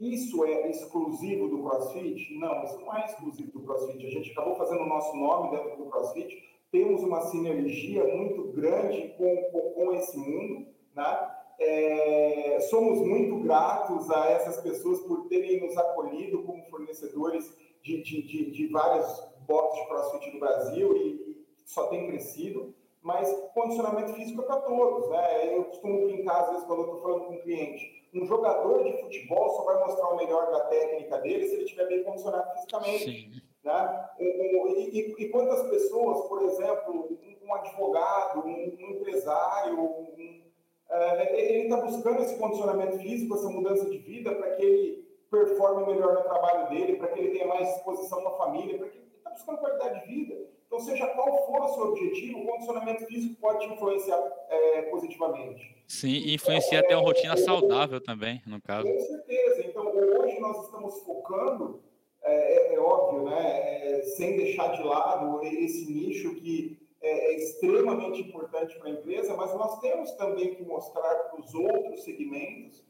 Isso 0.00 0.44
é 0.44 0.68
exclusivo 0.68 1.48
do 1.48 1.62
CrossFit? 1.62 2.36
Não, 2.40 2.64
isso 2.64 2.80
não 2.80 2.96
é 2.96 3.04
exclusivo 3.04 3.52
do 3.52 3.62
CrossFit. 3.62 4.04
A 4.04 4.10
gente 4.10 4.32
acabou 4.32 4.56
fazendo 4.56 4.82
o 4.82 4.88
nosso 4.88 5.16
nome 5.16 5.56
dentro 5.56 5.76
do 5.76 5.88
CrossFit. 5.88 6.42
Temos 6.72 7.04
uma 7.04 7.20
sinergia 7.20 8.04
muito 8.16 8.52
grande 8.52 9.14
com, 9.16 9.36
com, 9.52 9.70
com 9.74 9.92
esse 9.92 10.18
mundo, 10.18 10.66
né? 10.96 11.33
É, 11.60 12.58
somos 12.68 13.06
muito 13.06 13.38
gratos 13.40 14.10
a 14.10 14.30
essas 14.30 14.60
pessoas 14.60 15.00
por 15.00 15.28
terem 15.28 15.60
nos 15.60 15.76
acolhido 15.76 16.42
como 16.42 16.64
fornecedores 16.64 17.56
de, 17.82 18.02
de, 18.02 18.22
de, 18.22 18.50
de 18.50 18.66
várias 18.68 19.34
box 19.46 19.78
de 19.78 19.86
crossfit 19.86 20.32
no 20.32 20.40
Brasil 20.40 20.96
e, 20.96 21.08
e 21.30 21.46
só 21.64 21.86
tem 21.88 22.06
crescido, 22.06 22.74
mas 23.02 23.30
condicionamento 23.52 24.14
físico 24.14 24.42
é 24.42 24.46
para 24.46 24.60
todos, 24.62 25.10
né? 25.10 25.56
Eu 25.56 25.64
costumo 25.64 26.06
brincar, 26.06 26.40
às 26.40 26.50
vezes, 26.50 26.64
quando 26.64 26.80
eu 26.80 26.84
estou 26.86 27.02
falando 27.02 27.26
com 27.26 27.34
um 27.34 27.42
cliente, 27.42 28.02
um 28.14 28.24
jogador 28.26 28.84
de 28.84 29.00
futebol 29.02 29.50
só 29.50 29.64
vai 29.64 29.78
mostrar 29.80 30.08
o 30.08 30.16
melhor 30.16 30.50
da 30.50 30.60
técnica 30.66 31.18
dele 31.18 31.46
se 31.46 31.54
ele 31.54 31.64
estiver 31.64 31.86
bem 31.86 32.04
condicionado 32.04 32.50
fisicamente. 32.54 33.04
Sim. 33.04 33.42
Né? 33.64 34.08
Um, 34.20 34.24
um, 34.24 34.68
e, 34.68 35.14
e, 35.18 35.28
quantas 35.30 35.62
pessoas, 35.68 36.26
por 36.28 36.42
exemplo, 36.42 37.08
um, 37.10 37.46
um 37.46 37.54
advogado, 37.54 38.46
um, 38.46 38.76
empresário, 38.78 39.82
uh, 39.82 40.43
ele 40.90 41.62
está 41.64 41.76
buscando 41.78 42.22
esse 42.22 42.38
condicionamento 42.38 42.98
físico, 42.98 43.34
essa 43.34 43.48
mudança 43.48 43.88
de 43.90 43.98
vida 43.98 44.34
para 44.34 44.50
que 44.56 44.62
ele 44.62 45.04
performe 45.30 45.92
melhor 45.92 46.14
no 46.14 46.22
trabalho 46.22 46.68
dele, 46.68 46.96
para 46.96 47.08
que 47.08 47.18
ele 47.18 47.30
tenha 47.30 47.46
mais 47.46 47.66
disposição 47.74 48.22
na 48.22 48.30
família, 48.32 48.78
para 48.78 48.88
que 48.88 49.04
buscando 49.34 49.58
qualidade 49.58 50.00
de 50.00 50.14
vida. 50.14 50.34
Então, 50.66 50.80
seja 50.80 51.06
qual 51.08 51.46
for 51.46 51.62
o 51.62 51.74
seu 51.74 51.82
objetivo, 51.88 52.40
o 52.40 52.46
condicionamento 52.46 53.06
físico 53.06 53.40
pode 53.40 53.60
te 53.60 53.72
influenciar 53.72 54.20
é, 54.48 54.82
positivamente. 54.82 55.76
Sim, 55.86 56.08
e 56.08 56.34
influencia 56.34 56.80
até 56.80 56.96
uma 56.96 57.04
rotina 57.04 57.36
saudável 57.36 58.00
também, 58.00 58.42
no 58.46 58.60
caso. 58.60 58.88
Com 58.88 59.00
certeza. 59.00 59.66
Então, 59.66 59.86
hoje 59.86 60.40
nós 60.40 60.64
estamos 60.64 61.00
focando, 61.02 61.80
é, 62.22 62.72
é, 62.72 62.74
é 62.74 62.80
óbvio, 62.80 63.24
né, 63.24 63.98
é, 63.98 64.02
sem 64.02 64.36
deixar 64.36 64.68
de 64.68 64.82
lado 64.82 65.44
esse 65.44 65.92
nicho 65.92 66.34
que 66.36 66.78
é, 67.04 67.32
é 67.32 67.36
extremamente 67.36 68.22
importante 68.22 68.78
para 68.78 68.88
a 68.88 68.92
empresa, 68.92 69.36
mas 69.36 69.52
nós 69.54 69.78
temos 69.80 70.10
também 70.12 70.54
que 70.54 70.62
mostrar 70.64 71.14
para 71.14 71.40
os 71.40 71.54
outros 71.54 72.02
segmentos 72.02 72.82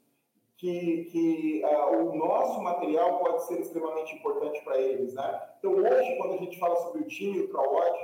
que, 0.56 1.04
que 1.06 1.62
uh, 1.64 2.10
o 2.10 2.16
nosso 2.16 2.60
material 2.62 3.18
pode 3.18 3.44
ser 3.44 3.60
extremamente 3.60 4.14
importante 4.14 4.62
para 4.62 4.80
eles. 4.80 5.14
Né? 5.14 5.42
Então, 5.58 5.72
hoje, 5.72 6.16
quando 6.16 6.34
a 6.34 6.36
gente 6.36 6.58
fala 6.58 6.76
sobre 6.76 7.02
o 7.02 7.08
time 7.08 7.40
Ultraod, 7.40 7.98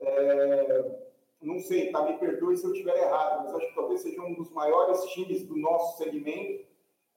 é, 0.00 1.08
não 1.42 1.58
sei, 1.58 1.90
tá, 1.90 2.02
me 2.02 2.16
perdoe 2.18 2.56
se 2.56 2.64
eu 2.64 2.72
estiver 2.72 2.96
errado, 2.96 3.44
mas 3.44 3.54
acho 3.56 3.68
que 3.68 3.74
talvez 3.74 4.00
seja 4.00 4.22
um 4.22 4.34
dos 4.34 4.50
maiores 4.52 5.02
times 5.06 5.44
do 5.44 5.56
nosso 5.56 5.98
segmento. 5.98 6.64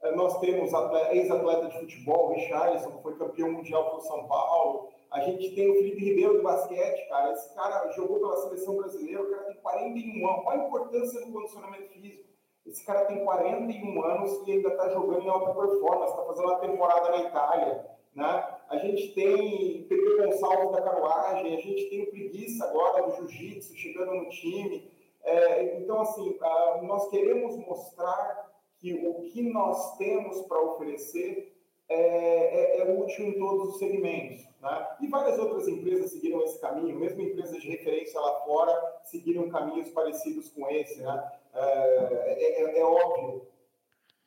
É, 0.01 0.15
nós 0.15 0.39
temos 0.39 0.71
ex-atleta 1.11 1.67
de 1.67 1.79
futebol, 1.79 2.33
Richarlison, 2.33 2.91
que 2.97 3.03
foi 3.03 3.15
campeão 3.17 3.51
mundial 3.51 3.87
pelo 3.89 4.01
São 4.01 4.27
Paulo. 4.27 4.89
A 5.11 5.19
gente 5.19 5.53
tem 5.53 5.69
o 5.69 5.75
Felipe 5.75 6.05
Ribeiro 6.05 6.37
do 6.37 6.43
basquete, 6.43 7.09
cara. 7.09 7.33
Esse 7.33 7.53
cara 7.53 7.91
jogou 7.91 8.19
pela 8.19 8.37
seleção 8.37 8.77
brasileira, 8.77 9.21
o 9.21 9.29
cara 9.29 9.43
tem 9.43 9.55
41 9.55 10.27
anos. 10.27 10.43
Qual 10.43 10.49
a 10.49 10.65
importância 10.65 11.25
do 11.25 11.31
condicionamento 11.33 11.89
físico? 11.89 12.29
Esse 12.65 12.85
cara 12.85 13.05
tem 13.05 13.23
41 13.23 14.03
anos 14.03 14.47
e 14.47 14.51
ainda 14.51 14.69
está 14.69 14.89
jogando 14.89 15.23
em 15.23 15.29
alta 15.29 15.53
performance, 15.53 16.11
está 16.11 16.25
fazendo 16.25 16.45
uma 16.45 16.59
temporada 16.59 17.09
na 17.09 17.23
Itália. 17.27 17.85
Né? 18.15 18.57
A 18.69 18.77
gente 18.77 19.13
tem 19.13 19.83
Pepe 19.83 20.17
Gonçalves 20.17 20.71
da 20.71 20.81
Carruagem, 20.81 21.55
a 21.55 21.61
gente 21.61 21.89
tem 21.89 22.03
o 22.03 22.11
Preguiça 22.11 22.65
agora 22.65 23.03
do 23.03 23.15
Jiu-Jitsu 23.17 23.75
chegando 23.75 24.13
no 24.13 24.29
time. 24.29 24.91
É, 25.23 25.77
então, 25.77 26.01
assim, 26.01 26.37
nós 26.83 27.09
queremos 27.09 27.57
mostrar 27.57 28.49
que 28.79 28.93
o 28.93 29.21
que 29.21 29.41
nós 29.41 29.97
temos 29.97 30.41
para 30.47 30.61
oferecer 30.61 31.53
é, 31.87 31.95
é, 31.95 32.79
é, 32.79 32.99
útil 32.99 33.25
em 33.25 33.37
todos 33.37 33.69
os 33.69 33.79
segmentos. 33.79 34.50
Né? 34.61 34.87
E 35.01 35.07
várias 35.07 35.39
outras 35.39 35.67
empresas 35.67 36.11
seguiram 36.11 36.43
esse 36.43 36.59
caminho, 36.59 36.99
mesmo 36.99 37.21
empresas 37.21 37.61
de 37.61 37.67
referência 37.67 38.19
lá 38.19 38.41
fora 38.41 39.01
seguiram 39.03 39.49
caminhos 39.49 39.89
parecidos 39.89 40.49
com 40.49 40.69
esse. 40.69 41.01
Né? 41.01 41.31
É, 41.53 42.63
é, 42.63 42.79
é 42.79 42.85
óbvio 42.85 43.47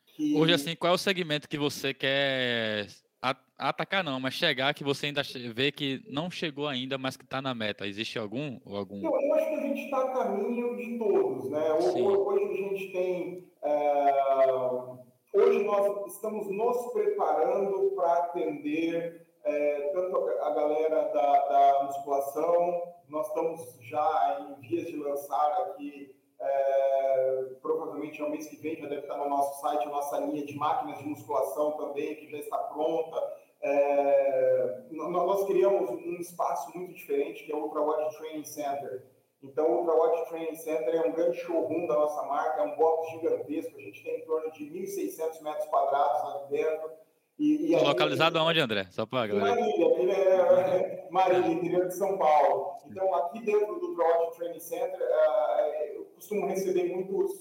que. 0.07 0.37
Hoje, 0.37 0.53
assim, 0.53 0.77
qual 0.77 0.92
é 0.92 0.94
o 0.94 0.99
segmento 0.99 1.49
que 1.49 1.59
você 1.59 1.94
quer 1.94 2.88
atacar 3.57 4.05
não, 4.05 4.20
mas 4.20 4.35
chegar 4.35 4.75
que 4.75 4.85
você 4.85 5.07
ainda 5.07 5.23
vê 5.55 5.73
que 5.73 6.03
não 6.09 6.31
chegou 6.31 6.66
ainda, 6.66 6.99
mas 6.99 7.16
que 7.16 7.25
está 7.25 7.40
na 7.40 7.55
meta. 7.55 7.87
Existe 7.87 8.18
algum? 8.18 8.59
Ou 8.64 8.77
algum... 8.77 9.03
Eu, 9.03 9.18
eu 9.18 9.35
acho 9.35 9.49
que 9.49 9.55
a 9.55 9.61
gente 9.61 9.85
está 9.85 10.03
a 10.03 10.12
caminho 10.12 10.77
de 10.77 10.99
todos, 10.99 11.51
né? 11.51 11.73
Hoje, 11.73 12.03
hoje 12.03 12.44
a 12.44 12.57
gente 12.57 12.92
tem. 12.92 13.49
É... 13.62 14.53
Hoje 15.33 15.64
nós 15.64 16.07
estamos 16.14 16.49
nos 16.49 16.92
preparando 16.92 17.92
para 17.97 18.12
atender 18.25 19.27
é, 19.44 19.90
tanto 19.92 20.16
a 20.16 20.50
galera 20.50 21.02
da, 21.09 21.48
da 21.48 21.85
musculação, 21.85 22.94
nós 23.09 23.26
estamos 23.28 23.78
já 23.83 24.38
em 24.40 24.61
vias 24.61 24.87
de 24.87 24.96
lançar 24.96 25.52
aqui 25.62 26.14
é, 26.44 27.44
provavelmente 27.62 28.20
é 28.20 28.24
o 28.24 28.30
mês 28.30 28.46
que 28.46 28.57
vem, 28.57 28.76
já 28.76 28.87
deve 28.87 29.02
estar 29.02 29.16
no 29.16 29.28
nosso 29.28 29.61
site 29.61 29.85
a 29.85 29.90
nossa 29.90 30.18
linha 30.18 30.44
de 30.44 30.54
máquinas 30.57 30.98
de 30.98 31.07
musculação 31.07 31.72
também, 31.72 32.16
que 32.16 32.30
já 32.30 32.38
está 32.38 32.59
pronta. 32.59 33.44
É, 33.62 34.83
nós 34.90 35.46
criamos 35.46 35.88
um 35.88 36.20
espaço 36.20 36.76
muito 36.76 36.92
diferente, 36.92 37.44
que 37.44 37.52
é 37.52 37.57
o 37.57 37.62
Ultrawatch 37.62 38.16
Training 38.18 38.44
Center. 38.44 39.07
Então, 39.42 39.66
o 39.70 39.78
Ultrawatch 39.78 40.28
Training 40.28 40.57
Center 40.57 40.94
é 40.94 41.09
um 41.09 41.12
grande 41.12 41.38
showroom 41.38 41.87
da 41.87 41.94
nossa 41.94 42.22
marca, 42.26 42.61
é 42.61 42.64
um 42.64 42.76
box 42.76 43.11
gigantesco, 43.12 43.76
a 43.76 43.80
gente 43.80 44.02
tem 44.02 44.20
em 44.20 44.24
torno 44.24 44.50
de 44.52 44.64
1.600 44.64 45.42
metros 45.42 45.66
quadrados 45.66 46.22
lá 46.22 46.46
dentro. 46.50 46.90
E, 47.38 47.73
e 47.73 47.77
localizado 47.77 48.38
aonde, 48.38 48.61
André? 48.61 48.87
Só 48.90 49.05
para 49.05 49.27
galera. 49.27 49.57
Marília, 49.57 50.12
é, 50.12 51.09
Marília, 51.11 51.53
interior 51.53 51.88
de 51.88 51.94
São 51.94 52.16
Paulo. 52.16 52.79
Então, 52.88 53.14
aqui 53.14 53.42
dentro 53.42 53.79
do 53.79 53.88
Ultrawatch 53.88 54.37
Training 54.37 54.61
Center, 54.61 55.01
uh, 55.01 55.97
eu 55.97 56.05
costumo 56.14 56.47
receber 56.47 56.94
muitos 56.94 57.33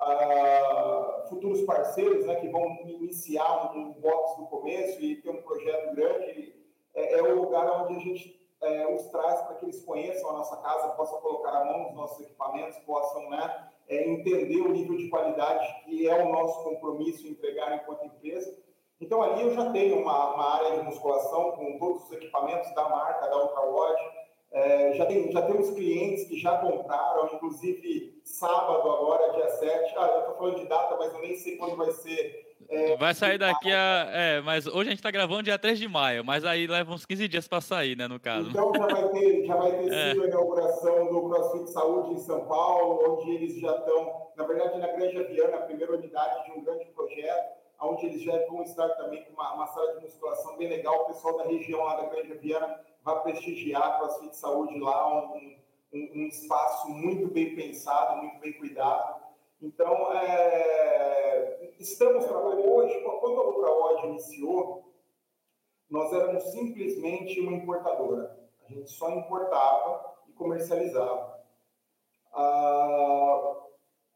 uh, 0.00 1.28
futuros 1.28 1.62
parceiros 1.62 2.26
né, 2.26 2.34
que 2.36 2.48
vão 2.48 2.78
iniciar 2.86 3.74
um, 3.74 3.78
um 3.78 3.92
box 3.94 4.40
no 4.40 4.46
começo 4.48 5.02
e 5.02 5.16
ter 5.16 5.30
um 5.30 5.42
projeto 5.42 5.94
grande. 5.94 6.54
É, 6.94 7.18
é 7.18 7.22
o 7.22 7.42
lugar 7.42 7.82
onde 7.82 7.96
a 7.96 7.98
gente 8.00 8.38
é, 8.60 8.94
os 8.94 9.06
traz 9.06 9.40
para 9.42 9.54
que 9.56 9.64
eles 9.64 9.84
conheçam 9.84 10.30
a 10.30 10.32
nossa 10.34 10.56
casa, 10.56 10.88
possam 10.90 11.20
colocar 11.20 11.50
a 11.50 11.64
mão 11.64 11.84
nos 11.84 11.94
nossos 11.94 12.20
equipamentos, 12.20 12.78
possam 12.80 13.30
né, 13.30 13.68
é, 13.88 14.08
entender 14.08 14.60
o 14.60 14.72
nível 14.72 14.96
de 14.96 15.08
qualidade 15.08 15.84
que 15.84 16.08
é 16.08 16.22
o 16.22 16.32
nosso 16.32 16.62
compromisso 16.64 17.26
entregar 17.26 17.74
enquanto 17.76 18.04
empresa. 18.04 18.56
Então 19.00 19.22
ali 19.22 19.42
eu 19.42 19.54
já 19.54 19.70
tenho 19.70 20.00
uma, 20.00 20.34
uma 20.34 20.54
área 20.56 20.78
de 20.78 20.84
musculação 20.84 21.52
com 21.52 21.78
todos 21.78 22.04
os 22.04 22.12
equipamentos 22.12 22.74
da 22.74 22.88
marca, 22.88 23.28
da 23.28 23.36
UltraWatch, 23.36 24.02
é, 24.50 24.94
já, 24.94 25.04
tem, 25.04 25.30
já 25.30 25.42
temos 25.42 25.70
clientes 25.70 26.24
que 26.24 26.38
já 26.38 26.56
compraram, 26.58 27.28
inclusive 27.34 28.18
sábado 28.24 28.90
agora, 28.90 29.32
dia 29.34 29.48
7. 29.50 29.94
Ah, 29.96 30.06
eu 30.06 30.20
estou 30.20 30.34
falando 30.36 30.60
de 30.60 30.66
data, 30.66 30.96
mas 30.98 31.12
eu 31.12 31.20
nem 31.20 31.36
sei 31.36 31.56
quando 31.56 31.76
vai 31.76 31.90
ser. 31.90 32.48
É, 32.70 32.96
vai 32.96 33.14
sair 33.14 33.38
daqui 33.38 33.70
a. 33.70 34.08
É, 34.10 34.40
mas 34.40 34.66
hoje 34.66 34.88
a 34.88 34.90
gente 34.90 34.98
está 34.98 35.10
gravando 35.10 35.42
dia 35.42 35.58
3 35.58 35.78
de 35.78 35.86
maio, 35.86 36.24
mas 36.24 36.44
aí 36.44 36.66
leva 36.66 36.92
uns 36.92 37.04
15 37.04 37.28
dias 37.28 37.46
para 37.46 37.60
sair, 37.60 37.96
né, 37.96 38.08
no 38.08 38.18
caso. 38.18 38.48
Então 38.48 38.72
já 38.74 38.86
vai 38.86 39.08
ter, 39.10 39.44
já 39.44 39.56
vai 39.56 39.70
ter 39.72 39.88
é. 39.92 40.10
sido 40.10 40.24
a 40.24 40.26
inauguração 40.26 41.06
do 41.08 41.28
CrossFit 41.28 41.70
Saúde 41.70 42.14
em 42.14 42.18
São 42.18 42.46
Paulo, 42.46 43.20
onde 43.20 43.30
eles 43.30 43.60
já 43.60 43.70
estão, 43.70 44.28
na 44.36 44.44
verdade, 44.44 44.78
na 44.78 44.86
Granja 44.88 45.24
Viana, 45.24 45.56
a 45.58 45.62
primeira 45.62 45.92
unidade 45.94 46.44
de 46.44 46.58
um 46.58 46.64
grande 46.64 46.86
projeto, 46.86 47.57
onde 47.80 48.06
eles 48.06 48.22
já 48.22 48.36
vão 48.46 48.62
estar 48.62 48.88
também 48.90 49.24
com 49.24 49.32
uma, 49.32 49.54
uma 49.54 49.66
sala 49.68 49.94
de 49.94 50.04
musculação 50.04 50.56
bem 50.56 50.68
legal. 50.68 51.02
O 51.02 51.06
pessoal 51.06 51.36
da 51.36 51.44
região 51.44 51.84
lá 51.84 51.96
da 51.96 52.08
Granja 52.08 52.34
Viana 52.34 52.80
vai 53.02 53.22
prestigiar 53.22 53.82
a 53.82 53.98
CrossFit 53.98 54.36
Saúde 54.36 54.78
lá, 54.78 55.08
um, 55.08 55.56
um, 55.92 56.10
um, 56.14 56.26
espaço 56.26 56.88
muito 56.90 57.28
bem 57.28 57.54
pensado, 57.54 58.22
muito 58.22 58.38
bem 58.40 58.52
cuidado. 58.54 59.22
Então, 59.60 60.12
é, 60.12 61.72
estamos 61.78 62.24
trabalhando 62.24 62.70
hoje, 62.70 63.00
quando 63.00 63.40
a 63.40 63.46
UltraOD 63.46 64.06
iniciou, 64.08 64.92
nós 65.90 66.12
éramos 66.12 66.44
simplesmente 66.50 67.40
uma 67.40 67.52
importadora. 67.52 68.38
A 68.64 68.72
gente 68.72 68.90
só 68.90 69.10
importava 69.10 70.14
e 70.28 70.32
comercializava. 70.32 71.38
Ah, 72.32 73.67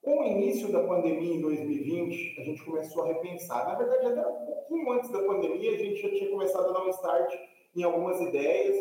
com 0.02 0.20
o 0.20 0.24
início 0.24 0.70
da 0.70 0.82
pandemia 0.82 1.34
em 1.34 1.40
2020, 1.40 2.40
a 2.40 2.44
gente 2.44 2.64
começou 2.64 3.04
a 3.04 3.06
repensar. 3.06 3.68
Na 3.68 3.74
verdade, 3.76 4.06
até 4.06 4.26
um 4.26 4.46
pouquinho 4.46 4.92
antes 4.92 5.10
da 5.10 5.22
pandemia, 5.22 5.72
a 5.72 5.78
gente 5.78 6.02
já 6.02 6.10
tinha 6.10 6.30
começado 6.30 6.68
a 6.68 6.72
dar 6.72 6.84
um 6.84 6.90
start 6.90 7.32
em 7.74 7.84
algumas 7.84 8.20
ideias 8.20 8.76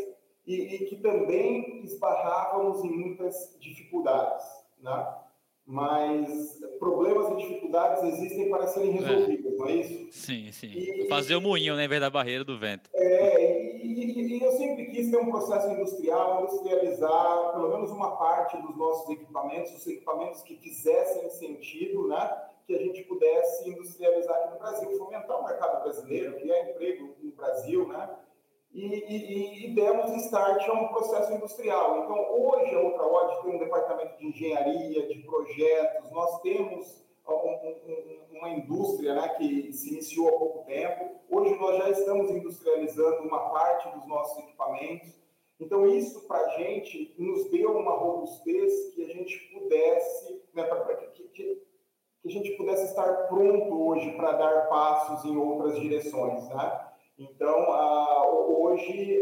e, 0.48 0.76
e 0.76 0.86
que 0.86 0.96
também 0.98 1.84
esbarrávamos 1.86 2.84
em 2.84 2.90
muitas 2.90 3.56
dificuldades, 3.60 4.46
né? 4.82 5.16
Mas 5.64 6.60
problemas 6.80 7.32
e 7.32 7.36
dificuldades 7.38 8.04
existem 8.04 8.50
para 8.50 8.66
serem 8.68 8.90
é. 8.90 8.94
resolvidos, 8.94 9.54
é. 9.54 9.58
não 9.58 9.68
é 9.68 9.76
isso? 9.76 10.08
Sim, 10.12 10.52
sim. 10.52 10.72
E, 10.74 11.08
Fazer 11.08 11.36
o 11.36 11.42
moinho, 11.42 11.76
né, 11.76 11.86
em 11.86 11.88
vez 11.88 12.02
da 12.02 12.10
barreira 12.10 12.44
do 12.44 12.58
vento. 12.58 12.90
É, 12.96 13.71
e, 13.71 13.71
eu 14.44 14.52
sempre 14.54 14.86
quis 14.88 15.10
ter 15.10 15.18
um 15.18 15.30
processo 15.30 15.70
industrial, 15.70 16.44
industrializar 16.44 17.52
pelo 17.54 17.70
menos 17.70 17.92
uma 17.92 18.16
parte 18.18 18.58
dos 18.62 18.76
nossos 18.76 19.10
equipamentos, 19.10 19.74
os 19.76 19.88
equipamentos 19.88 20.42
que 20.44 20.58
fizessem 20.58 21.30
sentido, 21.30 22.08
né? 22.08 22.50
Que 22.66 22.76
a 22.76 22.80
gente 22.80 23.04
pudesse 23.04 23.70
industrializar 23.70 24.36
aqui 24.36 24.54
no 24.54 24.60
Brasil, 24.60 24.98
fomentar 24.98 25.40
o 25.40 25.44
mercado 25.44 25.84
brasileiro, 25.84 26.36
criar 26.38 26.70
emprego 26.70 27.16
no 27.22 27.32
Brasil, 27.32 27.88
né? 27.88 28.10
e, 28.74 28.86
e, 28.86 29.66
e, 29.66 29.76
demos 29.76 30.12
start 30.26 30.68
a 30.68 30.74
um 30.74 30.88
processo 30.88 31.34
industrial. 31.34 32.04
Então, 32.04 32.18
hoje 32.32 32.74
a 32.74 32.80
UltraWatch 32.80 33.44
tem 33.44 33.56
um 33.56 33.60
departamento 33.60 34.18
de 34.18 34.28
engenharia, 34.28 35.08
de 35.08 35.20
projetos, 35.20 36.12
nós 36.12 36.42
temos 36.42 37.04
uma 37.32 38.50
indústria 38.50 39.16
né, 39.16 39.30
que 39.30 39.72
se 39.74 39.94
iniciou 39.94 40.30
há 40.30 40.32
pouco 40.32 40.66
tempo. 40.66 41.22
Hoje 41.30 41.56
nós 41.56 41.78
já 41.78 41.90
estamos 41.90 42.30
industrializando 42.32 43.24
uma 43.24 43.50
parte 43.50 43.90
dos 43.90 44.06
nossos 44.08 44.38
equipamentos. 44.44 45.22
Então, 45.60 45.86
isso 45.86 46.28
para 46.28 46.46
a 46.46 46.50
gente 46.58 47.14
nos 47.20 47.50
deu 47.52 47.78
uma 47.78 47.94
robustez 47.94 48.94
que 48.96 49.04
a 49.04 49.08
gente 49.08 49.38
pudesse, 49.54 50.42
né, 50.54 50.64
pra, 50.64 50.96
que, 50.96 51.08
que, 51.08 51.24
que 52.22 52.28
a 52.28 52.30
gente 52.30 52.52
pudesse 52.58 52.86
estar 52.86 53.28
pronto 53.28 53.88
hoje 53.88 54.12
para 54.14 54.32
dar 54.34 54.68
passos 54.70 55.24
em 55.30 55.38
outras 55.38 55.80
direções, 55.80 56.50
né? 56.50 56.88
Então, 57.18 57.68
hoje 58.48 59.20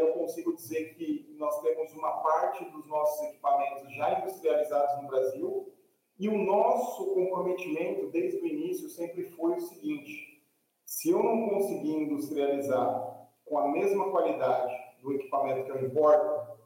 eu 0.00 0.14
consigo 0.14 0.54
dizer 0.54 0.94
que 0.94 1.34
nós 1.38 1.60
temos 1.60 1.92
uma 1.92 2.12
parte 2.22 2.64
dos 2.70 2.86
nossos 2.86 3.28
equipamentos 3.28 3.94
já 3.94 4.20
industrializados 4.20 5.02
no 5.02 5.08
Brasil 5.08 5.73
e 6.18 6.28
o 6.28 6.38
nosso 6.38 7.12
comprometimento 7.14 8.06
desde 8.06 8.38
o 8.38 8.46
início 8.46 8.88
sempre 8.88 9.24
foi 9.30 9.56
o 9.56 9.60
seguinte: 9.60 10.42
se 10.84 11.10
eu 11.10 11.22
não 11.22 11.48
conseguir 11.48 11.92
industrializar 11.92 13.28
com 13.44 13.58
a 13.58 13.68
mesma 13.68 14.10
qualidade 14.10 14.74
do 15.02 15.12
equipamento 15.12 15.64
que 15.64 15.70
eu 15.70 15.86
importo, 15.86 16.58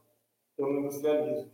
eu 0.59 0.67
não 0.67 0.81
industrializo, 0.81 1.51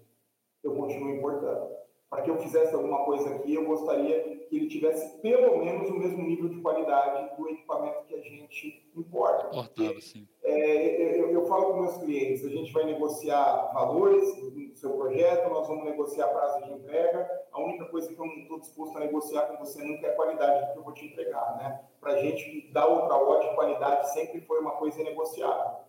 eu 0.63 0.75
continuo 0.75 1.15
importando. 1.15 1.75
Para 2.11 2.23
que 2.23 2.31
eu 2.31 2.39
fizesse 2.39 2.73
alguma 2.75 3.05
coisa 3.05 3.35
aqui, 3.35 3.55
eu 3.55 3.65
gostaria 3.65 4.47
que 4.49 4.57
ele 4.57 4.69
tivesse 4.69 5.21
pelo 5.21 5.59
menos 5.59 5.91
o 5.91 5.99
mesmo 5.99 6.23
nível 6.23 6.49
de 6.49 6.61
qualidade 6.61 7.37
do 7.37 7.49
equipamento 7.49 8.05
que 8.07 8.15
a 8.15 8.21
gente 8.21 8.89
importa. 8.95 9.49
Importado, 9.49 10.01
sim. 10.01 10.29
É, 10.45 11.21
eu, 11.21 11.31
eu, 11.31 11.45
falo 11.47 11.73
com 11.73 11.81
meus 11.81 11.97
clientes, 11.97 12.45
a 12.45 12.49
gente 12.49 12.73
vai 12.73 12.85
negociar 12.85 13.73
valores 13.73 14.37
seu 14.85 14.91
projeto, 14.91 15.49
nós 15.49 15.67
vamos 15.67 15.85
negociar 15.85 16.29
prazo 16.29 16.63
de 16.65 16.73
entrega. 16.73 17.29
A 17.51 17.61
única 17.61 17.87
coisa 17.87 18.13
que 18.13 18.21
eu 18.21 18.27
não 18.27 18.35
estou 18.35 18.61
disposto 18.61 18.97
a 18.97 19.01
negociar 19.01 19.47
com 19.47 19.65
você 19.65 19.83
nunca 19.83 20.07
é 20.07 20.11
a 20.11 20.17
qualidade 20.17 20.73
que 20.73 20.79
eu 20.79 20.85
vou 20.85 20.93
te 20.93 21.07
entregar, 21.07 21.57
né? 21.57 21.81
Para 22.01 22.13
a 22.13 22.17
gente 22.19 22.71
dar 22.71 22.87
outra 22.87 23.17
ótima 23.17 23.55
qualidade 23.55 24.13
sempre 24.13 24.43
foi 24.43 24.61
uma 24.61 24.73
coisa 24.73 25.03
negociável. 25.03 25.85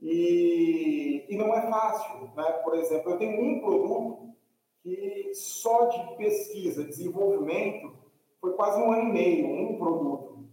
E, 0.00 1.26
e 1.28 1.36
não 1.36 1.52
é 1.54 1.62
fácil, 1.68 2.30
né? 2.36 2.52
Por 2.62 2.76
exemplo, 2.76 3.12
eu 3.12 3.18
tenho 3.18 3.42
um 3.42 3.60
produto 3.60 4.34
que 4.82 5.32
só 5.34 5.86
de 5.86 6.16
pesquisa, 6.16 6.84
desenvolvimento, 6.84 7.92
foi 8.40 8.52
quase 8.52 8.80
um 8.80 8.92
ano 8.92 9.08
e 9.08 9.12
meio, 9.12 9.46
um 9.46 9.76
produto. 9.76 10.48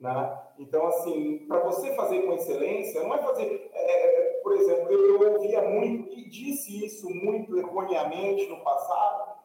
Né? 0.00 0.38
Então, 0.58 0.86
assim, 0.86 1.46
para 1.46 1.60
você 1.60 1.94
fazer 1.94 2.22
com 2.22 2.32
excelência, 2.32 3.02
não 3.02 3.14
é 3.14 3.18
fazer. 3.18 3.70
É, 3.72 4.30
é, 4.30 4.33
por 4.44 4.52
exemplo, 4.52 4.92
eu, 4.92 5.22
eu 5.22 5.32
ouvia 5.32 5.62
muito, 5.62 6.12
e 6.12 6.28
disse 6.28 6.84
isso 6.84 7.08
muito 7.08 7.56
erroneamente 7.56 8.46
no 8.46 8.62
passado, 8.62 9.38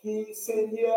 que 0.00 0.32
seria 0.34 0.94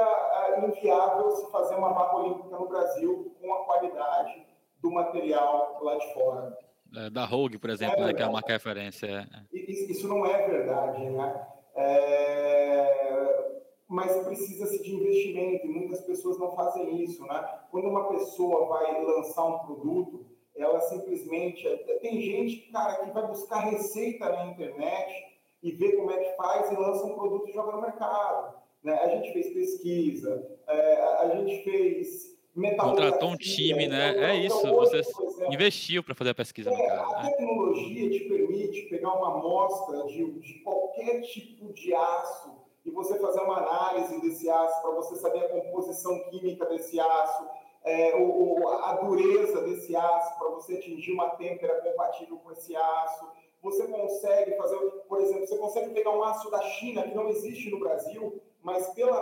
viável 0.80 1.32
se 1.32 1.52
fazer 1.52 1.74
uma 1.74 1.90
barra 1.90 2.18
olímpica 2.20 2.56
no 2.56 2.68
Brasil 2.68 3.36
com 3.42 3.52
a 3.52 3.66
qualidade 3.66 4.46
do 4.80 4.92
material 4.92 5.80
lá 5.82 5.98
de 5.98 6.14
fora. 6.14 6.56
É, 6.96 7.10
da 7.10 7.26
Rogue, 7.26 7.58
por 7.58 7.72
exemplo, 7.72 8.04
é 8.04 8.06
né, 8.06 8.14
que 8.14 8.22
é 8.22 8.26
a 8.26 8.32
marca 8.32 8.54
referência. 8.54 9.08
É. 9.52 9.58
Isso 9.58 10.08
não 10.08 10.24
é 10.28 10.48
verdade, 10.48 11.10
né? 11.10 11.48
É... 11.76 13.50
Mas 13.88 14.16
precisa-se 14.26 14.84
de 14.84 14.96
investimento 14.96 15.66
e 15.66 15.70
muitas 15.70 16.02
pessoas 16.02 16.38
não 16.38 16.56
fazem 16.56 17.04
isso, 17.04 17.26
né? 17.26 17.62
Quando 17.72 17.88
uma 17.88 18.10
pessoa 18.10 18.68
vai 18.68 19.04
lançar 19.04 19.46
um 19.46 19.60
produto, 19.60 20.29
ela 20.62 20.80
simplesmente. 20.82 21.68
Tem 22.02 22.22
gente, 22.22 22.72
cara, 22.72 23.06
que 23.06 23.12
vai 23.12 23.28
buscar 23.28 23.60
receita 23.60 24.30
na 24.30 24.48
internet 24.48 25.30
e 25.62 25.72
vê 25.72 25.94
como 25.94 26.12
é 26.12 26.18
que 26.18 26.36
faz 26.36 26.72
e 26.72 26.76
lança 26.76 27.06
um 27.06 27.16
produto 27.16 27.50
e 27.50 27.54
joga 27.54 27.74
no 27.74 27.82
mercado. 27.82 28.56
Né? 28.84 28.94
A 28.94 29.10
gente 29.10 29.34
fez 29.34 29.54
pesquisa, 29.54 30.58
é, 30.68 31.02
a 31.20 31.36
gente 31.36 31.64
fez 31.64 32.40
Contratou 32.78 33.30
um 33.30 33.38
time, 33.38 33.88
né? 33.88 34.32
É 34.32 34.36
isso, 34.36 34.62
você 34.68 35.02
investiu 35.50 36.04
para 36.04 36.16
fazer 36.16 36.32
a 36.32 36.36
pesquisa 36.36 36.70
é, 36.70 36.74
no 36.74 36.88
cara. 36.88 37.20
A 37.20 37.24
né? 37.24 37.30
tecnologia 37.30 38.10
te 38.10 38.20
permite 38.26 38.82
pegar 38.90 39.14
uma 39.14 39.38
amostra 39.38 40.04
de, 40.08 40.32
de 40.40 40.54
qualquer 40.56 41.22
tipo 41.22 41.72
de 41.74 41.94
aço 41.94 42.60
e 42.86 42.92
você 42.92 43.18
fazer 43.20 43.42
uma 43.42 43.58
análise 43.58 44.20
desse 44.22 44.50
aço 44.50 44.82
para 44.82 44.92
você 44.92 45.16
saber 45.16 45.46
a 45.46 45.50
composição 45.50 46.20
química 46.30 46.66
desse 46.66 47.00
aço, 47.00 47.48
é, 47.84 48.16
o, 48.16 48.68
a 48.68 48.94
dureza 48.96 49.62
desse 49.62 49.96
aço 49.96 50.38
para 50.38 50.50
você 50.50 50.76
atingir 50.76 51.12
uma 51.12 51.30
têmpera 51.32 51.82
compatível 51.82 52.38
com 52.38 52.52
esse 52.52 52.76
aço. 52.76 53.28
Você 53.62 53.88
consegue 53.88 54.56
fazer, 54.56 54.78
por 55.08 55.20
exemplo, 55.22 55.48
você 55.48 55.58
consegue 55.58 55.94
pegar 55.94 56.12
um 56.12 56.24
aço 56.24 56.50
da 56.50 56.62
China 56.62 57.04
que 57.04 57.16
não 57.16 57.30
existe 57.30 57.70
no 57.70 57.80
Brasil 57.80 58.42
mas 58.62 58.90
pela 58.94 59.18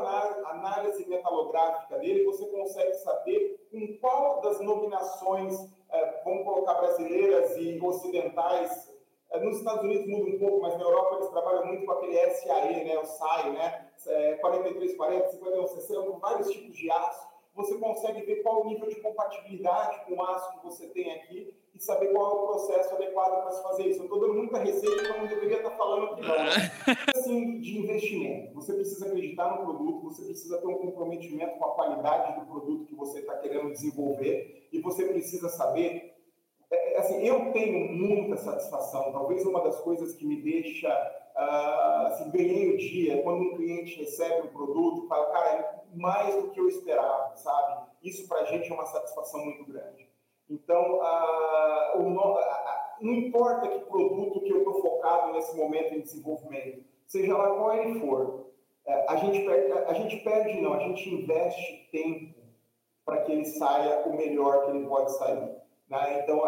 análise 0.50 1.08
metalográfica 1.08 2.00
dele, 2.00 2.26
você 2.26 2.46
consegue 2.48 2.94
saber 2.96 3.68
com 3.72 3.98
qual 4.00 4.42
das 4.42 4.60
nominações, 4.60 5.56
é, 5.92 6.22
vamos 6.24 6.44
colocar 6.44 6.74
brasileiras 6.76 7.56
e 7.58 7.80
ocidentais, 7.80 8.96
é, 9.32 9.40
nos 9.40 9.58
Estados 9.58 9.84
Unidos 9.84 10.08
muda 10.08 10.32
um 10.32 10.40
pouco, 10.40 10.62
mas 10.62 10.78
na 10.78 10.84
Europa 10.84 11.16
eles 11.16 11.30
trabalham 11.30 11.66
muito 11.66 11.86
com 11.86 11.92
aquele 11.92 12.30
SAE, 12.32 12.84
né, 12.84 13.00
o 13.00 13.06
SAE, 13.06 13.52
né, 13.52 13.90
é, 14.08 14.34
4340, 14.36 15.30
5160, 15.30 16.20
vários 16.20 16.50
tipos 16.50 16.76
de 16.76 16.90
aço, 16.90 17.27
você 17.58 17.76
consegue 17.80 18.22
ver 18.22 18.44
qual 18.44 18.62
o 18.62 18.68
nível 18.70 18.88
de 18.88 19.02
compatibilidade 19.02 20.06
com 20.06 20.14
o 20.14 20.24
aço 20.24 20.60
que 20.60 20.66
você 20.66 20.88
tem 20.90 21.12
aqui 21.12 21.54
e 21.74 21.84
saber 21.84 22.14
qual 22.14 22.32
é 22.32 22.34
o 22.36 22.48
processo 22.48 22.94
adequado 22.94 23.42
para 23.42 23.52
se 23.52 23.64
fazer 23.64 23.88
isso. 23.88 24.00
Eu 24.00 24.04
estou 24.06 24.20
dando 24.20 24.36
muita 24.36 24.60
receita, 24.60 25.02
então 25.02 25.18
não 25.18 25.28
deveria 25.28 25.58
estar 25.58 25.72
falando 25.72 26.14
aqui 26.14 26.22
não. 26.22 26.36
Assim, 27.16 27.60
de 27.60 27.80
investimento. 27.80 28.54
Você 28.54 28.74
precisa 28.74 29.08
acreditar 29.08 29.58
no 29.58 29.66
produto, 29.66 30.04
você 30.04 30.24
precisa 30.24 30.60
ter 30.60 30.68
um 30.68 30.78
comprometimento 30.78 31.58
com 31.58 31.66
a 31.66 31.72
qualidade 31.74 32.40
do 32.40 32.46
produto 32.46 32.86
que 32.86 32.96
você 32.96 33.20
está 33.20 33.36
querendo 33.38 33.72
desenvolver 33.72 34.70
e 34.72 34.80
você 34.80 35.06
precisa 35.06 35.50
saber 35.50 36.16
é, 36.70 36.94
é, 36.94 37.00
assim, 37.00 37.26
eu 37.26 37.52
tenho 37.54 37.92
muita 37.94 38.38
satisfação. 38.38 39.12
Talvez 39.12 39.46
uma 39.46 39.62
das 39.62 39.80
coisas 39.80 40.14
que 40.14 40.26
me 40.26 40.42
deixa, 40.42 40.90
uh, 41.36 42.08
assim, 42.08 42.30
ganhei 42.30 42.74
o 42.74 42.78
dia 42.78 43.16
é 43.16 43.22
quando 43.22 43.42
um 43.42 43.56
cliente 43.56 44.00
recebe 44.00 44.48
um 44.48 44.52
produto 44.52 45.06
e 45.06 45.08
fala, 45.08 45.32
cara, 45.32 45.84
mais 45.94 46.36
do 46.36 46.50
que 46.52 46.60
eu 46.60 46.68
esperava, 46.68 47.36
sabe? 47.36 47.88
Isso 48.04 48.28
para 48.28 48.42
a 48.42 48.46
gente 48.46 48.72
é 48.72 48.74
uma 48.74 48.86
satisfação 48.86 49.44
muito 49.44 49.66
grande. 49.66 50.08
Então, 50.50 51.00
o, 51.96 52.10
não 53.02 53.14
importa 53.14 53.68
que 53.68 53.80
produto 53.86 54.42
que 54.42 54.50
eu 54.50 54.60
estou 54.60 54.82
focado 54.82 55.34
nesse 55.34 55.56
momento 55.56 55.94
em 55.94 56.02
desenvolvimento, 56.02 56.84
seja 57.06 57.38
lá 57.38 57.52
qual 57.56 57.74
ele 57.76 58.00
for, 58.00 58.48
é, 58.86 59.06
a, 59.10 59.16
gente 59.18 59.46
perde, 59.46 59.72
a 59.74 59.94
gente 59.94 60.18
perde, 60.18 60.62
não, 60.62 60.74
a 60.74 60.80
gente 60.80 61.14
investe 61.14 61.90
tempo 61.92 62.36
para 63.06 63.22
que 63.22 63.32
ele 63.32 63.46
saia 63.46 64.08
o 64.08 64.16
melhor 64.16 64.66
que 64.66 64.72
ele 64.72 64.88
pode 64.88 65.12
sair. 65.18 65.56
Né? 65.90 66.22
Então, 66.22 66.42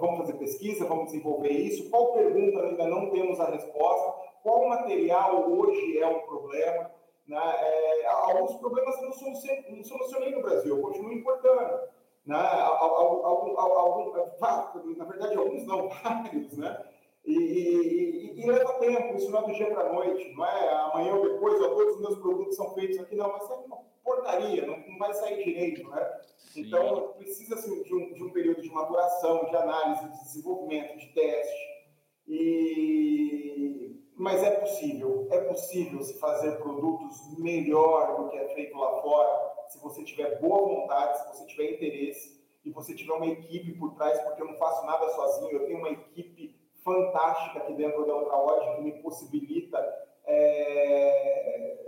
vamos 0.00 0.18
fazer 0.18 0.34
pesquisa, 0.34 0.86
vamos 0.86 1.06
desenvolver 1.06 1.50
isso. 1.50 1.88
Qual 1.90 2.12
pergunta 2.12 2.62
ainda 2.62 2.86
não 2.86 3.10
temos 3.10 3.38
a 3.40 3.50
resposta? 3.50 4.12
Qual 4.42 4.68
material 4.68 5.50
hoje 5.50 5.98
é 5.98 6.06
um 6.06 6.20
problema? 6.20 6.90
Né? 7.30 7.38
É, 7.38 8.06
alguns 8.06 8.56
problemas 8.56 8.96
eu 8.96 9.02
não, 9.02 9.76
não 9.76 9.84
solucionei 9.84 10.34
no 10.34 10.42
Brasil, 10.42 10.76
eu 10.76 10.82
continuo 10.82 11.12
importando. 11.12 11.80
Né? 12.26 12.36
Algum, 12.36 13.56
algum, 13.56 14.96
na 14.96 15.04
verdade, 15.04 15.36
alguns 15.36 15.64
não, 15.64 15.88
vários, 16.02 16.58
né? 16.58 16.84
E, 17.24 17.32
e, 17.32 18.40
e, 18.40 18.46
leva 18.50 18.72
tempo, 18.80 19.14
isso 19.14 19.30
não 19.30 19.40
é 19.40 19.46
do 19.46 19.52
dia 19.52 19.70
para 19.70 19.88
a 19.88 19.92
noite, 19.92 20.32
não 20.32 20.44
é 20.44 20.72
amanhã 20.72 21.14
ou 21.14 21.22
depois, 21.22 21.62
ó, 21.62 21.68
todos 21.68 21.94
os 21.94 22.00
meus 22.00 22.18
produtos 22.18 22.56
são 22.56 22.74
feitos 22.74 22.98
aqui, 22.98 23.14
não, 23.14 23.30
mas 23.30 23.48
é 23.48 23.54
uma 23.54 23.78
porcaria, 24.02 24.66
não, 24.66 24.78
não 24.88 24.98
vai 24.98 25.12
sair 25.14 25.44
direito, 25.44 25.88
né? 25.88 26.20
Sim. 26.36 26.62
Então, 26.62 27.14
precisa 27.16 27.54
assim, 27.54 27.82
de, 27.84 27.94
um, 27.94 28.12
de 28.12 28.24
um 28.24 28.30
período 28.30 28.60
de 28.60 28.70
maturação, 28.72 29.44
de 29.44 29.54
análise, 29.54 30.10
de 30.10 30.24
desenvolvimento, 30.24 30.98
de 30.98 31.06
teste. 31.12 31.86
E... 32.26 33.99
Mas 34.20 34.42
é 34.42 34.50
possível, 34.50 35.26
é 35.30 35.40
possível 35.40 36.02
se 36.02 36.18
fazer 36.18 36.58
produtos 36.58 37.38
melhor 37.38 38.16
do 38.16 38.28
que 38.28 38.36
é 38.36 38.48
feito 38.50 38.76
lá 38.76 39.00
fora, 39.00 39.50
se 39.68 39.80
você 39.80 40.04
tiver 40.04 40.38
boa 40.40 40.60
vontade, 40.68 41.18
se 41.20 41.28
você 41.28 41.46
tiver 41.46 41.72
interesse 41.72 42.38
e 42.62 42.70
você 42.70 42.94
tiver 42.94 43.14
uma 43.14 43.28
equipe 43.28 43.72
por 43.78 43.94
trás, 43.94 44.20
porque 44.20 44.42
eu 44.42 44.46
não 44.48 44.58
faço 44.58 44.84
nada 44.84 45.08
sozinho, 45.08 45.52
eu 45.52 45.64
tenho 45.64 45.78
uma 45.78 45.88
equipe 45.88 46.54
fantástica 46.84 47.60
aqui 47.60 47.72
dentro 47.72 48.06
da 48.06 48.14
Ultraod 48.14 48.76
que 48.76 48.82
me 48.82 48.92
possibilita 49.00 49.78
é, 50.26 51.78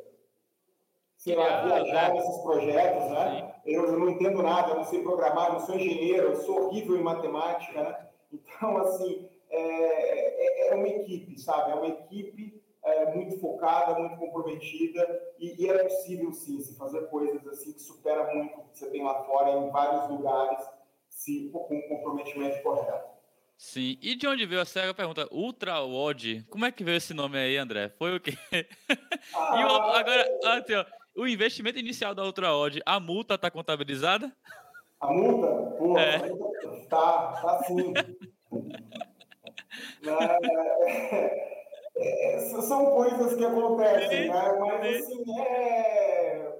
sei 1.19 1.37
lá, 1.37 1.67
viajar 1.67 2.15
nesses 2.15 2.39
projetos, 2.39 3.11
né? 3.11 3.57
Eu, 3.67 3.85
eu, 3.89 3.99
não 3.99 4.09
entendo 4.09 4.43
nada, 4.43 4.71
eu 4.71 4.77
não 4.77 4.85
sei 4.85 5.03
programar, 5.03 5.49
eu 5.49 5.53
não 5.53 5.61
sou 5.61 5.75
engenheiro, 5.75 6.29
eu 6.29 6.37
sou 6.37 6.69
horrível 6.69 6.97
em 6.97 7.03
matemática, 7.03 7.83
né? 7.83 8.09
Então, 8.33 8.79
assim, 8.79 9.29
é, 9.53 10.69
é, 10.69 10.69
é 10.71 10.75
uma 10.75 10.89
equipe, 10.89 11.39
sabe? 11.39 11.73
É 11.73 11.75
uma 11.75 11.89
equipe 11.89 12.63
é, 12.85 13.15
muito 13.15 13.39
focada, 13.39 13.99
muito 13.99 14.17
comprometida 14.17 15.23
e, 15.39 15.63
e, 15.63 15.69
é 15.69 15.85
possível 15.85 16.33
sim 16.33 16.61
se 16.61 16.77
fazer 16.77 17.03
coisas 17.09 17.47
assim 17.47 17.73
que 17.73 17.83
supera 17.83 18.35
muito 18.35 18.59
o 18.59 18.65
que 18.65 18.79
você 18.79 18.91
tem 18.91 19.05
lá 19.05 19.23
fora 19.25 19.51
em 19.51 19.71
vários 19.71 20.09
lugares, 20.09 20.67
se 21.09 21.51
com 21.51 21.59
o 21.59 21.89
comprometimento 21.89 22.63
correto. 22.63 23.13
Sim, 23.57 23.97
e 24.03 24.17
de 24.17 24.27
onde 24.27 24.45
veio 24.45 24.61
a 24.61 24.65
cega 24.65 24.93
pergunta? 24.93 25.29
Ultra 25.31 25.81
Wod, 25.83 26.45
como 26.51 26.65
é 26.65 26.73
que 26.73 26.83
veio 26.83 26.97
esse 26.97 27.15
nome 27.15 27.39
aí, 27.39 27.57
André? 27.57 27.91
Foi 27.97 28.17
o 28.17 28.21
quê? 28.21 28.37
Ah, 29.33 29.61
e 29.61 29.65
o, 29.65 29.69
agora, 29.69 30.39
assim, 30.45 30.75
ó, 30.75 30.85
o 31.15 31.29
investimento 31.29 31.79
inicial 31.79 32.15
da 32.15 32.25
Ultra 32.25 32.53
Odd, 32.55 32.83
a 32.85 32.99
multa 32.99 33.35
está 33.35 33.51
contabilizada? 33.51 34.33
A 35.01 35.13
multa? 35.13 35.77
Pô, 35.77 35.97
é. 35.97 36.19
tá, 36.89 37.33
tá 37.41 37.63
sim. 37.65 37.93
é, 41.97 42.35
é, 42.35 42.39
são 42.39 42.87
coisas 42.93 43.37
que 43.37 43.45
acontecem, 43.45 44.29
né? 44.29 44.53
Mas 44.59 44.97
assim, 44.97 45.41
é. 45.41 46.59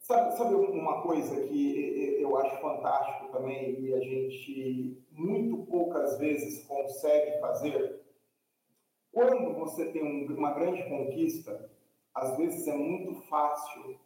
Sabe, 0.00 0.36
sabe 0.36 0.54
uma 0.54 1.00
coisa 1.02 1.40
que 1.46 2.18
eu 2.20 2.36
acho 2.36 2.60
fantástico 2.60 3.28
também 3.32 3.80
e 3.80 3.94
a 3.94 4.00
gente 4.00 5.00
muito 5.12 5.64
poucas 5.66 6.18
vezes 6.18 6.66
consegue 6.66 7.40
fazer? 7.40 8.00
Quando 9.12 9.54
você 9.54 9.92
tem 9.92 10.02
uma 10.02 10.52
grande 10.52 10.82
conquista, 10.88 11.70
às 12.14 12.36
vezes 12.36 12.66
é 12.66 12.74
muito 12.74 13.14
fácil 13.28 13.98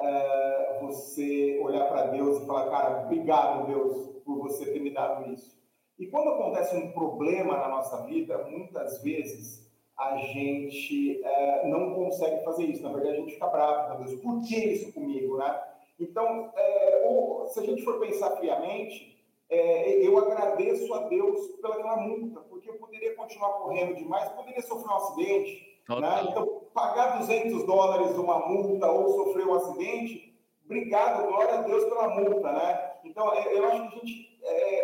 é, 0.00 0.78
você 0.80 1.60
olhar 1.62 1.88
para 1.88 2.06
Deus 2.08 2.42
e 2.42 2.46
falar, 2.46 2.70
cara, 2.70 3.04
obrigado, 3.04 3.66
Deus, 3.66 4.22
por 4.24 4.38
você 4.38 4.72
ter 4.72 4.80
me 4.80 4.90
dado 4.90 5.32
isso. 5.32 5.61
E 5.98 6.06
quando 6.06 6.30
acontece 6.30 6.76
um 6.76 6.92
problema 6.92 7.56
na 7.56 7.68
nossa 7.68 8.02
vida, 8.04 8.38
muitas 8.48 9.02
vezes 9.02 9.70
a 9.96 10.16
gente 10.16 11.22
é, 11.22 11.68
não 11.68 11.94
consegue 11.94 12.42
fazer 12.44 12.64
isso. 12.64 12.82
Na 12.82 12.92
verdade, 12.92 13.16
a 13.16 13.20
gente 13.20 13.34
fica 13.34 13.46
bravo 13.46 13.96
com 13.96 14.04
Deus. 14.04 14.20
Por 14.20 14.42
que 14.42 14.56
isso 14.56 14.92
comigo, 14.92 15.36
né? 15.36 15.62
Então, 16.00 16.50
é, 16.56 17.02
ou, 17.06 17.46
se 17.48 17.60
a 17.60 17.62
gente 17.62 17.82
for 17.82 18.00
pensar 18.00 18.30
friamente, 18.36 19.12
é, 19.48 20.06
eu 20.06 20.16
agradeço 20.18 20.92
a 20.94 21.08
Deus 21.08 21.46
pela 21.60 21.96
multa, 21.96 22.40
porque 22.40 22.70
eu 22.70 22.74
poderia 22.74 23.14
continuar 23.14 23.50
correndo 23.50 23.94
demais, 23.94 24.32
poderia 24.32 24.62
sofrer 24.62 24.92
um 24.92 24.96
acidente. 24.96 25.72
Né? 25.88 26.26
Então, 26.30 26.62
pagar 26.72 27.18
200 27.18 27.64
dólares 27.64 28.16
uma 28.16 28.48
multa 28.48 28.90
ou 28.90 29.08
sofrer 29.10 29.46
um 29.46 29.54
acidente, 29.54 30.34
obrigado, 30.64 31.28
glória 31.28 31.54
a 31.54 31.62
Deus 31.62 31.84
pela 31.84 32.08
multa, 32.08 32.52
né? 32.52 32.92
Então, 33.04 33.32
é, 33.34 33.58
eu 33.58 33.64
acho 33.66 33.82
que 33.82 33.86
a 33.86 33.90
gente 33.90 34.38
é, 34.42 34.81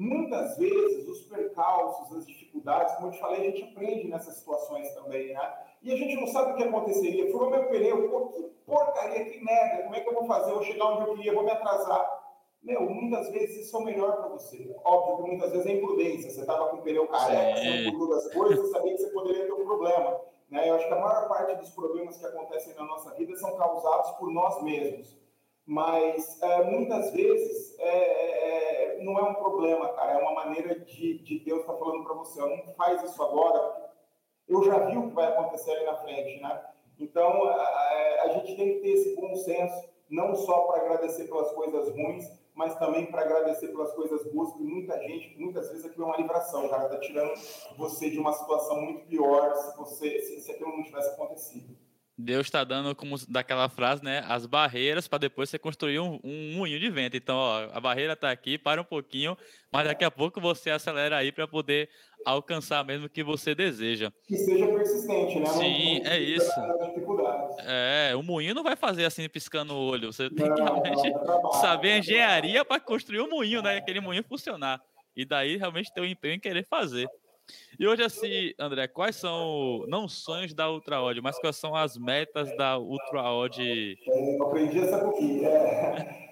muitas 0.00 0.56
vezes 0.56 1.06
os 1.06 1.20
percalços, 1.26 2.16
as 2.16 2.26
dificuldades, 2.26 2.94
como 2.94 3.08
eu 3.08 3.12
te 3.12 3.20
falei, 3.20 3.40
a 3.40 3.50
gente 3.50 3.62
aprende 3.64 4.08
nessas 4.08 4.36
situações 4.36 4.92
também, 4.94 5.34
né? 5.34 5.54
E 5.82 5.92
a 5.92 5.96
gente 5.96 6.16
não 6.16 6.26
sabe 6.26 6.52
o 6.52 6.56
que 6.56 6.64
aconteceria. 6.64 7.30
Furou 7.30 7.50
meu 7.50 7.68
pneu, 7.68 8.08
pô, 8.08 8.28
que 8.28 8.42
porcaria, 8.64 9.26
que 9.26 9.44
merda, 9.44 9.82
como 9.82 9.94
é 9.94 10.00
que 10.00 10.08
eu 10.08 10.14
vou 10.14 10.24
fazer? 10.24 10.50
Eu 10.50 10.54
vou 10.54 10.64
chegar 10.64 10.86
onde 10.86 11.08
eu 11.08 11.16
queria, 11.16 11.34
vou 11.34 11.44
me 11.44 11.50
atrasar. 11.50 12.18
Meu, 12.62 12.82
muitas 12.88 13.30
vezes 13.30 13.66
isso 13.66 13.76
é 13.76 13.80
o 13.80 13.84
melhor 13.84 14.16
para 14.16 14.28
você. 14.28 14.74
Óbvio 14.84 15.24
que 15.24 15.30
muitas 15.32 15.52
vezes 15.52 15.66
é 15.66 15.72
imprudência. 15.72 16.30
Você 16.30 16.40
estava 16.40 16.68
com 16.68 16.76
o 16.76 16.82
pneu 16.82 17.06
careca, 17.06 17.60
você 17.60 17.82
não 17.82 17.90
cuidou 17.90 18.08
das 18.08 18.32
coisas, 18.32 18.70
sabia 18.70 18.92
que 18.92 19.02
você 19.02 19.10
poderia 19.10 19.46
ter 19.46 19.52
um 19.52 19.64
problema. 19.64 20.20
Né? 20.50 20.68
Eu 20.68 20.74
acho 20.76 20.88
que 20.88 20.94
a 20.94 21.00
maior 21.00 21.28
parte 21.28 21.56
dos 21.56 21.70
problemas 21.70 22.16
que 22.16 22.26
acontecem 22.26 22.74
na 22.74 22.84
nossa 22.84 23.14
vida 23.14 23.36
são 23.36 23.54
causados 23.56 24.10
por 24.12 24.30
nós 24.30 24.62
mesmos. 24.62 25.18
Mas 25.66 26.42
é, 26.42 26.64
muitas 26.64 27.12
vezes 27.12 27.78
é, 27.78 27.88
é, 27.88 28.79
não 29.04 29.18
é 29.18 29.22
um 29.22 29.34
problema, 29.34 29.88
cara. 29.90 30.12
É 30.12 30.18
uma 30.18 30.34
maneira 30.34 30.78
de, 30.78 31.18
de 31.18 31.38
Deus 31.40 31.60
estar 31.60 31.72
tá 31.72 31.78
falando 31.78 32.04
para 32.04 32.14
você: 32.14 32.40
não 32.40 32.74
faz 32.74 33.02
isso 33.02 33.22
agora. 33.22 33.90
Eu 34.48 34.62
já 34.64 34.78
vi 34.86 34.96
o 34.96 35.08
que 35.08 35.14
vai 35.14 35.26
acontecer 35.26 35.70
ali 35.72 35.84
na 35.84 35.96
frente, 35.96 36.40
né? 36.40 36.64
Então 36.98 37.44
a, 37.44 38.22
a 38.24 38.28
gente 38.28 38.56
tem 38.56 38.74
que 38.74 38.80
ter 38.80 38.88
esse 38.90 39.14
bom 39.16 39.34
senso, 39.36 39.88
não 40.08 40.34
só 40.34 40.66
para 40.66 40.82
agradecer 40.82 41.24
pelas 41.24 41.50
coisas 41.52 41.88
ruins, 41.90 42.40
mas 42.54 42.76
também 42.78 43.06
para 43.06 43.22
agradecer 43.22 43.68
pelas 43.68 43.92
coisas 43.94 44.30
boas, 44.32 44.52
que 44.52 44.62
muita 44.62 44.98
gente, 44.98 45.34
muitas 45.38 45.70
vezes 45.70 45.84
aquilo 45.84 46.04
é 46.04 46.08
uma 46.08 46.16
livração, 46.16 46.68
cara, 46.68 46.88
tá 46.88 46.98
tirando 46.98 47.32
você 47.76 48.10
de 48.10 48.18
uma 48.18 48.32
situação 48.32 48.82
muito 48.82 49.06
pior 49.06 49.54
se 49.54 49.76
você 49.78 50.20
se, 50.20 50.40
se 50.40 50.50
aquilo 50.50 50.76
não 50.76 50.82
tivesse 50.82 51.10
acontecido. 51.10 51.76
Deus 52.20 52.46
está 52.46 52.62
dando, 52.64 52.94
como 52.94 53.16
daquela 53.28 53.68
frase, 53.68 54.04
né, 54.04 54.24
as 54.28 54.46
barreiras 54.46 55.08
para 55.08 55.18
depois 55.18 55.48
você 55.48 55.58
construir 55.58 55.98
um, 55.98 56.20
um 56.22 56.54
moinho 56.54 56.78
de 56.78 56.90
vento. 56.90 57.16
Então, 57.16 57.36
ó, 57.36 57.68
a 57.72 57.80
barreira 57.80 58.12
está 58.12 58.30
aqui, 58.30 58.58
para 58.58 58.80
um 58.80 58.84
pouquinho, 58.84 59.36
mas 59.72 59.86
daqui 59.86 60.04
a 60.04 60.10
pouco 60.10 60.40
você 60.40 60.70
acelera 60.70 61.16
aí 61.16 61.32
para 61.32 61.48
poder 61.48 61.88
alcançar 62.24 62.84
mesmo 62.84 63.06
o 63.06 63.08
que 63.08 63.22
você 63.22 63.54
deseja. 63.54 64.12
Que 64.26 64.36
seja 64.36 64.66
persistente, 64.66 65.40
né? 65.40 65.46
Sim, 65.46 66.00
não, 66.00 66.10
é 66.10 66.18
isso. 66.18 66.50
É, 67.60 68.12
o 68.14 68.22
moinho 68.22 68.54
não 68.54 68.62
vai 68.62 68.76
fazer 68.76 69.04
assim 69.04 69.28
piscando 69.28 69.74
o 69.74 69.78
olho. 69.78 70.12
Você 70.12 70.28
tem 70.30 70.48
não, 70.48 70.54
que 70.54 70.62
realmente 70.62 71.10
não, 71.10 71.52
saber 71.52 71.92
a 71.92 71.98
engenharia 71.98 72.64
para 72.64 72.80
construir 72.80 73.20
o 73.20 73.24
um 73.24 73.30
moinho, 73.30 73.62
né? 73.62 73.76
Aquele 73.76 74.00
moinho 74.00 74.24
funcionar. 74.24 74.80
E 75.16 75.24
daí 75.24 75.56
realmente 75.56 75.92
ter 75.92 76.00
o 76.00 76.06
empenho 76.06 76.34
em 76.34 76.40
querer 76.40 76.64
fazer. 76.66 77.08
E 77.78 77.86
hoje, 77.86 78.02
assim, 78.02 78.52
André, 78.58 78.86
quais 78.88 79.16
são, 79.16 79.84
não 79.88 80.06
sonhos 80.06 80.52
da 80.52 80.70
Ultra 80.70 81.00
Odd, 81.00 81.20
mas 81.22 81.38
quais 81.38 81.56
são 81.56 81.74
as 81.74 81.96
metas 81.96 82.54
da 82.56 82.78
Ultra 82.78 83.22
Odd? 83.32 83.96
Eu 84.06 84.42
aprendi 84.42 84.80
essa 84.80 84.96
aqui. 84.96 85.44
É, 85.44 86.28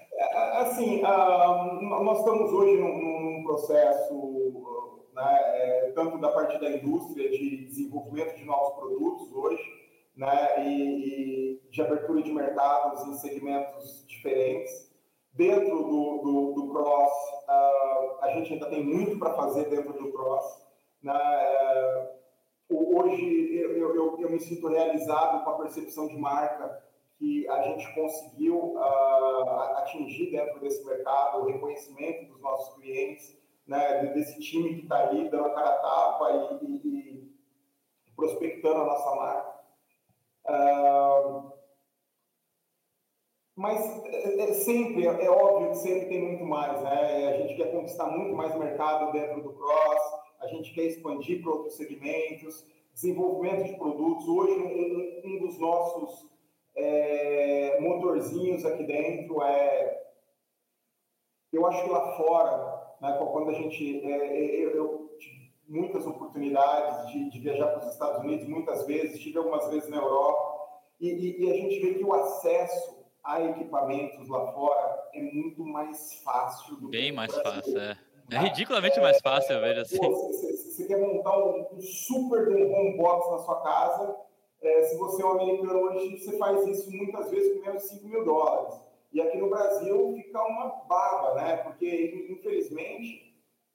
assim, 0.57 1.01
uh, 1.01 2.03
nós 2.03 2.19
estamos 2.19 2.51
hoje 2.51 2.77
num, 2.77 2.97
num 2.97 3.43
processo, 3.43 5.07
né, 5.13 5.39
é, 5.55 5.91
tanto 5.95 6.17
da 6.19 6.29
parte 6.29 6.59
da 6.59 6.69
indústria, 6.69 7.29
de 7.29 7.65
desenvolvimento 7.65 8.35
de 8.35 8.45
novos 8.45 8.75
produtos 8.75 9.33
hoje, 9.33 9.63
né, 10.15 10.67
e, 10.67 11.61
e 11.63 11.69
de 11.71 11.81
abertura 11.81 12.21
de 12.21 12.31
mercados 12.31 13.07
em 13.07 13.13
segmentos 13.13 14.05
diferentes. 14.07 14.89
Dentro 15.33 15.77
do, 15.83 16.21
do, 16.21 16.53
do 16.53 16.73
Cross, 16.73 17.13
uh, 17.47 18.23
a 18.23 18.31
gente 18.35 18.53
ainda 18.53 18.65
tem 18.65 18.83
muito 18.83 19.17
para 19.17 19.33
fazer 19.33 19.69
dentro 19.69 19.93
do 19.93 20.11
Cross. 20.11 20.68
Né? 21.01 21.13
É, 21.13 22.11
hoje 22.69 23.55
eu, 23.55 23.95
eu, 23.95 24.19
eu, 24.19 24.29
me 24.29 24.39
sinto 24.39 24.67
realizado 24.67 25.43
com 25.43 25.49
a 25.49 25.57
percepção 25.57 26.07
de 26.07 26.17
marca 26.17 26.83
que 27.17 27.47
a 27.49 27.61
gente 27.63 27.93
conseguiu 27.93 28.75
uh, 28.75 29.49
atingir 29.77 30.31
dentro 30.31 30.59
desse 30.61 30.85
mercado, 30.85 31.41
o 31.41 31.45
reconhecimento 31.45 32.31
dos 32.31 32.41
nossos 32.41 32.75
clientes, 32.75 33.37
né, 33.67 34.05
desse 34.13 34.39
time 34.39 34.75
que 34.75 34.83
está 34.83 35.07
ali 35.07 35.29
dando 35.29 35.47
a 35.47 35.53
cara 35.53 35.69
a 35.69 35.77
tapa 35.77 36.59
e, 36.61 36.65
e, 36.65 36.87
e, 36.87 37.35
prospectando 38.15 38.81
a 38.81 38.85
nossa 38.85 39.15
marca. 39.15 39.59
Uh, 40.47 41.59
mas 43.59 44.05
é, 44.05 44.41
é 44.41 44.53
sempre, 44.53 45.05
é 45.05 45.29
óbvio 45.29 45.71
que 45.71 45.77
sempre 45.79 46.07
tem 46.07 46.29
muito 46.29 46.45
mais, 46.45 46.81
né? 46.81 47.27
A 47.27 47.37
gente 47.41 47.55
quer 47.55 47.73
conquistar 47.73 48.05
muito 48.05 48.33
mais 48.33 48.55
mercado 48.55 49.11
dentro 49.11 49.43
do 49.43 49.51
Cross, 49.51 50.01
a 50.39 50.47
gente 50.47 50.73
quer 50.73 50.83
expandir 50.83 51.41
para 51.41 51.51
outros 51.51 51.75
segmentos, 51.75 52.65
desenvolvimento 52.93 53.65
de 53.65 53.77
produtos. 53.77 54.27
Hoje, 54.27 54.53
um, 54.53 55.21
um 55.25 55.39
dos 55.39 55.59
nossos 55.59 56.29
é, 56.75 57.79
motorzinhos 57.81 58.65
aqui 58.65 58.83
dentro 58.83 59.41
é. 59.41 59.99
Eu 61.51 61.65
acho 61.65 61.83
que 61.83 61.89
lá 61.89 62.15
fora, 62.15 62.95
né, 63.01 63.17
quando 63.31 63.49
a 63.49 63.53
gente. 63.53 64.05
É, 64.05 64.11
é 64.11 64.65
eu, 64.65 64.75
eu 64.75 65.15
tive 65.19 65.51
muitas 65.67 66.05
oportunidades 66.05 67.11
de, 67.11 67.29
de 67.29 67.39
viajar 67.39 67.67
para 67.67 67.79
os 67.79 67.93
Estados 67.93 68.23
Unidos, 68.23 68.47
muitas 68.47 68.85
vezes, 68.85 69.19
tive 69.19 69.37
algumas 69.37 69.67
vezes 69.69 69.89
na 69.89 69.97
Europa, 69.97 70.59
e, 70.99 71.09
e, 71.09 71.45
e 71.45 71.51
a 71.51 71.53
gente 71.53 71.79
vê 71.79 71.93
que 71.95 72.03
o 72.03 72.13
acesso 72.13 72.99
a 73.23 73.41
equipamentos 73.43 74.27
lá 74.27 74.51
fora 74.51 75.09
é 75.13 75.21
muito 75.21 75.63
mais 75.63 76.21
fácil 76.23 76.75
do 76.77 76.89
Bem 76.89 77.11
mais 77.11 77.35
fácil, 77.35 77.77
é. 77.77 77.97
É 78.31 78.37
ridiculamente 78.37 78.99
mais 78.99 79.19
fácil, 79.21 79.55
eu 79.55 79.61
vejo 79.61 79.81
assim. 79.81 79.97
Você, 79.97 80.85
quer 80.87 80.99
montar 80.99 81.37
um, 81.37 81.65
um 81.73 81.81
super 81.81 82.47
um 82.49 82.73
home 82.73 82.97
box 82.97 83.31
na 83.31 83.39
sua 83.39 83.61
casa, 83.61 84.15
é, 84.61 84.83
se 84.83 84.97
você 84.97 85.21
é 85.21 85.25
um 85.25 85.31
americano 85.31 85.79
hoje, 85.79 86.19
você 86.19 86.37
faz 86.37 86.67
isso 86.67 86.91
muitas 86.91 87.29
vezes 87.29 87.53
com 87.53 87.65
menos 87.65 87.83
de 87.83 87.89
5 87.89 88.07
mil 88.07 88.25
dólares. 88.25 88.79
E 89.11 89.21
aqui 89.21 89.37
no 89.37 89.49
Brasil 89.49 90.13
fica 90.15 90.43
uma 90.43 90.67
barba, 90.87 91.33
né? 91.35 91.57
Porque, 91.57 92.27
infelizmente, 92.29 93.29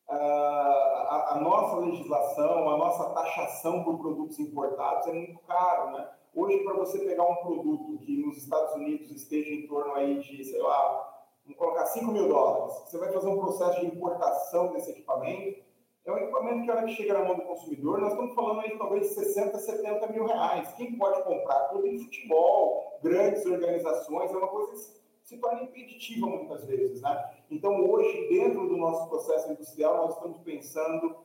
a, 0.08 1.32
a, 1.32 1.40
nossa 1.40 1.76
legislação, 1.78 2.68
a 2.68 2.76
nossa 2.76 3.10
taxação 3.10 3.82
por 3.82 3.98
produtos 3.98 4.38
importados 4.38 5.06
é 5.08 5.12
muito 5.12 5.38
caro, 5.40 5.92
né? 5.92 6.08
Hoje, 6.34 6.58
para 6.58 6.74
você 6.74 6.98
pegar 7.00 7.24
um 7.24 7.36
produto 7.36 7.98
que 7.98 8.16
nos 8.24 8.36
Estados 8.36 8.74
Unidos 8.74 9.10
esteja 9.10 9.50
em 9.50 9.66
torno 9.66 9.94
aí 9.94 10.18
de, 10.18 10.44
sei 10.44 10.60
lá, 10.60 11.13
vamos 11.44 11.58
colocar 11.58 11.86
5 11.86 12.10
mil 12.10 12.28
dólares, 12.28 12.74
você 12.86 12.98
vai 12.98 13.12
fazer 13.12 13.28
um 13.28 13.38
processo 13.38 13.80
de 13.80 13.86
importação 13.86 14.72
desse 14.72 14.90
equipamento, 14.90 15.62
é 16.04 16.12
um 16.12 16.18
equipamento 16.18 16.64
que, 16.64 16.70
a 16.70 16.74
hora 16.74 16.86
que 16.86 16.92
chega 16.92 17.14
na 17.14 17.24
mão 17.24 17.36
do 17.36 17.42
consumidor, 17.42 17.98
nós 17.98 18.12
estamos 18.12 18.34
falando 18.34 18.60
aí 18.60 18.76
talvez 18.76 19.08
de 19.08 19.14
60, 19.14 19.58
70 19.58 20.06
mil 20.08 20.26
reais. 20.26 20.70
Quem 20.74 20.98
pode 20.98 21.22
comprar? 21.24 21.68
Clube 21.70 21.96
de 21.96 22.04
futebol, 22.04 22.98
grandes 23.02 23.46
organizações, 23.46 24.30
é 24.30 24.36
uma 24.36 24.48
coisa 24.48 24.72
que 24.72 25.04
se 25.22 25.38
torna 25.38 25.62
impeditiva 25.62 26.26
muitas 26.26 26.66
vezes, 26.66 27.00
né? 27.00 27.30
Então, 27.50 27.90
hoje, 27.90 28.28
dentro 28.28 28.68
do 28.68 28.76
nosso 28.76 29.08
processo 29.08 29.50
industrial, 29.52 29.96
nós 29.96 30.14
estamos 30.14 30.38
pensando 30.40 31.16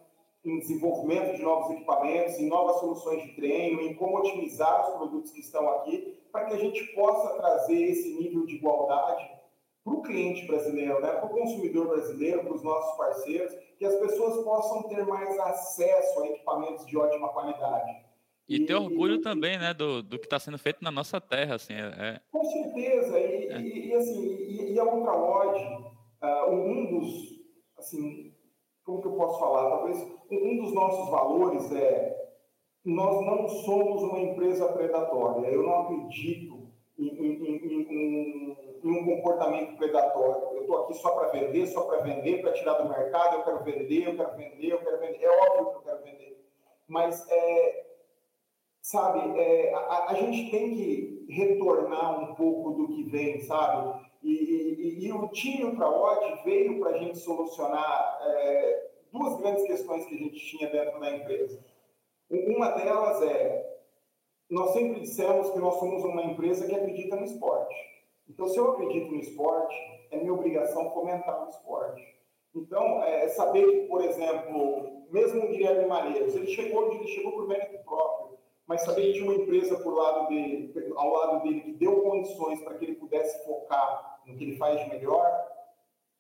em 0.46 0.60
desenvolvimento 0.60 1.36
de 1.36 1.44
novos 1.44 1.72
equipamentos, 1.72 2.40
em 2.40 2.48
novas 2.48 2.78
soluções 2.78 3.22
de 3.24 3.36
treino, 3.36 3.82
em 3.82 3.94
como 3.96 4.20
otimizar 4.20 4.88
os 4.90 4.96
produtos 4.96 5.32
que 5.32 5.42
estão 5.42 5.68
aqui, 5.72 6.18
para 6.32 6.46
que 6.46 6.54
a 6.54 6.58
gente 6.58 6.82
possa 6.96 7.36
trazer 7.36 7.84
esse 7.84 8.14
nível 8.14 8.46
de 8.46 8.56
igualdade 8.56 9.39
para 9.84 9.94
o 9.94 10.02
cliente 10.02 10.46
brasileiro, 10.46 11.00
né, 11.02 11.12
para 11.12 11.26
o 11.26 11.30
consumidor 11.30 11.88
brasileiro, 11.88 12.44
para 12.44 12.54
os 12.54 12.64
nossos 12.64 12.98
parceiros, 12.98 13.54
que 13.78 13.86
as 13.86 13.96
pessoas 13.96 14.44
possam 14.44 14.84
ter 14.84 15.06
mais 15.06 15.40
acesso 15.40 16.22
a 16.22 16.28
equipamentos 16.28 16.86
de 16.86 16.98
ótima 16.98 17.30
qualidade. 17.30 18.10
E, 18.48 18.58
e 18.58 18.66
ter 18.66 18.76
orgulho 18.76 19.16
e, 19.16 19.22
também, 19.22 19.58
né, 19.58 19.74
do, 19.74 20.02
do 20.02 20.18
que 20.18 20.26
está 20.26 20.40
sendo 20.40 20.58
feito 20.58 20.84
na 20.84 20.92
nossa 20.92 21.22
terra, 21.22 21.56
assim. 21.56 21.74
É... 21.74 21.94
é. 21.98 22.22
Com 22.32 22.44
certeza. 22.44 23.20
E, 23.20 23.48
é. 23.48 23.62
e 23.62 23.94
assim, 23.94 24.74
e, 24.74 24.80
a 24.80 24.84
Ultralod, 24.84 25.60
uh, 26.22 26.52
um 26.52 27.00
dos, 27.00 27.40
assim, 27.78 28.34
como 28.84 29.02
que 29.02 29.08
eu 29.08 29.14
posso 29.14 29.40
falar? 29.40 29.70
Talvez 29.70 29.98
um 30.32 30.58
dos 30.64 30.74
nossos 30.74 31.10
valores 31.10 31.72
é 31.72 32.20
nós 32.84 33.26
não 33.26 33.48
somos 33.48 34.02
uma 34.04 34.20
empresa 34.20 34.68
predatória. 34.72 35.48
Eu 35.48 35.64
não 35.64 35.82
acredito 35.82 36.70
em, 36.98 37.08
em, 37.08 37.56
em, 37.56 38.49
em 38.49 38.49
em 38.84 38.92
um 38.92 39.06
comportamento 39.06 39.78
predatório. 39.78 40.56
Eu 40.56 40.62
estou 40.62 40.84
aqui 40.84 40.94
só 40.96 41.12
para 41.12 41.30
vender, 41.30 41.68
só 41.68 41.82
para 41.84 42.02
vender, 42.02 42.42
para 42.42 42.54
tirar 42.54 42.74
do 42.74 42.90
mercado, 42.90 43.38
eu 43.38 43.44
quero 43.44 43.64
vender, 43.64 44.08
eu 44.08 44.16
quero 44.16 44.36
vender, 44.36 44.72
eu 44.72 44.80
quero 44.80 45.00
vender. 45.00 45.24
É 45.24 45.30
óbvio 45.30 45.70
que 45.70 45.76
eu 45.78 45.82
quero 45.82 46.04
vender. 46.04 46.46
Mas, 46.88 47.30
é, 47.30 47.86
sabe, 48.82 49.40
é, 49.40 49.74
a, 49.74 50.12
a, 50.12 50.14
gente 50.16 50.50
tem 50.52 50.76
que 50.76 51.26
retornar 51.30 52.32
um 52.32 52.36
pouco 52.36 52.72
do 52.72 52.88
que 52.88 53.04
vem, 53.04 53.42
sabe? 53.42 54.08
E, 54.24 54.32
e, 54.32 55.06
e 55.06 55.14
o 55.14 55.28
time 55.30 55.66
Ultraod 55.66 56.44
veio 56.44 56.80
para 56.80 56.92
a 56.92 56.98
gente 56.98 57.18
solucionar 57.20 58.20
é, 58.22 58.90
duas 59.12 59.38
grandes 59.38 59.64
questões 59.64 60.06
que 60.06 60.16
a 60.16 60.18
gente 60.18 60.40
tinha 60.40 60.70
dentro 60.70 61.00
da 61.00 61.16
empresa. 61.16 61.64
Uma 62.30 62.70
delas 62.70 63.22
é, 63.24 63.80
nós 64.50 64.72
sempre 64.72 65.02
dissemos 65.02 65.52
que 65.52 65.60
nós 65.60 65.76
somos 65.76 66.04
uma 66.04 66.24
empresa 66.24 66.66
que 66.66 66.76
acredita 66.76 67.16
no 67.16 67.24
esporte. 67.24 67.76
Então, 68.30 68.48
se 68.48 68.58
eu 68.58 68.72
acredito 68.72 69.12
no 69.12 69.20
esporte, 69.20 69.76
é 70.12 70.18
minha 70.18 70.34
obrigação 70.34 70.92
fomentar 70.92 71.46
o 71.46 71.50
esporte. 71.50 72.02
Então, 72.56 73.04
é, 73.04 73.28
saber 73.30 73.66
que, 73.66 73.88
por 73.88 74.02
exemplo, 74.02 75.06
mesmo 75.12 75.44
o 75.44 75.48
Guilherme 75.50 75.88
Maneiros, 75.88 76.36
ele 76.36 76.48
chegou 76.48 76.94
ele 76.94 77.08
chegou 77.08 77.32
por 77.32 77.48
mérito 77.48 77.84
próprio, 77.84 78.38
mas 78.68 78.82
saber 78.82 79.08
que 79.08 79.14
tinha 79.14 79.26
uma 79.26 79.42
empresa 79.42 79.78
por 79.80 79.94
lado 79.94 80.28
dele, 80.30 80.74
ao 80.96 81.12
lado 81.12 81.44
dele 81.44 81.62
que 81.62 81.74
deu 81.74 82.02
condições 82.02 82.62
para 82.62 82.76
que 82.76 82.86
ele 82.86 82.96
pudesse 82.96 83.44
focar 83.46 84.22
no 84.26 84.36
que 84.36 84.44
ele 84.44 84.58
faz 84.58 84.80
de 84.84 84.90
melhor, 84.90 85.26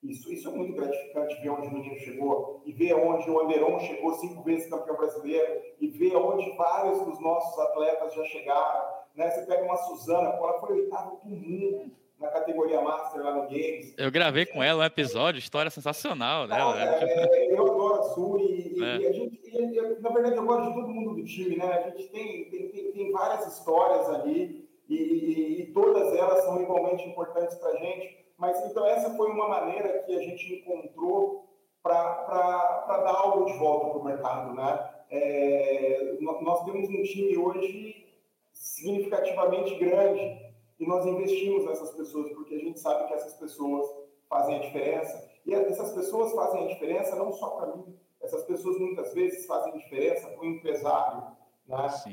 isso, 0.01 0.32
isso 0.32 0.47
é 0.47 0.51
muito 0.51 0.74
gratificante 0.74 1.41
ver 1.41 1.49
onde 1.49 1.68
o 1.68 1.74
menino 1.74 1.95
chegou 1.97 2.62
e 2.66 2.72
ver 2.72 2.93
onde 2.93 3.30
o 3.30 3.39
Anderon 3.39 3.80
chegou 3.80 4.14
cinco 4.14 4.41
vezes 4.43 4.70
campeão 4.70 4.95
brasileiro 4.95 5.62
e 5.80 5.88
ver 5.88 6.15
onde 6.15 6.49
vários 6.57 7.01
dos 7.03 7.19
nossos 7.19 7.57
atletas 7.59 8.13
já 8.13 8.23
chegaram. 8.25 8.86
Né? 9.15 9.30
Você 9.30 9.45
pega 9.45 9.63
uma 9.63 9.77
Suzana, 9.77 10.30
ela 10.30 10.59
foi 10.59 10.82
oitava 10.82 11.15
do 11.23 11.30
mundo 11.30 11.91
na 12.19 12.27
categoria 12.27 12.82
Master 12.82 13.23
lá 13.23 13.34
no 13.34 13.43
Games. 13.43 13.93
Eu 13.97 14.11
gravei 14.11 14.45
com 14.45 14.61
ela 14.61 14.84
um 14.84 14.86
episódio, 14.86 15.39
história 15.39 15.71
sensacional 15.71 16.47
dela. 16.47 16.75
Né? 16.75 16.99
é, 17.01 17.53
eu 17.53 17.65
adoro 17.65 17.95
a 17.95 18.03
Su 18.03 18.38
e, 18.39 18.84
é. 18.84 18.97
e, 18.97 19.07
a 19.07 19.11
gente, 19.13 19.41
e, 19.45 20.01
na 20.01 20.09
verdade, 20.09 20.36
eu 20.36 20.45
gosto 20.45 20.67
de 20.67 20.73
todo 20.73 20.88
mundo 20.89 21.15
do 21.15 21.25
time, 21.25 21.55
né? 21.55 21.65
A 21.65 21.89
gente 21.89 22.09
tem, 22.09 22.49
tem, 22.49 22.69
tem, 22.69 22.91
tem 22.91 23.11
várias 23.11 23.47
histórias 23.47 24.09
ali 24.09 24.69
e, 24.89 24.95
e, 24.95 25.61
e 25.61 25.73
todas 25.73 26.13
elas 26.13 26.43
são 26.43 26.61
igualmente 26.61 27.07
importantes 27.07 27.55
para 27.55 27.69
a 27.69 27.77
gente. 27.77 28.19
Mas 28.38 28.57
então, 28.69 28.86
essa 28.86 29.15
foi 29.15 29.30
uma 29.32 29.47
maneira 29.47 29.99
que 29.99 30.15
a 30.15 30.19
gente 30.21 30.55
encontrou 30.55 31.45
para 31.82 33.01
dar 33.03 33.15
algo 33.15 33.45
de 33.45 33.57
volta 33.57 33.88
para 33.89 33.99
o 33.99 34.03
mercado, 34.03 34.53
né? 34.53 34.89
É, 35.10 36.18
nós 36.20 36.64
temos 36.66 36.89
um 36.89 37.03
time 37.03 37.38
hoje 37.38 38.07
significativamente 38.53 39.76
grande 39.76 40.53
e 40.80 40.86
nós 40.88 41.05
investimos 41.05 41.66
nessas 41.66 41.91
pessoas 41.91 42.32
porque 42.34 42.55
a 42.55 42.60
gente 42.60 42.80
sabe 42.80 43.07
que 43.07 43.14
essas 43.14 43.34
pessoas 43.36 43.89
fazem 44.30 44.57
a 44.57 44.60
diferença 44.60 45.30
e 45.45 45.53
essas 45.53 45.91
pessoas 45.93 46.34
fazem 46.34 46.66
a 46.66 46.68
diferença 46.68 47.16
não 47.16 47.32
só 47.32 47.49
para 47.49 47.76
mim, 47.76 47.97
essas 48.22 48.43
pessoas 48.43 48.78
muitas 48.78 49.14
vezes 49.14 49.45
fazem 49.45 49.78
diferença 49.78 50.28
para 50.28 50.41
o 50.41 50.45
empresário, 50.45 51.22
né? 51.22 51.36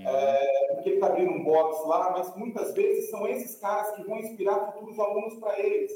É, 0.07 0.75
porque 0.75 0.91
ele 0.91 0.97
está 0.97 1.07
abrindo 1.07 1.33
um 1.33 1.43
box 1.43 1.87
lá, 1.87 2.11
mas 2.11 2.35
muitas 2.37 2.75
vezes 2.75 3.11
são 3.11 3.27
esses 3.27 3.59
caras 3.59 3.91
que 3.97 4.05
vão 4.05 4.19
inspirar 4.19 4.73
futuros 4.73 4.99
alunos 4.99 5.35
para 5.39 5.59
eles. 5.59 5.93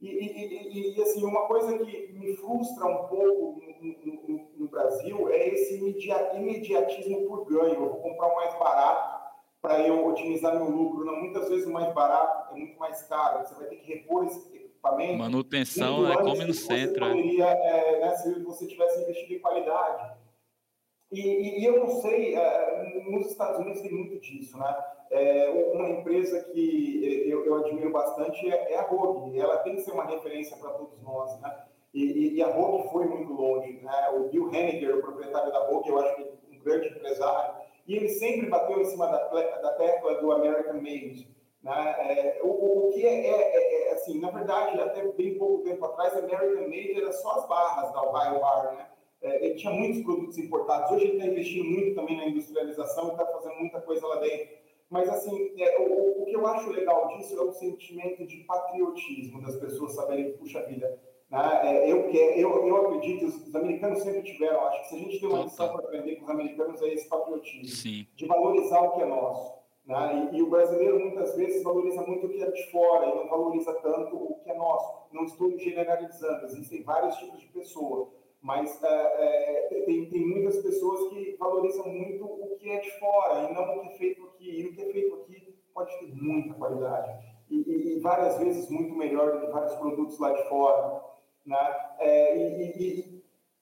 E, 0.00 0.06
e, 0.06 0.96
e, 0.96 1.02
assim, 1.02 1.24
uma 1.24 1.46
coisa 1.46 1.76
que 1.76 2.12
me 2.12 2.36
frustra 2.36 2.86
um 2.86 3.08
pouco 3.08 3.60
no, 3.82 4.28
no, 4.28 4.50
no 4.56 4.68
Brasil 4.68 5.28
é 5.28 5.48
esse 5.48 5.76
imediatismo 5.76 7.26
por 7.26 7.44
ganho. 7.46 7.74
Eu 7.74 7.90
vou 7.90 8.00
comprar 8.00 8.28
o 8.28 8.36
mais 8.36 8.54
barato 8.58 9.18
para 9.60 9.86
eu 9.86 10.06
otimizar 10.06 10.54
meu 10.54 10.70
lucro. 10.70 11.04
Não, 11.04 11.16
muitas 11.16 11.48
vezes 11.48 11.66
o 11.66 11.72
mais 11.72 11.92
barato 11.92 12.54
é 12.54 12.58
muito 12.58 12.78
mais 12.78 13.02
caro. 13.02 13.44
Você 13.44 13.54
vai 13.56 13.66
ter 13.66 13.76
que 13.76 13.92
repor 13.92 14.24
esse 14.26 14.38
equipamento. 14.54 15.18
Manutenção 15.18 16.10
é 16.10 16.16
come 16.16 16.44
no 16.44 16.54
centro. 16.54 17.04
É. 17.04 17.08
Poderia, 17.08 17.46
é, 17.46 18.00
né, 18.00 18.16
se 18.16 18.42
você 18.44 18.66
tivesse 18.68 19.02
investido 19.02 19.34
em 19.34 19.40
qualidade. 19.40 20.17
E, 21.10 21.60
e 21.60 21.64
eu 21.64 21.78
não 21.80 21.88
sei, 22.02 22.34
é, 22.34 23.02
nos 23.10 23.30
Estados 23.30 23.60
Unidos 23.60 23.80
tem 23.80 23.92
muito 23.92 24.20
disso, 24.20 24.58
né? 24.58 24.76
É, 25.10 25.48
uma 25.72 25.88
empresa 25.88 26.44
que 26.44 27.26
eu, 27.26 27.46
eu 27.46 27.54
admiro 27.56 27.90
bastante 27.90 28.46
é, 28.50 28.72
é, 28.74 28.76
a 28.76 28.82
Rogue. 28.82 29.40
Ela 29.40 29.58
tem 29.58 29.76
que 29.76 29.82
ser 29.82 29.92
uma 29.92 30.04
referência 30.04 30.56
para 30.58 30.70
todos 30.70 31.00
nós, 31.02 31.40
né? 31.40 31.64
E, 31.94 32.36
e, 32.36 32.42
a 32.42 32.48
Rogue 32.48 32.90
foi 32.90 33.06
muito 33.06 33.32
longe, 33.32 33.80
né? 33.82 34.10
O 34.10 34.28
Bill 34.28 34.52
Henniger, 34.52 34.98
o 34.98 35.00
proprietário 35.00 35.50
da 35.50 35.66
Rogue, 35.66 35.88
eu 35.88 35.98
acho 35.98 36.16
que 36.16 36.22
é 36.22 36.26
um 36.52 36.62
grande 36.62 36.88
empresário, 36.88 37.54
e 37.86 37.96
ele 37.96 38.08
sempre 38.10 38.50
bateu 38.50 38.78
em 38.78 38.84
cima 38.84 39.06
da, 39.06 39.28
da 39.28 39.74
tecla 39.74 40.20
do 40.20 40.30
American 40.30 40.74
Made. 40.74 41.26
Né? 41.62 41.96
É, 41.98 42.40
o, 42.42 42.48
o, 42.48 42.90
que 42.92 43.04
é, 43.04 43.26
é, 43.26 43.30
é, 43.30 43.88
é, 43.88 43.92
assim, 43.94 44.20
na 44.20 44.30
verdade, 44.30 44.78
até 44.78 45.02
bem 45.12 45.38
pouco 45.38 45.64
tempo 45.64 45.84
atrás, 45.86 46.14
American 46.16 46.64
Made 46.64 47.00
era 47.00 47.12
só 47.12 47.38
as 47.38 47.48
barras 47.48 47.90
da 47.92 48.02
Ohio 48.02 48.40
Bar, 48.40 48.74
né? 48.76 48.86
É, 49.20 49.46
ele 49.46 49.54
tinha 49.54 49.72
muitos 49.72 50.02
produtos 50.02 50.38
importados. 50.38 50.90
Hoje 50.92 51.06
ele 51.06 51.16
está 51.18 51.26
investindo 51.26 51.64
muito 51.64 51.94
também 51.94 52.16
na 52.16 52.28
industrialização 52.28 53.08
e 53.08 53.10
está 53.12 53.26
fazendo 53.26 53.56
muita 53.56 53.80
coisa 53.80 54.06
lá 54.06 54.16
dentro. 54.20 54.56
Mas, 54.90 55.08
assim, 55.08 55.52
é, 55.58 55.78
o, 55.80 56.22
o, 56.22 56.24
que 56.24 56.32
eu 56.32 56.46
acho 56.46 56.70
legal 56.70 57.08
disso 57.08 57.38
é 57.38 57.42
o 57.42 57.52
sentimento 57.52 58.26
de 58.26 58.38
patriotismo 58.44 59.42
das 59.42 59.56
pessoas 59.56 59.94
saberem, 59.94 60.32
puxa 60.32 60.62
vida, 60.62 60.98
né, 61.30 61.60
é, 61.62 61.92
eu, 61.92 62.08
quero, 62.08 62.40
eu, 62.40 62.66
eu 62.66 62.76
acredito, 62.76 63.26
os, 63.26 63.48
os, 63.48 63.54
americanos 63.54 63.98
sempre 64.02 64.22
tiveram, 64.22 64.66
acho 64.66 64.80
que 64.82 64.88
se 64.88 64.94
a 64.94 64.98
gente 64.98 65.20
tem 65.20 65.28
uma 65.28 65.42
lição 65.42 65.68
para 65.68 65.84
aprender 65.84 66.16
com 66.16 66.24
os 66.24 66.30
americanos 66.30 66.80
é 66.80 66.88
esse 66.94 67.06
patriotismo, 67.06 67.68
Sim. 67.68 68.06
de 68.16 68.26
valorizar 68.26 68.80
o 68.80 68.92
que 68.92 69.02
é 69.02 69.04
nosso. 69.04 69.58
Né? 69.84 70.30
E, 70.32 70.38
e, 70.38 70.42
o 70.42 70.48
brasileiro 70.48 71.00
muitas 71.00 71.36
vezes 71.36 71.62
valoriza 71.62 72.02
muito 72.02 72.26
o 72.26 72.30
que 72.30 72.42
é 72.42 72.50
de 72.50 72.70
fora 72.70 73.10
e 73.10 73.14
não 73.14 73.28
valoriza 73.28 73.74
tanto 73.74 74.16
o 74.16 74.40
que 74.42 74.50
é 74.50 74.54
nosso. 74.54 75.06
Não 75.12 75.24
estou 75.24 75.58
generalizando, 75.58 76.46
existem 76.46 76.82
vários 76.82 77.16
tipos 77.16 77.40
de 77.40 77.46
pessoa 77.48 78.10
mas 78.40 78.82
é, 78.82 78.88
é, 78.88 79.82
tem, 79.84 80.08
tem 80.10 80.26
muitas 80.26 80.62
pessoas 80.62 81.10
que 81.10 81.36
valorizam 81.38 81.88
muito 81.88 82.24
o 82.24 82.56
que 82.56 82.70
é 82.70 82.80
de 82.80 82.90
fora 82.98 83.50
e 83.50 83.54
não 83.54 83.76
o 83.76 83.80
que 83.80 83.88
é 83.88 83.98
feito 83.98 84.24
aqui. 84.26 84.60
E 84.60 84.66
o 84.66 84.74
que 84.74 84.82
é 84.82 84.92
feito 84.92 85.14
aqui 85.16 85.58
pode 85.74 85.98
ter 85.98 86.14
muita 86.14 86.54
qualidade 86.54 87.38
e, 87.50 87.56
e, 87.56 87.96
e 87.96 88.00
várias 88.00 88.38
vezes 88.38 88.68
muito 88.70 88.94
melhor 88.94 89.32
do 89.32 89.40
que 89.40 89.52
vários 89.52 89.74
produtos 89.74 90.18
lá 90.18 90.32
de 90.32 90.48
fora. 90.48 91.02
Né? 91.46 91.76
É, 91.98 92.36
e, 92.36 93.17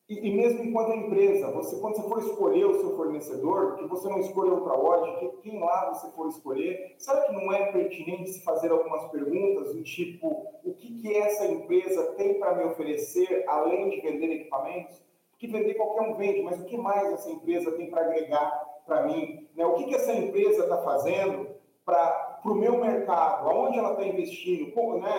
e, 0.09 0.28
e, 0.28 0.36
mesmo 0.36 0.62
enquanto 0.62 0.92
empresa, 0.92 1.50
você, 1.50 1.80
quando 1.80 1.96
você 1.96 2.09
for 2.09 2.18
escolher 2.20 2.64
o 2.64 2.78
seu 2.80 2.96
fornecedor, 2.96 3.76
que 3.76 3.86
você 3.88 4.09
não 4.09 4.20
escolha 4.20 4.52
outra 4.52 4.74
loja, 4.74 5.18
que 5.18 5.28
quem 5.42 5.59
lá 5.59 5.92
você 5.92 6.09
for 6.12 6.28
escolher, 6.28 6.94
sabe 6.96 7.26
que 7.26 7.32
não 7.32 7.52
é 7.52 7.72
pertinente 7.72 8.30
se 8.30 8.44
fazer 8.44 8.70
algumas 8.70 9.11
perguntas 9.11 9.74
do 9.74 9.82
tipo, 9.82 10.46
o 10.64 10.74
que, 10.74 11.00
que 11.00 11.16
essa 11.16 11.46
empresa 11.46 12.12
tem 12.12 12.38
para 12.38 12.54
me 12.54 12.64
oferecer 12.66 13.44
além 13.48 13.90
de 13.90 14.00
vender 14.00 14.30
equipamentos? 14.32 15.04
Porque 15.32 15.48
vender 15.48 15.74
qualquer 15.74 16.09
um 16.09 16.14
vende, 16.14 16.40
mas 16.42 16.61
o 16.61 16.64
que 16.66 16.78
mais 16.78 17.12
essa 17.12 17.28
empresa 17.28 17.72
tem 17.72 17.90
para 17.90 18.02
agregar 18.02 18.50
para 18.86 19.02
mim? 19.07 19.48
Né? 19.57 19.66
O 19.66 19.74
que, 19.74 19.86
que 19.86 19.94
essa 19.96 20.12
empresa 20.12 20.62
está 20.62 20.78
fazendo 20.82 21.48
para 21.84 22.40
o 22.44 22.54
meu 22.54 22.78
mercado? 22.78 23.48
Aonde 23.48 23.76
ela 23.76 23.90
está 23.90 24.07
investindo? 24.07 24.70
Qual, 24.70 25.00
né? 25.00 25.12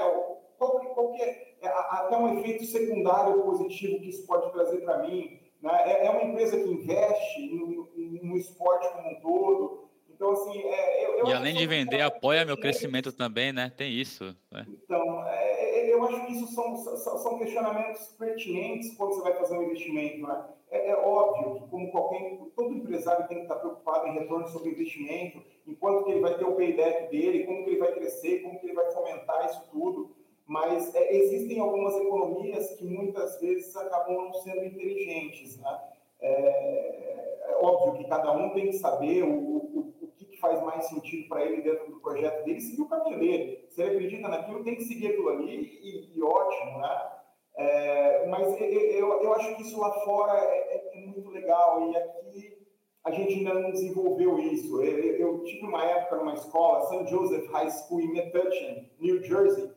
qual, 0.58 0.80
qual 0.80 1.12
que 1.12 1.22
é, 1.22 1.47
até 1.66 2.18
um 2.18 2.40
efeito 2.40 2.66
secundário 2.66 3.42
positivo 3.42 4.00
que 4.00 4.10
isso 4.10 4.26
pode 4.26 4.52
trazer 4.52 4.78
para 4.82 5.00
mim. 5.00 5.40
Né? 5.62 5.72
É, 5.86 6.06
é, 6.06 6.10
uma 6.10 6.24
empresa 6.24 6.58
que 6.58 6.70
investe 6.70 7.50
no, 7.50 7.90
no, 8.24 8.38
esporte 8.38 8.88
como 8.94 9.10
um 9.10 9.20
todo. 9.20 9.90
Então, 10.10 10.32
assim. 10.32 10.62
É, 10.62 11.06
eu, 11.06 11.20
eu 11.20 11.28
e 11.28 11.34
além 11.34 11.56
de 11.56 11.66
vender, 11.66 12.02
apoia 12.02 12.46
meu 12.46 12.58
crescimento 12.58 13.12
também, 13.12 13.52
né? 13.52 13.72
Tem 13.76 13.92
isso. 13.92 14.36
Né? 14.52 14.66
Então, 14.84 15.24
é, 15.28 15.92
eu 15.92 16.04
acho 16.04 16.26
que 16.26 16.34
isso 16.34 16.48
são, 16.54 16.76
são, 16.78 17.38
questionamentos 17.40 18.08
pertinentes 18.20 18.96
quando 18.96 19.16
você 19.16 19.22
vai 19.22 19.34
fazer 19.34 19.58
um 19.58 19.64
investimento. 19.64 20.28
Né? 20.28 20.46
É, 20.70 20.96
óbvio 20.96 21.56
que, 21.56 21.70
como 21.70 21.92
qualquer. 21.92 22.38
Todo 22.56 22.74
empresário 22.74 23.28
tem 23.28 23.38
que 23.38 23.44
estar 23.44 23.56
preocupado 23.56 24.08
em 24.08 24.14
retorno 24.14 24.48
sobre 24.48 24.72
investimento, 24.72 25.44
enquanto 25.66 26.06
que 26.06 26.12
ele 26.12 26.22
vai 26.22 26.38
ter 26.38 26.46
o 26.46 26.56
payback 26.56 27.12
dele, 27.12 27.46
como 27.46 27.64
que 27.64 27.70
ele 27.72 27.80
vai 27.80 27.94
crescer, 27.94 28.42
como 28.42 28.60
que 28.60 28.66
ele 28.66 28.74
vai 28.74 28.92
fomentar 28.92 29.46
isso 29.46 29.62
tudo 29.72 30.16
mas 30.48 30.96
é, 30.96 31.14
existem 31.14 31.60
algumas 31.60 31.94
economias 31.98 32.74
que 32.76 32.86
muitas 32.86 33.40
vezes 33.42 33.76
acabam 33.76 34.16
não 34.16 34.34
sendo 34.34 34.64
inteligentes. 34.64 35.60
Né? 35.60 35.80
É, 36.22 37.50
é 37.50 37.58
óbvio 37.62 38.02
que 38.02 38.10
cada 38.10 38.32
um 38.32 38.52
tem 38.52 38.68
que 38.68 38.78
saber 38.78 39.24
o, 39.24 39.30
o, 39.30 39.94
o 40.02 40.08
que, 40.16 40.38
faz 40.38 40.62
mais 40.64 40.86
sentido 40.86 41.28
para 41.28 41.44
ele 41.44 41.64
dentro 41.64 41.92
do 41.92 42.00
projeto 42.00 42.46
dele 42.46 42.62
seguir 42.62 42.82
o 42.82 42.88
caminho 42.88 43.20
dele. 43.20 43.66
Se 43.70 43.82
ele 43.82 43.96
acredita 43.96 44.28
naquilo, 44.28 44.64
tem 44.64 44.76
que 44.76 44.84
seguir 44.84 45.08
aquilo 45.08 45.30
ali 45.30 45.80
e, 45.82 46.16
e 46.16 46.22
ótimo, 46.22 46.78
né? 46.78 47.12
É, 47.58 48.28
mas 48.28 48.62
eu, 48.62 49.24
eu 49.24 49.34
acho 49.34 49.56
que 49.56 49.64
isso 49.64 49.80
lá 49.80 49.92
fora 50.02 50.40
é, 50.40 50.76
é, 50.76 50.92
é, 50.94 51.06
muito 51.08 51.28
legal 51.32 51.90
e 51.90 51.98
aqui 51.98 52.56
a 53.04 53.10
gente 53.10 53.34
ainda 53.34 53.56
não 53.56 53.72
desenvolveu 53.72 54.38
isso. 54.38 54.80
Eu, 54.84 55.16
eu 55.16 55.44
tive 55.44 55.66
uma 55.66 55.84
época 55.84 56.18
numa 56.18 56.36
escola, 56.36 56.86
St. 56.86 57.10
Joseph 57.10 57.50
High 57.50 57.72
School 57.72 58.02
em 58.02 58.14
Metuchen, 58.14 58.92
New 59.00 59.24
Jersey, 59.24 59.72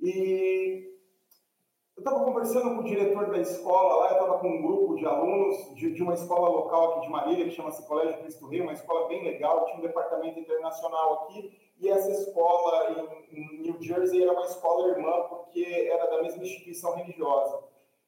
e 0.00 0.88
eu 1.98 2.00
estava 2.00 2.24
conversando 2.24 2.76
com 2.76 2.82
o 2.82 2.84
diretor 2.84 3.28
da 3.28 3.38
escola 3.38 3.96
lá, 3.96 4.06
eu 4.10 4.12
estava 4.12 4.38
com 4.38 4.48
um 4.48 4.62
grupo 4.62 4.94
de 4.94 5.04
alunos 5.04 5.74
de, 5.74 5.92
de, 5.92 6.00
uma 6.00 6.14
escola 6.14 6.48
local 6.48 6.92
aqui 6.92 7.00
de 7.00 7.08
Marília, 7.08 7.44
que 7.46 7.50
chama-se 7.50 7.84
Colégio 7.88 8.20
Cristo 8.20 8.46
Rei, 8.46 8.60
uma 8.60 8.72
escola 8.72 9.08
bem 9.08 9.24
legal, 9.24 9.64
tinha 9.64 9.78
um 9.78 9.82
departamento 9.82 10.38
internacional 10.38 11.24
aqui, 11.24 11.58
e 11.80 11.88
essa 11.88 12.08
escola 12.08 13.18
em, 13.32 13.36
em 13.36 13.62
New 13.62 13.82
Jersey 13.82 14.22
era 14.22 14.32
uma 14.32 14.44
escola 14.44 14.90
irmã, 14.90 15.24
porque 15.28 15.90
era 15.92 16.06
da 16.06 16.22
mesma 16.22 16.44
instituição 16.44 16.94
religiosa. 16.94 17.64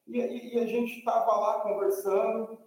E, 0.07 0.19
e, 0.19 0.55
e 0.55 0.59
a 0.59 0.65
gente 0.65 0.99
estava 0.99 1.37
lá 1.37 1.59
conversando, 1.59 2.57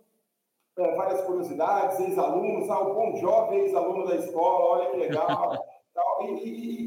é, 0.76 0.94
várias 0.94 1.22
curiosidades, 1.22 2.00
ex-alunos, 2.00 2.68
ah, 2.68 2.80
o 2.80 2.94
bom 2.94 3.16
jovem 3.16 3.60
ex-aluno 3.60 4.06
da 4.06 4.16
escola, 4.16 4.78
olha 4.78 4.90
que 4.90 4.96
legal. 4.98 5.56
tal, 5.94 6.22
e, 6.22 6.44
e 6.44 6.83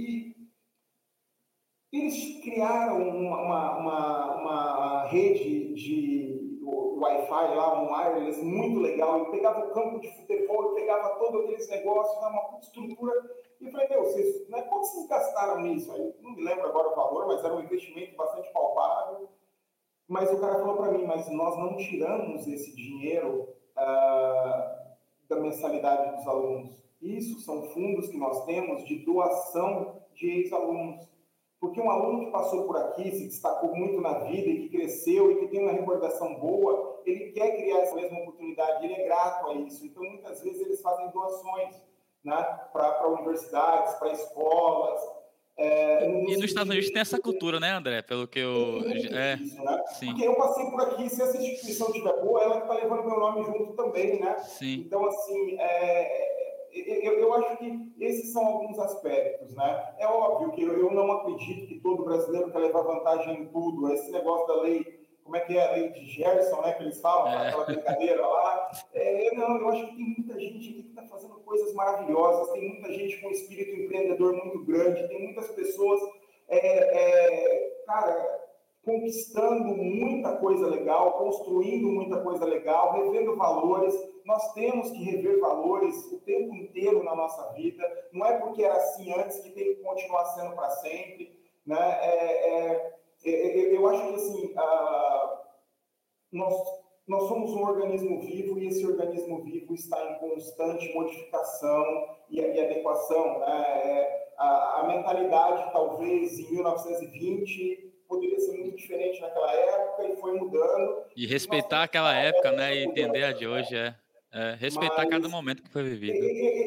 eles 2.08 2.42
criaram 2.42 3.10
uma, 3.10 3.42
uma, 3.42 3.78
uma, 3.78 4.36
uma 4.36 5.04
rede 5.08 5.74
de 5.74 6.60
Wi-Fi 6.64 7.56
lá, 7.56 7.82
um 7.82 7.94
wireless 7.94 8.42
muito 8.42 8.80
legal. 8.80 9.18
Ele 9.18 9.32
pegava 9.32 9.66
o 9.66 9.72
campo 9.72 10.00
de 10.00 10.08
futebol, 10.16 10.74
pegava 10.74 11.20
todo 11.20 11.40
aqueles 11.40 11.70
negócios, 11.70 12.18
uma 12.18 12.60
estrutura. 12.60 13.14
E 13.60 13.66
eu 13.66 13.72
falei, 13.72 13.88
meu, 13.90 14.04
vocês, 14.04 14.48
né, 14.50 14.62
quanto 14.64 14.86
vocês 14.86 15.08
gastaram 15.08 15.62
nisso? 15.62 15.92
Aí, 15.92 16.14
não 16.22 16.32
me 16.32 16.44
lembro 16.44 16.68
agora 16.68 16.90
o 16.90 16.96
valor, 16.96 17.28
mas 17.28 17.44
era 17.44 17.56
um 17.56 17.62
investimento 17.62 18.16
bastante 18.16 18.52
palpável. 18.52 19.30
Mas 20.08 20.32
o 20.32 20.40
cara 20.40 20.60
falou 20.60 20.78
para 20.78 20.92
mim, 20.92 21.06
mas 21.06 21.30
nós 21.30 21.58
não 21.58 21.76
tiramos 21.76 22.48
esse 22.48 22.74
dinheiro 22.74 23.50
uh, 23.76 24.78
da 25.28 25.36
mensalidade 25.40 26.16
dos 26.16 26.28
alunos. 26.28 26.82
Isso 27.02 27.42
são 27.42 27.64
fundos 27.70 28.08
que 28.08 28.18
nós 28.18 28.46
temos 28.46 28.86
de 28.86 29.04
doação 29.04 30.02
de 30.16 30.30
ex-alunos. 30.30 31.08
Porque 31.60 31.82
um 31.82 31.90
aluno 31.90 32.26
que 32.26 32.32
passou 32.32 32.68
por 32.68 32.78
aqui, 32.78 33.10
se 33.12 33.26
destacou 33.26 33.76
muito 33.76 34.00
na 34.00 34.20
vida 34.20 34.48
e 34.48 34.62
que 34.62 34.78
cresceu 34.78 35.32
e 35.32 35.36
que 35.38 35.48
tem 35.48 35.64
uma 35.64 35.72
recordação 35.72 36.36
boa, 36.36 37.02
ele 37.04 37.32
quer 37.32 37.58
criar 37.58 37.80
essa 37.80 37.96
mesma 37.96 38.20
oportunidade, 38.20 38.86
ele 38.86 38.94
é 38.94 39.06
grato 39.06 39.48
a 39.48 39.54
isso. 39.56 39.86
Então, 39.86 40.04
muitas 40.04 40.42
vezes, 40.42 40.62
eles 40.62 40.82
fazem 40.82 41.10
doações 41.10 41.76
né, 42.24 42.44
para 42.72 43.08
universidades, 43.08 43.96
para 43.96 44.12
escolas. 44.12 45.02
É, 45.60 46.08
e 46.08 46.36
nos 46.36 46.44
Estados 46.44 46.70
Unidos 46.70 46.92
tem 46.92 47.02
essa 47.02 47.20
cultura, 47.20 47.60
né, 47.60 47.72
André? 47.72 48.04
Pelo 48.04 48.28
que 48.28 48.38
eu. 48.38 48.84
É, 49.12 49.34
isso, 49.38 49.60
né? 49.64 49.84
Sim. 49.88 50.08
Porque 50.08 50.28
eu 50.28 50.36
passei 50.36 50.66
por 50.70 50.82
aqui, 50.82 51.10
se 51.10 51.20
essa 51.20 51.36
instituição 51.36 51.88
estiver 51.88 52.22
boa, 52.22 52.44
ela 52.44 52.60
está 52.60 52.76
levando 52.76 53.06
meu 53.06 53.20
nome 53.20 53.44
junto 53.44 53.74
também, 53.74 54.20
né? 54.20 54.38
Sim. 54.38 54.84
Então, 54.86 55.04
assim, 55.08 55.58
é, 55.60 56.37
eu, 56.74 57.20
eu, 57.20 57.34
acho 57.34 57.58
que 57.58 57.94
esses 58.00 58.32
são 58.32 58.46
alguns 58.46 58.80
aspectos, 58.80 59.56
né? 59.56 59.96
É 59.98 60.08
óbvio 60.08 60.52
que 60.52 60.64
eu, 60.64 60.78
eu 60.78 60.92
não 60.92 61.12
acredito 61.12 61.68
que 61.68 61.80
todo 61.80 62.04
brasileiro 62.04 62.52
quer 62.52 62.60
levar 62.60 62.82
vantagem 62.82 63.42
em 63.42 63.46
tudo. 63.48 63.92
Esse 63.92 64.12
negócio 64.12 64.48
da 64.48 64.62
lei 64.62 64.98
como 65.28 65.36
é 65.36 65.42
que 65.42 65.58
é 65.58 65.68
a 65.68 65.72
lei 65.74 65.90
de 65.90 66.06
Gerson, 66.06 66.62
né, 66.62 66.72
que 66.72 66.84
eles 66.84 67.02
falam, 67.02 67.28
é. 67.28 67.50
aquela 67.50 67.66
brincadeira 67.66 68.26
lá. 68.26 68.72
É, 68.94 69.36
não, 69.36 69.58
eu 69.58 69.70
acho 69.70 69.88
que 69.88 69.96
tem 69.98 70.16
muita 70.18 70.40
gente 70.40 70.70
aqui 70.70 70.84
que 70.84 70.90
está 70.90 71.04
fazendo 71.04 71.36
coisas 71.42 71.74
maravilhosas, 71.74 72.54
tem 72.54 72.70
muita 72.70 72.94
gente 72.94 73.20
com 73.20 73.28
um 73.28 73.32
espírito 73.32 73.76
empreendedor 73.76 74.34
muito 74.34 74.64
grande, 74.64 75.06
tem 75.10 75.22
muitas 75.22 75.50
pessoas, 75.50 76.00
é, 76.48 76.58
é, 76.58 77.84
cara, 77.86 78.47
conquistando 78.88 79.76
muita 79.76 80.38
coisa 80.38 80.66
legal, 80.68 81.18
construindo 81.18 81.90
muita 81.90 82.22
coisa 82.22 82.46
legal, 82.46 82.94
revendo 82.94 83.36
valores. 83.36 83.94
Nós 84.26 84.54
temos 84.54 84.90
que 84.92 85.04
rever 85.04 85.42
valores 85.42 85.94
o 86.14 86.20
tempo 86.22 86.56
inteiro 86.56 87.04
na 87.04 87.14
nossa 87.14 87.52
vida. 87.54 87.84
Não 88.14 88.26
é 88.26 88.40
porque 88.40 88.64
era 88.64 88.76
assim 88.76 89.14
antes 89.14 89.40
que 89.42 89.50
tem 89.50 89.76
que 89.76 89.84
continuar 89.84 90.24
sendo 90.28 90.56
para 90.56 90.70
sempre. 90.70 91.38
Né? 91.66 91.78
É, 92.02 92.50
é 92.50 92.98
é, 93.26 93.30
é, 93.30 93.60
é, 93.60 93.76
eu 93.76 93.88
acho 93.88 94.08
que 94.08 94.16
assim, 94.16 94.54
nós, 96.32 96.56
nós 97.08 97.28
somos 97.28 97.52
um 97.52 97.64
organismo 97.64 98.22
vivo 98.22 98.58
e 98.58 98.68
esse 98.68 98.86
organismo 98.86 99.44
vivo 99.44 99.74
está 99.74 100.02
em 100.12 100.20
constante 100.20 100.94
modificação 100.94 101.84
e, 102.30 102.40
e 102.40 102.62
adequação. 102.62 103.40
Né? 103.40 104.28
A, 104.38 104.82
a, 104.82 104.88
mentalidade, 104.88 105.72
talvez, 105.74 106.40
em 106.40 106.52
1920 106.54 107.87
poderia 108.08 108.40
ser 108.40 108.58
muito 108.58 108.76
diferente 108.76 109.22
naquela 109.22 109.54
época 109.54 110.08
e 110.08 110.16
foi 110.18 110.34
mudando. 110.34 111.04
E 111.16 111.26
respeitar 111.26 111.84
aquela 111.84 112.16
época, 112.16 112.52
né? 112.52 112.76
E 112.76 112.84
entender 112.84 113.24
a 113.24 113.34
de 113.34 113.48
hoje, 113.48 113.76
é. 113.76 113.96
É, 114.34 114.56
respeitar 114.60 115.04
Mas, 115.04 115.10
cada 115.10 115.30
momento 115.30 115.64
que 115.64 115.70
foi 115.70 115.84
vivido. 115.84 116.14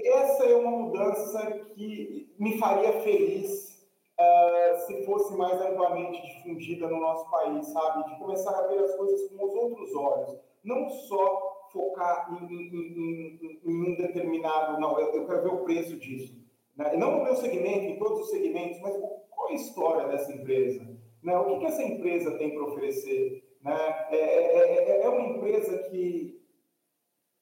Essa 0.09 0.45
é 0.45 0.57
uma 0.57 0.71
mudança 0.71 1.51
que 1.75 2.35
me 2.39 2.59
faria 2.59 3.01
feliz 3.03 3.87
uh, 4.19 4.87
se 4.87 5.05
fosse 5.05 5.37
mais 5.37 5.61
amplamente 5.61 6.23
difundida 6.23 6.89
no 6.89 6.99
nosso 6.99 7.31
país, 7.31 7.67
sabe? 7.67 8.11
De 8.11 8.19
começar 8.19 8.59
a 8.59 8.67
ver 8.67 8.79
as 8.79 8.95
coisas 8.97 9.29
com 9.29 9.45
os 9.45 9.55
outros 9.55 9.95
olhos. 9.95 10.39
Não 10.65 10.89
só 10.89 11.69
focar 11.73 12.29
em, 12.33 12.53
em, 12.53 13.41
em, 13.41 13.61
em 13.65 13.93
um 13.93 13.97
determinado, 13.97 14.81
não, 14.81 14.99
eu, 14.99 15.15
eu, 15.15 15.27
quero 15.27 15.43
ver 15.43 15.53
o 15.53 15.65
preço 15.65 15.97
disso. 15.97 16.35
Né? 16.77 16.97
Não 16.97 17.19
no 17.19 17.25
meu 17.25 17.37
segmento, 17.37 17.85
em 17.85 17.99
todos 17.99 18.21
os 18.21 18.31
segmentos, 18.31 18.81
mas 18.81 18.97
qual 19.31 19.49
é 19.49 19.53
a 19.53 19.55
história 19.55 20.09
dessa 20.09 20.33
empresa? 20.33 20.87
Né? 21.23 21.37
O 21.37 21.45
que, 21.45 21.59
que 21.61 21.67
essa 21.67 21.83
empresa 21.83 22.39
tem 22.39 22.55
para 22.55 22.65
oferecer? 22.65 23.57
Né? 23.63 24.07
É, 24.11 24.17
é, 24.17 24.91
é, 24.91 25.03
é 25.03 25.09
uma 25.09 25.37
empresa 25.37 25.79
que 25.91 26.41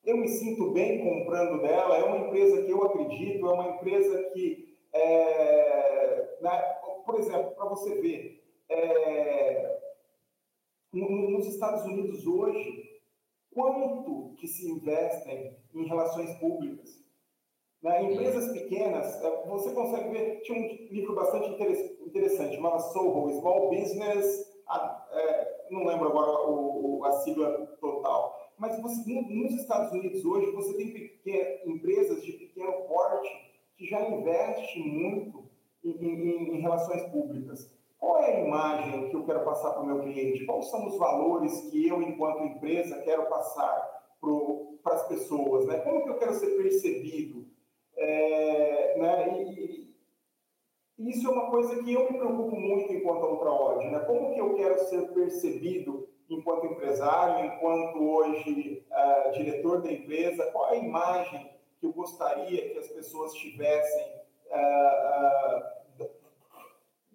eu 0.05 0.17
me 0.17 0.29
sinto 0.29 0.71
bem 0.73 1.03
comprando 1.03 1.61
dela, 1.61 1.97
é 1.97 2.05
uma 2.05 2.27
empresa 2.27 2.63
que 2.63 2.71
eu 2.71 2.83
acredito, 2.83 3.47
é 3.47 3.53
uma 3.53 3.69
empresa 3.77 4.23
que 4.33 4.79
é, 4.93 6.39
né, 6.41 6.51
por 7.05 7.19
exemplo, 7.19 7.51
para 7.53 7.69
você 7.69 8.01
ver, 8.01 8.45
é, 8.69 9.79
nos 10.93 11.47
Estados 11.47 11.85
Unidos 11.85 12.27
hoje, 12.27 13.01
quanto 13.53 14.35
que 14.39 14.47
se 14.47 14.71
investem 14.71 15.57
em 15.75 15.87
relações 15.87 16.33
públicas? 16.39 17.05
Né? 17.83 18.13
Empresas 18.13 18.53
pequenas, 18.53 19.23
é, 19.23 19.47
você 19.47 19.73
consegue 19.73 20.11
ver, 20.11 20.41
tinha 20.43 20.59
um 20.59 20.93
livro 20.93 21.15
bastante 21.15 21.51
interessante, 21.51 21.98
chamava 22.55 22.79
Soho, 22.81 23.31
Small 23.39 23.71
Business, 23.71 24.49
é, 25.13 25.67
não 25.71 25.85
lembro 25.85 26.09
agora 26.09 26.49
o, 26.49 26.99
o, 26.99 27.05
a 27.05 27.13
sigla 27.13 27.67
total, 27.81 28.53
mas 28.59 28.81
você, 28.83 29.11
nos 29.11 29.55
Estados 29.55 29.93
Unidos 29.93 30.25
hoje, 30.25 30.51
você 30.51 30.75
tem 30.75 30.93
pequenas, 30.93 31.67
empresas 31.67 32.25
de 32.25 32.33
pequeno 32.33 32.73
porte 32.89 33.29
que 33.77 33.87
já 33.87 34.01
investe 34.09 34.81
muito 34.81 35.45
em, 35.85 35.91
em, 35.91 36.57
em 36.57 36.61
relações 36.61 37.03
públicas. 37.11 37.71
Qual 37.99 38.19
é 38.23 38.37
a 38.37 38.41
imagem 38.45 39.09
que 39.09 39.17
eu 39.17 39.25
quero 39.25 39.45
passar 39.45 39.73
para 39.73 39.83
o 39.83 39.87
meu 39.87 40.01
cliente? 40.01 40.45
Quais 40.45 40.69
são 40.71 40.87
os 40.87 40.99
valores 40.99 41.61
que 41.71 41.87
eu, 41.87 42.03
enquanto 42.03 42.45
empresa, 42.45 43.03
quero 43.03 43.27
passar 43.27 44.13
para 44.83 44.95
as 44.95 45.09
pessoas? 45.09 45.67
Né? 45.67 45.79
Como 45.79 46.03
que 46.03 46.11
eu 46.11 46.19
quero 46.19 46.35
ser 46.35 46.57
percebido? 46.57 47.47
É, 47.97 48.99
né? 48.99 49.43
E, 49.43 49.78
e, 50.99 51.11
isso 51.11 51.27
é 51.27 51.31
uma 51.31 51.51
coisa 51.51 51.83
que 51.83 51.93
eu 51.93 52.11
me 52.11 52.19
preocupo 52.19 52.57
muito 52.57 52.93
enquanto 52.93 53.25
ultraod. 53.25 53.87
Né? 53.87 53.99
Como 54.01 54.35
que 54.35 54.41
eu 54.41 54.55
quero 54.55 54.79
ser 54.87 55.13
percebido 55.13 56.09
enquanto 56.29 56.67
empresário, 56.67 57.47
enquanto 57.47 57.99
hoje 58.03 58.85
uh, 58.91 59.33
diretor 59.33 59.83
da 59.83 59.93
empresa? 59.93 60.51
Qual 60.53 60.67
a 60.67 60.77
imagem 60.77 61.51
que 61.81 61.87
eu 61.87 61.93
gostaria 61.93 62.71
que 62.71 62.79
as 62.79 62.89
pessoas 62.89 63.33
tivessem 63.35 64.07
uh, 64.51 66.05
uh, 66.05 66.09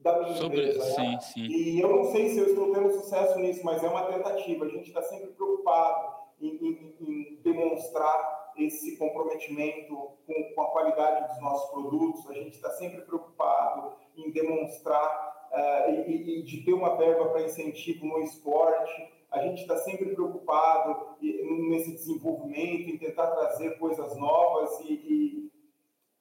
da 0.04 0.20
minha 0.20 0.36
Sobre, 0.36 0.60
empresa. 0.60 0.84
Sim, 0.84 1.12
né? 1.12 1.20
sim. 1.22 1.42
E 1.42 1.80
eu 1.80 1.90
não 1.90 2.12
sei 2.12 2.30
se 2.30 2.38
eu 2.38 2.48
estou 2.48 2.74
tendo 2.74 2.92
sucesso 2.92 3.40
nisso, 3.40 3.62
mas 3.64 3.82
é 3.84 3.88
uma 3.88 4.04
tentativa. 4.04 4.66
A 4.66 4.70
gente 4.70 4.90
está 4.90 5.02
sempre 5.02 5.28
preocupado 5.28 6.14
em, 6.42 6.50
em, 6.50 6.96
em, 7.00 7.40
demonstrar 7.42 8.43
esse 8.58 8.98
comprometimento 8.98 9.96
com, 10.26 10.54
com, 10.56 10.62
a 10.62 10.72
qualidade 10.72 11.28
dos 11.28 11.42
nossos 11.42 11.70
produtos. 11.72 12.30
A 12.30 12.34
gente 12.34 12.56
está 12.56 12.70
sempre 12.72 13.02
preocupado 13.02 13.94
em 14.16 14.32
demonstrar 14.32 15.50
uh, 15.52 16.10
e, 16.10 16.40
e 16.40 16.44
de 16.44 16.64
ter 16.64 16.74
uma 16.74 16.96
verba 16.98 17.30
para 17.30 17.44
incentivo 17.44 18.06
no 18.06 18.20
esporte 18.20 19.14
a 19.34 19.40
gente 19.40 19.64
está 19.64 19.76
sempre 19.78 20.14
preocupado 20.14 21.18
nesse 21.20 21.92
desenvolvimento, 21.92 22.88
em 22.88 23.00
tentar 23.00 23.32
trazer 23.32 23.80
coisas 23.80 24.16
novas 24.16 24.80
e, 24.82 24.94
e, 24.94 25.52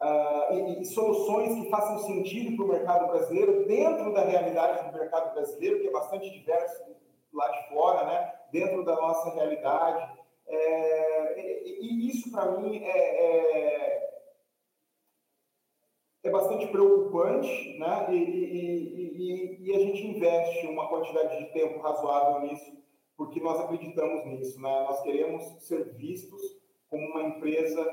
uh, 0.02 0.80
e, 0.80 0.84
soluções 0.86 1.54
que 1.54 1.68
façam 1.68 1.98
sentido 1.98 2.56
para 2.56 2.64
o 2.64 2.68
mercado 2.68 3.08
brasileiro, 3.08 3.66
dentro 3.66 4.14
da 4.14 4.24
realidade 4.24 4.90
do 4.90 4.98
mercado 4.98 5.34
brasileiro, 5.34 5.80
que 5.80 5.88
é 5.88 5.92
bastante 5.92 6.30
diverso 6.30 6.84
lá 7.34 7.50
de 7.50 7.68
fora, 7.68 8.06
né? 8.06 8.32
dentro 8.50 8.82
da 8.82 8.94
nossa 8.96 9.34
realidade. 9.34 10.21
É, 10.52 11.62
e, 11.66 12.08
isso, 12.08 12.30
para 12.30 12.52
mim, 12.58 12.78
é, 12.84 12.88
é, 12.88 14.22
é, 16.24 16.30
bastante 16.30 16.66
preocupante, 16.68 17.78
né? 17.78 18.06
e 18.12 19.72
a 19.74 19.78
gente 19.78 20.06
investe 20.06 20.66
uma 20.66 20.88
quantidade 20.88 21.38
de 21.38 21.52
tempo 21.52 21.80
razoável 21.80 22.42
nisso 22.48 22.82
porque 23.16 23.40
nós 23.40 23.60
acreditamos 23.60 24.24
nisso, 24.26 24.60
né? 24.60 24.84
Nós 24.88 25.00
queremos 25.02 25.44
ser 25.64 25.94
vistos 25.94 26.40
como 26.88 27.06
uma 27.06 27.22
empresa 27.22 27.84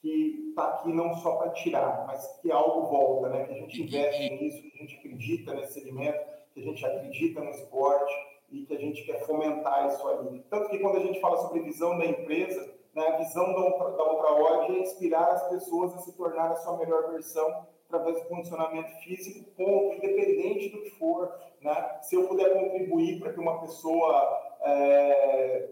que 0.00 0.48
está 0.48 0.68
aqui 0.68 0.92
não 0.92 1.14
só 1.16 1.36
para 1.36 1.50
tirar, 1.50 2.06
mas 2.06 2.26
que 2.40 2.50
algo 2.50 2.86
volta, 2.86 3.28
né? 3.28 3.44
Que 3.44 3.52
a 3.52 3.56
gente 3.56 3.82
investe 3.82 4.30
nisso, 4.30 4.62
que 4.62 4.72
a 4.74 4.80
gente 4.80 4.96
acredita 4.96 5.54
nesse 5.54 5.74
segmento, 5.74 6.18
que 6.54 6.60
a 6.60 6.62
gente 6.62 6.86
acredita 6.86 7.40
no 7.42 7.50
esporte 7.50 8.14
e 8.50 8.66
que 8.66 8.74
a 8.74 8.78
gente 8.78 9.04
quer 9.04 9.24
fomentar 9.26 9.86
isso 9.88 10.06
ali. 10.08 10.44
Tanto 10.50 10.68
que 10.68 10.78
quando 10.78 10.96
a 10.96 11.00
gente 11.00 11.20
fala 11.20 11.36
sobre 11.38 11.60
visão 11.60 11.96
da 11.98 12.04
empresa, 12.04 12.74
né, 12.94 13.06
a 13.06 13.16
visão 13.18 13.52
da, 13.52 13.88
da 13.90 14.12
Ultraod 14.12 14.76
é 14.76 14.80
inspirar 14.80 15.30
as 15.30 15.48
pessoas 15.48 15.94
a 15.94 15.98
se 15.98 16.16
tornar 16.16 16.50
a 16.50 16.56
sua 16.56 16.76
melhor 16.76 17.10
versão 17.10 17.66
através 17.88 18.22
do 18.22 18.28
condicionamento 18.28 18.90
físico, 19.02 19.50
ponto, 19.56 19.96
independente 19.96 20.68
do 20.70 20.82
que 20.82 20.90
for. 20.90 21.32
Né? 21.60 21.98
Se 22.02 22.14
eu 22.14 22.28
puder 22.28 22.52
contribuir 22.52 23.18
para 23.18 23.32
que 23.32 23.40
uma 23.40 23.60
pessoa 23.60 24.56
é, 24.62 25.68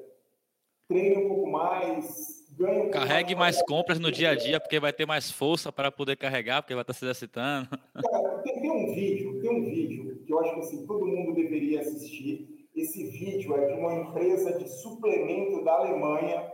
treine 0.89 1.25
um 1.25 1.29
pouco 1.29 1.51
mais, 1.51 2.47
ganhe 2.57 2.83
um 2.83 2.91
Carregue 2.91 3.35
mais, 3.35 3.57
mais 3.57 3.67
compras 3.67 3.99
no 3.99 4.11
dia 4.11 4.31
a 4.31 4.35
dia, 4.35 4.61
porque 4.61 4.81
vai 4.81 4.93
ter 4.93 5.07
mais 5.07 5.31
força 5.31 5.73
para 5.73 5.93
poder 5.93 6.17
carregar, 6.17 6.63
porque 6.63 6.75
vai 6.75 6.83
estar 6.83 6.93
se 6.93 7.05
exercitando. 7.05 7.69
Cara, 7.69 8.39
tem, 8.39 8.61
tem, 8.61 8.71
um 8.71 8.95
vídeo, 8.95 9.41
tem 9.41 9.51
um 9.51 9.65
vídeo 9.65 10.23
que 10.27 10.33
eu 10.33 10.41
acho 10.41 10.55
que 10.55 10.61
assim, 10.61 10.87
todo 10.87 11.07
mundo 11.07 11.35
deveria 11.35 11.81
assistir. 11.81 12.58
Esse 12.79 13.05
vídeo 13.05 13.57
é 13.57 13.67
de 13.67 13.73
uma 13.73 13.93
empresa 13.93 14.57
de 14.57 14.69
suplemento 14.69 15.65
da 15.65 15.79
Alemanha. 15.79 16.53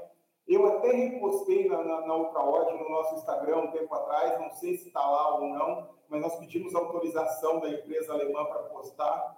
Eu 0.48 0.66
até 0.66 0.90
repostei 0.90 1.68
na, 1.68 1.84
na, 1.84 2.06
na 2.06 2.16
Ultraod 2.16 2.72
no 2.72 2.88
nosso 2.88 3.16
Instagram 3.16 3.58
um 3.58 3.70
tempo 3.70 3.94
atrás, 3.94 4.40
não 4.40 4.50
sei 4.50 4.76
se 4.78 4.88
está 4.88 5.00
lá 5.00 5.38
ou 5.38 5.48
não, 5.48 5.90
mas 6.08 6.22
nós 6.22 6.36
pedimos 6.36 6.74
autorização 6.74 7.60
da 7.60 7.68
empresa 7.68 8.14
alemã 8.14 8.46
para 8.46 8.62
postar. 8.64 9.36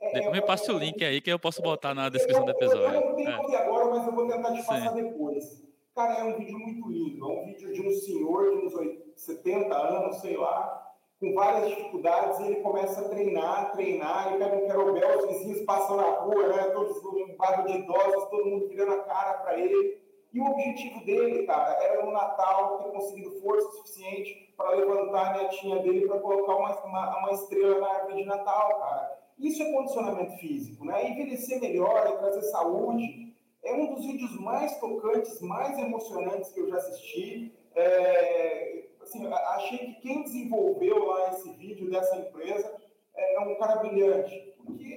É, 0.00 0.30
me 0.30 0.42
passe 0.42 0.70
o 0.70 0.78
link 0.78 1.04
aí 1.04 1.20
que 1.20 1.30
eu 1.30 1.38
posso 1.38 1.62
botar 1.62 1.94
na 1.94 2.08
descrição 2.08 2.44
do 2.44 2.50
episódio. 2.50 3.00
Eu 3.00 3.08
não 3.08 3.14
tenho 3.14 3.42
aqui 3.42 3.54
agora, 3.54 3.86
mas 3.86 4.06
eu 4.06 4.12
vou 4.12 4.26
tentar 4.26 4.52
te 4.52 4.66
passar 4.66 4.92
Sim. 4.92 5.02
depois. 5.04 5.64
Cara, 5.94 6.20
é 6.20 6.24
um 6.24 6.36
vídeo 6.36 6.58
muito 6.58 6.88
lindo. 6.88 7.24
É 7.24 7.40
um 7.40 7.44
vídeo 7.46 7.72
de 7.72 7.82
um 7.82 7.90
senhor 7.90 8.50
de 8.50 8.66
uns 8.66 8.74
70 9.14 9.74
anos, 9.76 10.16
sei 10.16 10.36
lá, 10.36 10.85
com 11.20 11.32
várias 11.34 11.70
dificuldades, 11.70 12.38
e 12.40 12.46
ele 12.46 12.56
começa 12.56 13.00
a 13.00 13.08
treinar, 13.08 13.72
treinar, 13.72 14.28
ele 14.28 14.44
pega 14.44 14.56
um 14.56 14.66
querobel, 14.66 15.18
os 15.18 15.28
vizinhos 15.28 15.64
passam 15.64 15.96
na 15.96 16.10
rua, 16.20 16.48
né, 16.48 16.64
todos 16.74 16.98
um 17.04 17.36
bairro 17.36 17.66
de 17.66 17.78
idosos, 17.78 18.28
todo 18.28 18.44
mundo 18.44 18.68
virando 18.68 18.92
a 18.92 19.04
cara 19.04 19.38
para 19.38 19.58
ele, 19.58 20.04
E 20.32 20.40
o 20.40 20.50
objetivo 20.50 21.02
dele, 21.06 21.46
cara, 21.46 21.82
era 21.82 22.04
no 22.04 22.12
Natal 22.12 22.78
ter 22.78 22.90
conseguido 22.90 23.40
força 23.40 23.70
suficiente 23.70 24.52
para 24.54 24.70
levantar 24.70 25.34
a 25.34 25.42
netinha 25.42 25.78
dele 25.78 26.06
para 26.06 26.18
colocar 26.18 26.56
uma, 26.56 26.84
uma, 26.84 27.18
uma, 27.18 27.32
estrela 27.32 27.80
na 27.80 27.88
árvore 27.88 28.16
de 28.16 28.24
Natal, 28.26 28.78
cara. 28.78 29.18
Isso 29.38 29.62
é 29.62 29.72
condicionamento 29.72 30.36
físico, 30.36 30.84
né? 30.84 31.08
Envelhecer 31.08 31.58
melhor 31.60 32.06
e 32.06 32.18
trazer 32.18 32.42
saúde 32.42 33.34
é 33.64 33.72
um 33.72 33.94
dos 33.94 34.04
vídeos 34.04 34.38
mais 34.38 34.78
tocantes, 34.78 35.40
mais 35.40 35.78
emocionantes 35.78 36.50
que 36.52 36.60
eu 36.60 36.68
já 36.68 36.76
assisti. 36.76 37.52
É, 37.74 38.85
assim, 39.06 39.26
achei 39.26 39.78
que 39.78 40.00
quem 40.00 40.22
desenvolveu 40.22 41.04
lá 41.04 41.30
esse 41.30 41.50
vídeo 41.54 41.90
dessa 41.90 42.16
empresa 42.16 42.74
é 43.14 43.40
um 43.40 43.54
cara 43.56 43.76
brilhante, 43.76 44.54
porque 44.64 44.96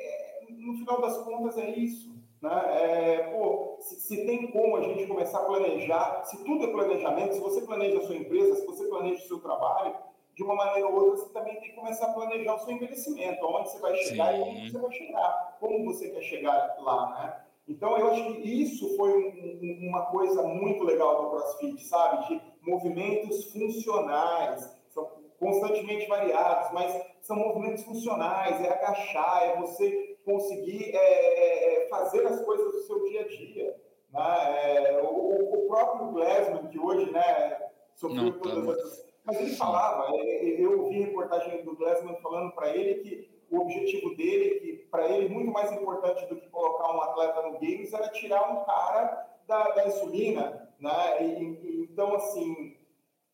no 0.49 0.77
final 0.77 1.01
das 1.01 1.17
contas 1.19 1.57
é 1.57 1.69
isso. 1.69 2.09
Né? 2.41 2.51
É, 2.51 3.17
pô, 3.31 3.77
se, 3.81 3.99
se, 3.99 4.25
tem 4.25 4.49
como 4.51 4.77
a 4.77 4.81
gente 4.81 5.05
começar 5.07 5.39
a 5.39 5.45
planejar, 5.45 6.23
se 6.23 6.43
tudo 6.43 6.65
é 6.65 6.71
planejamento, 6.71 7.33
se 7.33 7.41
você 7.41 7.61
planeja 7.61 7.99
a 7.99 8.01
sua 8.01 8.15
empresa, 8.15 8.55
se 8.55 8.65
você 8.65 8.87
planeja 8.87 9.23
o 9.23 9.27
seu 9.27 9.39
trabalho, 9.39 9.95
de 10.35 10.43
uma 10.43 10.55
maneira 10.55 10.87
ou 10.87 10.95
outra, 10.95 11.17
você 11.17 11.33
também 11.33 11.59
tem 11.59 11.69
que 11.69 11.75
começar 11.75 12.05
a 12.05 12.13
planejar 12.13 12.55
o 12.55 12.59
seu 12.59 12.73
envelhecimento, 12.73 13.45
aonde 13.45 13.71
você 13.71 13.79
vai 13.79 13.95
chegar 13.97 14.33
Sim. 14.33 14.39
e 14.39 14.43
como 14.43 14.71
você 14.71 14.79
vai 14.79 14.91
chegar, 14.91 15.57
como 15.59 15.85
você 15.85 16.09
quer 16.09 16.21
chegar 16.21 16.77
lá, 16.79 17.09
né? 17.09 17.45
Então, 17.67 17.95
eu 17.97 18.09
acho 18.09 18.23
que 18.23 18.63
isso 18.63 18.97
foi 18.97 19.11
um, 19.11 19.27
um, 19.61 19.89
uma 19.89 20.07
coisa 20.07 20.41
muito 20.41 20.83
legal 20.83 21.21
do 21.21 21.29
CrossFit, 21.29 21.83
sabe? 21.83 22.27
De 22.27 22.41
movimentos 22.61 23.51
funcionais, 23.51 24.77
são 24.89 25.09
constantemente 25.39 26.07
variados, 26.07 26.71
mas 26.73 27.01
são 27.21 27.37
movimentos 27.37 27.83
funcionais, 27.83 28.63
é 28.63 28.69
agachar, 28.69 29.43
é 29.43 29.55
você 29.57 30.17
conseguir 30.25 30.95
é, 30.95 30.97
é, 30.97 31.85
é, 31.85 31.89
fazer 31.89 32.25
as 32.27 32.41
coisas 32.41 32.71
do 32.71 32.81
seu 32.83 33.03
dia 33.09 33.21
a 33.21 33.27
dia. 33.27 33.75
Né? 34.11 34.85
É, 34.87 35.01
o, 35.01 35.65
o, 35.65 35.67
próprio 35.67 36.11
Glassman, 36.11 36.67
que 36.67 36.79
hoje 36.79 37.11
né, 37.11 37.69
sofreu 37.95 38.23
Não, 38.23 38.39
todas 38.39 38.65
tá 38.65 38.71
essas... 38.73 39.09
Mas 39.23 39.41
ele 39.41 39.55
falava, 39.55 40.11
é, 40.15 40.61
eu 40.61 40.83
ouvi 40.83 41.01
reportagem 41.01 41.63
do 41.63 41.75
Glassman 41.75 42.15
falando 42.21 42.51
para 42.53 42.75
ele 42.75 42.95
que 42.95 43.39
o 43.51 43.59
objetivo 43.61 44.15
dele, 44.15 44.59
que 44.59 44.73
para 44.91 45.07
ele 45.09 45.29
muito 45.29 45.51
mais 45.51 45.71
importante 45.71 46.25
do 46.27 46.35
que 46.35 46.47
colocar 46.49 46.95
um 46.95 47.01
atleta 47.01 47.41
no 47.43 47.53
games, 47.53 47.93
era 47.93 48.09
tirar 48.09 48.51
um 48.51 48.63
cara 48.63 49.27
da, 49.49 49.69
da 49.71 49.87
insulina, 49.87 50.69
né? 50.79 51.23
E, 51.23 51.43
e, 51.43 51.87
então, 51.91 52.15
assim, 52.15 52.77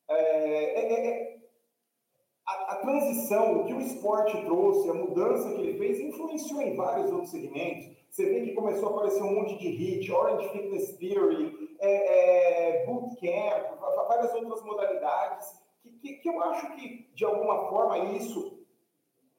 é, 0.07 0.16
é, 0.16 1.07
é, 1.07 1.38
a, 2.47 2.74
a, 2.74 2.76
transição, 2.78 3.61
o 3.61 3.66
que 3.66 3.74
o 3.74 3.82
esporte 3.82 4.43
trouxe, 4.45 4.89
a 4.89 4.93
mudança 4.93 5.53
que 5.53 5.61
ele 5.61 5.78
fez, 5.78 5.99
influenciou 5.99 6.61
em 6.61 6.76
vários 6.76 7.11
outros 7.11 7.30
segmentos. 7.30 7.93
Você 8.09 8.26
vê 8.26 8.41
que 8.45 8.53
começou 8.53 8.89
a 8.89 8.91
aparecer 8.91 9.22
um 9.22 9.36
monte 9.36 9.57
de 9.57 9.68
hit, 9.68 10.11
Orange 10.11 10.49
Fitness 10.49 10.97
Theory, 10.97 11.76
é, 11.80 12.80
é, 12.82 12.86
Bootcamp, 12.86 13.78
várias 14.07 14.34
outras 14.34 14.63
modalidades, 14.63 15.47
que, 15.84 15.91
que, 15.99 16.13
que 16.13 16.30
eu 16.30 16.41
acho 16.41 16.74
que, 16.76 17.11
de 17.13 17.26
alguma 17.26 17.68
forma, 17.70 17.97
isso 18.16 18.55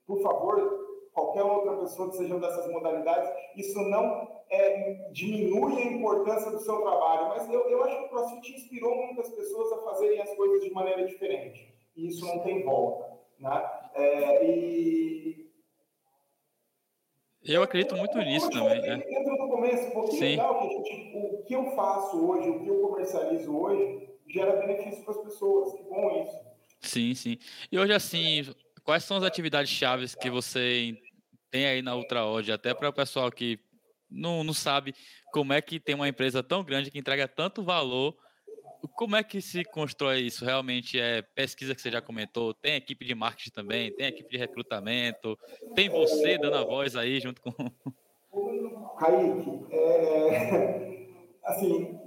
por 0.06 0.20
favor, 0.22 0.86
qualquer 1.12 1.42
outra 1.42 1.76
pessoa 1.78 2.10
que 2.10 2.16
seja 2.16 2.38
dessas 2.38 2.70
modalidades, 2.70 3.28
isso 3.56 3.78
não 3.82 4.35
é, 4.50 5.10
diminui 5.12 5.82
a 5.82 5.92
importância 5.92 6.50
do 6.50 6.60
seu 6.60 6.80
trabalho, 6.80 7.28
mas 7.28 7.48
eu, 7.52 7.68
eu 7.68 7.82
acho 7.84 7.96
que 7.96 8.04
o 8.04 8.08
CrossFit 8.08 8.54
inspirou 8.54 8.96
muitas 9.06 9.28
pessoas 9.30 9.72
a 9.72 9.82
fazerem 9.82 10.20
as 10.20 10.34
coisas 10.34 10.62
de 10.62 10.70
maneira 10.70 11.04
diferente, 11.04 11.74
e 11.96 12.08
isso 12.08 12.24
não 12.24 12.40
tem 12.40 12.62
volta. 12.62 13.16
Né? 13.38 13.70
É, 13.94 14.46
e... 14.46 15.46
Eu 17.44 17.62
acredito 17.62 17.96
muito 17.96 18.18
nisso 18.18 18.50
também. 18.50 18.80
Né? 18.80 19.04
Entra 19.08 19.36
no 19.36 19.48
começo, 19.48 19.92
porque 19.92 20.16
Sim. 20.16 20.24
legal 20.30 20.58
que 20.58 20.68
gente, 20.68 21.16
o 21.16 21.42
que 21.44 21.54
eu 21.54 21.64
faço 21.76 22.26
hoje, 22.26 22.50
o 22.50 22.60
que 22.60 22.68
eu 22.68 22.80
comercializo 22.80 23.56
hoje, 23.56 24.08
gera 24.26 24.56
benefício 24.56 25.04
para 25.04 25.14
as 25.14 25.20
pessoas. 25.22 25.72
Que 25.74 25.82
bom 25.84 26.24
isso. 26.24 26.46
Sim, 26.80 27.14
sim. 27.14 27.38
E 27.70 27.78
hoje, 27.78 27.92
assim, 27.92 28.52
quais 28.82 29.04
são 29.04 29.16
as 29.16 29.22
atividades 29.22 29.70
chaves 29.70 30.14
que 30.14 30.28
você 30.28 30.96
tem 31.50 31.66
aí 31.66 31.82
na 31.82 31.94
UltraOdd, 31.94 32.50
até 32.50 32.74
para 32.74 32.88
o 32.88 32.92
pessoal 32.92 33.30
que 33.30 33.58
não, 34.10 34.44
não 34.44 34.54
sabe 34.54 34.94
como 35.32 35.52
é 35.52 35.60
que 35.60 35.80
tem 35.80 35.94
uma 35.94 36.08
empresa 36.08 36.42
tão 36.42 36.64
grande 36.64 36.90
que 36.90 36.98
entrega 36.98 37.26
tanto 37.26 37.62
valor, 37.62 38.16
como 38.94 39.16
é 39.16 39.24
que 39.24 39.40
se 39.40 39.64
constrói 39.64 40.20
isso? 40.20 40.44
Realmente 40.44 40.98
é 40.98 41.22
pesquisa 41.22 41.74
que 41.74 41.80
você 41.80 41.90
já 41.90 42.00
comentou, 42.00 42.54
tem 42.54 42.74
equipe 42.74 43.04
de 43.04 43.14
marketing 43.14 43.50
também, 43.50 43.92
tem 43.92 44.06
equipe 44.06 44.30
de 44.30 44.36
recrutamento, 44.36 45.38
tem 45.74 45.88
você 45.88 46.38
dando 46.38 46.56
a 46.56 46.64
voz 46.64 46.94
aí 46.96 47.20
junto 47.20 47.42
com... 47.42 47.52
Kaique, 48.98 49.66
é, 49.70 51.06
assim, 51.44 51.98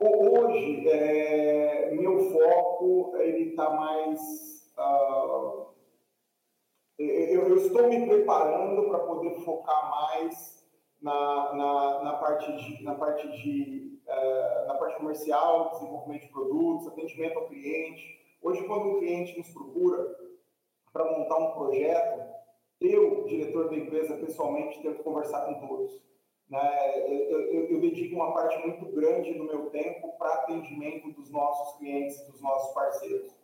hoje 0.00 0.88
é, 0.88 1.90
meu 1.92 2.30
foco 2.30 3.16
ele 3.18 3.50
está 3.50 3.70
mais 3.70 4.52
Uh, 4.76 5.66
eu, 6.98 7.48
eu, 7.48 7.56
estou 7.58 7.88
me 7.88 8.06
preparando 8.06 8.88
para 8.88 8.98
poder 9.00 9.34
focar 9.44 9.90
mais 9.90 10.51
na, 11.02 11.52
na, 11.54 12.04
na, 12.04 12.12
parte 12.14 12.52
de, 12.52 12.82
na 12.82 12.94
parte 12.94 13.28
de 13.42 14.00
uh, 14.06 14.66
na 14.68 14.74
parte 14.74 14.96
comercial, 14.96 15.70
desenvolvimento 15.72 16.22
de 16.22 16.32
produtos, 16.32 16.86
atendimento 16.86 17.38
ao 17.38 17.48
cliente. 17.48 18.20
Hoje, 18.40 18.64
quando 18.66 18.88
um 18.88 18.98
cliente 19.00 19.36
nos 19.36 19.48
procura 19.50 20.16
para 20.92 21.04
montar 21.04 21.38
um 21.38 21.52
projeto, 21.52 22.22
eu, 22.80 23.24
diretor 23.24 23.68
da 23.68 23.76
empresa, 23.76 24.16
pessoalmente, 24.16 24.82
tento 24.82 25.02
conversar 25.02 25.46
com 25.46 25.66
todos. 25.66 26.00
Né? 26.48 26.60
Eu, 27.70 27.80
dedico 27.80 28.16
uma 28.16 28.32
parte 28.32 28.58
muito 28.66 28.84
grande 28.92 29.32
do 29.34 29.44
meu 29.44 29.70
tempo 29.70 30.12
para 30.18 30.34
atendimento 30.34 31.10
dos 31.12 31.30
nossos 31.30 31.78
clientes, 31.78 32.20
dos 32.26 32.40
nossos 32.40 32.72
parceiros 32.74 33.42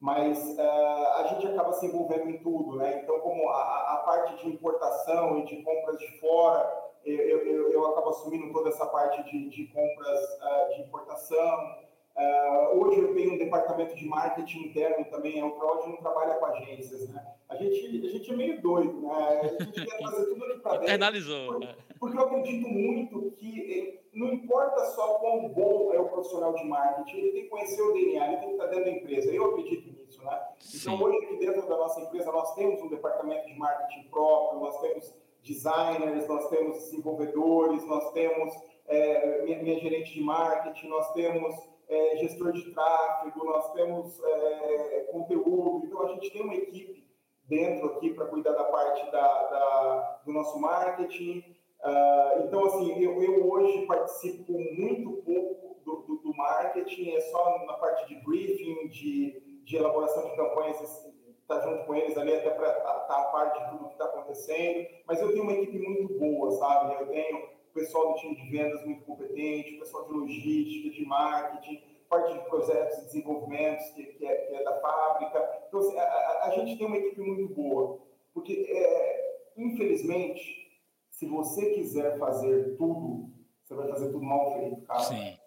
mas 0.00 0.38
uh, 0.56 1.12
a 1.18 1.26
gente 1.28 1.46
acaba 1.46 1.74
se 1.74 1.84
envolvendo 1.84 2.30
em 2.30 2.38
tudo, 2.38 2.76
né? 2.76 3.02
Então, 3.02 3.20
como 3.20 3.50
a, 3.50 3.92
a 3.92 3.96
parte 3.98 4.42
de 4.42 4.48
importação 4.48 5.38
e 5.38 5.44
de 5.44 5.62
compras 5.62 5.98
de 5.98 6.18
fora, 6.18 6.79
eu, 7.04 7.38
eu, 7.46 7.72
eu 7.72 7.86
acabo 7.86 8.10
assumindo 8.10 8.52
toda 8.52 8.68
essa 8.68 8.86
parte 8.86 9.22
de, 9.30 9.48
de 9.48 9.66
compras 9.68 10.20
uh, 10.20 10.74
de 10.74 10.82
importação. 10.82 11.78
Uh, 12.16 12.78
hoje 12.78 13.00
eu 13.00 13.14
tenho 13.14 13.34
um 13.34 13.38
departamento 13.38 13.94
de 13.94 14.04
marketing 14.04 14.66
interno 14.66 15.04
também, 15.06 15.40
a 15.40 15.46
Ultraod 15.46 15.88
não 15.88 15.96
trabalha 15.96 16.34
com 16.34 16.46
agências, 16.46 17.08
né? 17.08 17.24
A 17.48 17.56
gente, 17.56 18.06
a 18.06 18.10
gente 18.10 18.30
é 18.30 18.36
meio 18.36 18.60
doido, 18.60 19.00
né? 19.00 19.40
A 19.42 19.64
gente 19.64 19.86
quer 19.86 20.02
fazer 20.02 20.26
tudo 20.26 20.44
aqui 20.44 20.60
para 20.60 20.72
dentro. 20.72 20.84
Internalizou. 20.84 21.46
Porque, 21.46 21.66
né? 21.66 21.74
porque 21.98 22.18
eu 22.18 22.22
acredito 22.22 22.68
muito 22.68 23.30
que 23.32 24.00
não 24.12 24.32
importa 24.32 24.84
só 24.86 25.14
quão 25.14 25.48
bom 25.48 25.92
é 25.94 26.00
o 26.00 26.08
profissional 26.08 26.52
de 26.54 26.64
marketing, 26.64 27.16
ele 27.16 27.32
tem 27.32 27.42
que 27.44 27.48
conhecer 27.48 27.80
o 27.80 27.92
DNA, 27.92 28.26
ele 28.26 28.36
tem 28.36 28.48
que 28.48 28.54
estar 28.54 28.66
dentro 28.66 28.84
da 28.84 28.90
empresa. 28.90 29.32
Eu 29.32 29.46
acredito 29.46 29.90
nisso, 29.90 30.22
né? 30.24 30.40
Sim. 30.58 30.78
Então, 30.78 31.02
hoje, 31.02 31.24
aqui 31.24 31.36
dentro 31.38 31.68
da 31.68 31.76
nossa 31.76 32.00
empresa, 32.00 32.32
nós 32.32 32.54
temos 32.54 32.82
um 32.82 32.88
departamento 32.88 33.46
de 33.46 33.54
marketing 33.56 34.08
próprio, 34.08 34.60
nós 34.60 34.80
temos 34.80 35.14
designers, 35.42 36.26
nós 36.28 36.48
temos 36.48 36.76
desenvolvedores, 36.78 37.86
nós 37.86 38.12
temos 38.12 38.52
é, 38.86 39.42
minha, 39.42 39.62
minha, 39.62 39.80
gerente 39.80 40.12
de 40.12 40.20
marketing, 40.20 40.88
nós 40.88 41.12
temos 41.12 41.54
é, 41.88 42.16
gestor 42.16 42.52
de 42.52 42.70
tráfego, 42.72 43.44
nós 43.44 43.72
temos 43.72 44.22
é, 44.22 45.08
conteúdo. 45.12 45.86
Então, 45.86 46.02
a 46.02 46.08
gente 46.14 46.30
tem 46.30 46.42
uma 46.42 46.54
equipe 46.54 47.08
dentro 47.48 47.86
aqui 47.86 48.14
para 48.14 48.26
cuidar 48.26 48.52
da 48.52 48.64
parte 48.64 49.10
da, 49.10 49.42
da 49.48 50.20
do 50.24 50.32
nosso 50.32 50.58
marketing. 50.60 51.44
Uh, 51.82 52.44
então, 52.44 52.64
assim, 52.66 53.02
eu, 53.02 53.22
eu, 53.22 53.50
hoje 53.50 53.86
participo 53.86 54.52
muito 54.52 55.22
pouco 55.22 55.80
do, 55.84 55.96
do, 56.02 56.16
do, 56.18 56.36
marketing, 56.36 57.10
é 57.10 57.20
só 57.20 57.64
na 57.66 57.72
parte 57.74 58.06
de 58.06 58.22
briefing, 58.22 58.88
de, 58.88 59.62
de 59.64 59.76
elaboração 59.76 60.28
de 60.28 60.36
campanhas, 60.36 61.10
estar 61.54 61.60
tá 61.60 61.68
junto 61.68 61.84
com 61.84 61.94
eles 61.94 62.16
ali 62.16 62.34
até 62.34 62.50
para 62.50 62.68
estar 62.68 62.94
tá 63.00 63.16
a 63.16 63.24
parte 63.24 63.58
de 63.58 63.70
tudo 63.70 63.86
que 63.88 63.92
está 63.92 64.04
acontecendo. 64.04 64.86
Mas 65.06 65.20
eu 65.20 65.32
tenho 65.32 65.42
uma 65.42 65.52
equipe 65.52 65.78
muito 65.78 66.18
boa, 66.18 66.50
sabe? 66.52 66.94
Eu 67.00 67.08
tenho 67.08 67.38
o 67.38 67.72
pessoal 67.74 68.12
do 68.12 68.18
time 68.18 68.36
de 68.36 68.50
vendas 68.50 68.84
muito 68.84 69.04
competente, 69.04 69.76
o 69.76 69.78
pessoal 69.80 70.04
de 70.06 70.12
logística, 70.12 70.90
de 70.90 71.04
marketing, 71.04 71.82
parte 72.08 72.32
de 72.32 72.44
projetos 72.48 72.98
e 72.98 73.04
desenvolvimentos, 73.06 73.88
que, 73.90 74.04
que, 74.04 74.26
é, 74.26 74.36
que 74.36 74.54
é, 74.56 74.64
da 74.64 74.80
fábrica. 74.80 75.64
Então, 75.68 75.80
assim, 75.80 75.98
a, 75.98 76.40
a, 76.44 76.50
gente 76.50 76.76
tem 76.76 76.86
uma 76.86 76.96
equipe 76.96 77.20
muito 77.20 77.54
boa, 77.54 78.00
porque, 78.34 78.66
é, 78.68 79.42
infelizmente, 79.56 80.68
se 81.10 81.26
você 81.26 81.70
quiser 81.70 82.18
fazer 82.18 82.76
tudo, 82.76 83.30
você 83.62 83.74
vai 83.74 83.88
fazer 83.88 84.10
tudo 84.10 84.24
mal 84.24 84.54
feito, 84.54 84.82
cara. 84.82 85.00
Sim. 85.00 85.38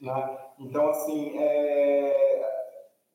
Né? 0.00 0.38
Então, 0.58 0.88
assim, 0.90 1.38
é... 1.38 2.31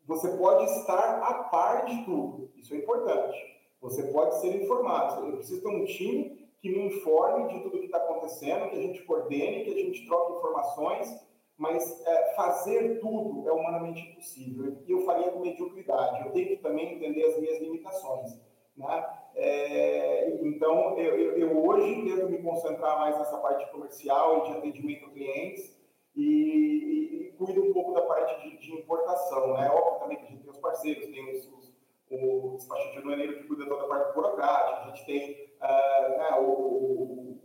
você 0.08 0.30
pode 0.38 0.64
estar 0.80 1.22
a 1.22 1.43
par 1.43 1.86
de 1.86 2.05
tudo, 2.05 2.49
isso 2.55 2.74
é 2.74 2.78
importante. 2.78 3.38
Você 3.82 4.03
pode 4.03 4.39
ser 4.39 4.64
informado. 4.64 5.28
Eu 5.28 5.38
preciso 5.38 5.62
ter 5.62 5.68
um 5.68 5.86
time 5.86 6.47
que 6.60 6.70
me 6.70 6.88
informe 6.88 7.53
de 7.53 7.62
tudo 7.62 7.80
que 7.80 7.86
está 7.86 7.97
acontecendo, 7.97 8.70
que 8.70 8.78
a 8.78 8.82
gente 8.82 9.03
coordene, 9.03 9.64
que 9.64 9.72
a 9.72 9.84
gente 9.84 10.08
troque 10.08 10.38
informações, 10.38 11.28
mas 11.58 12.05
é, 12.05 12.34
fazer 12.36 12.99
tudo 12.99 13.47
é 13.47 13.51
humanamente 13.51 14.01
impossível. 14.01 14.78
E 14.88 14.91
eu 14.91 15.01
faria 15.01 15.30
com 15.30 15.39
mediocridade. 15.39 16.26
Eu 16.26 16.32
tenho 16.32 16.47
que 16.47 16.58
também 16.58 16.95
entender 16.95 17.26
as 17.26 17.39
minhas 17.39 17.60
limitações. 17.60 18.39
Né? 18.76 19.05
É, 19.36 20.39
então, 20.41 20.97
eu, 20.97 21.16
eu, 21.16 21.38
eu, 21.38 21.66
hoje 21.66 22.03
tento 22.03 22.30
me 22.30 22.41
concentrar 22.41 22.99
mais 22.99 23.18
nessa 23.18 23.38
parte 23.38 23.70
comercial 23.72 24.39
e 24.45 24.51
de 24.51 24.58
atendimento 24.58 25.05
a 25.05 25.10
clientes, 25.10 25.78
e, 26.16 27.07
cuida 27.38 27.59
um 27.59 27.73
pouco 27.73 27.93
da 27.93 28.01
parte 28.01 28.41
de, 28.41 28.57
de, 28.57 28.73
importação. 28.73 29.53
Né? 29.53 29.69
Óbvio 29.69 29.99
também 29.99 30.17
que 30.17 30.25
a 30.25 30.29
gente 30.29 30.41
tem 30.41 30.51
os 30.51 30.57
parceiros, 30.57 31.05
tem 31.05 31.38
os, 31.38 31.45
os, 31.53 31.73
o 32.09 32.55
despachante 32.57 32.97
aduaneiro 32.97 33.38
que 33.38 33.43
cuida 33.47 33.65
toda 33.67 33.83
a 33.83 33.88
parte 33.88 34.13
burocrática, 34.13 34.81
a 34.81 34.88
gente 34.88 35.05
tem 35.05 35.51
uh, 35.61 36.17
né, 36.17 36.38
o, 36.39 36.43
o, 36.43 37.39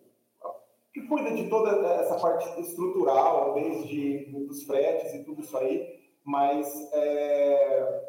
que 0.93 1.03
cuida 1.03 1.32
de 1.32 1.49
toda 1.49 1.86
essa 1.95 2.18
parte 2.18 2.61
estrutural, 2.61 3.55
desde 3.55 4.26
dos 4.30 4.64
fretes 4.64 5.14
e 5.14 5.24
tudo 5.24 5.40
isso 5.40 5.57
aí, 5.57 6.01
mas 6.24 6.93
é, 6.93 8.03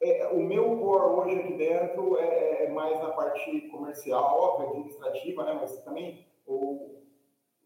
é, 0.00 0.28
o 0.28 0.40
meu 0.40 0.78
core 0.78 1.30
hoje 1.30 1.40
aqui 1.40 1.54
dentro 1.54 2.18
é, 2.18 2.64
é, 2.64 2.70
mais 2.70 2.98
na 3.00 3.10
parte 3.10 3.62
comercial, 3.68 4.38
óbvio, 4.38 4.70
administrativa, 4.70 5.44
né? 5.44 5.58
mas 5.60 5.76
também 5.82 6.26
o 6.46 7.02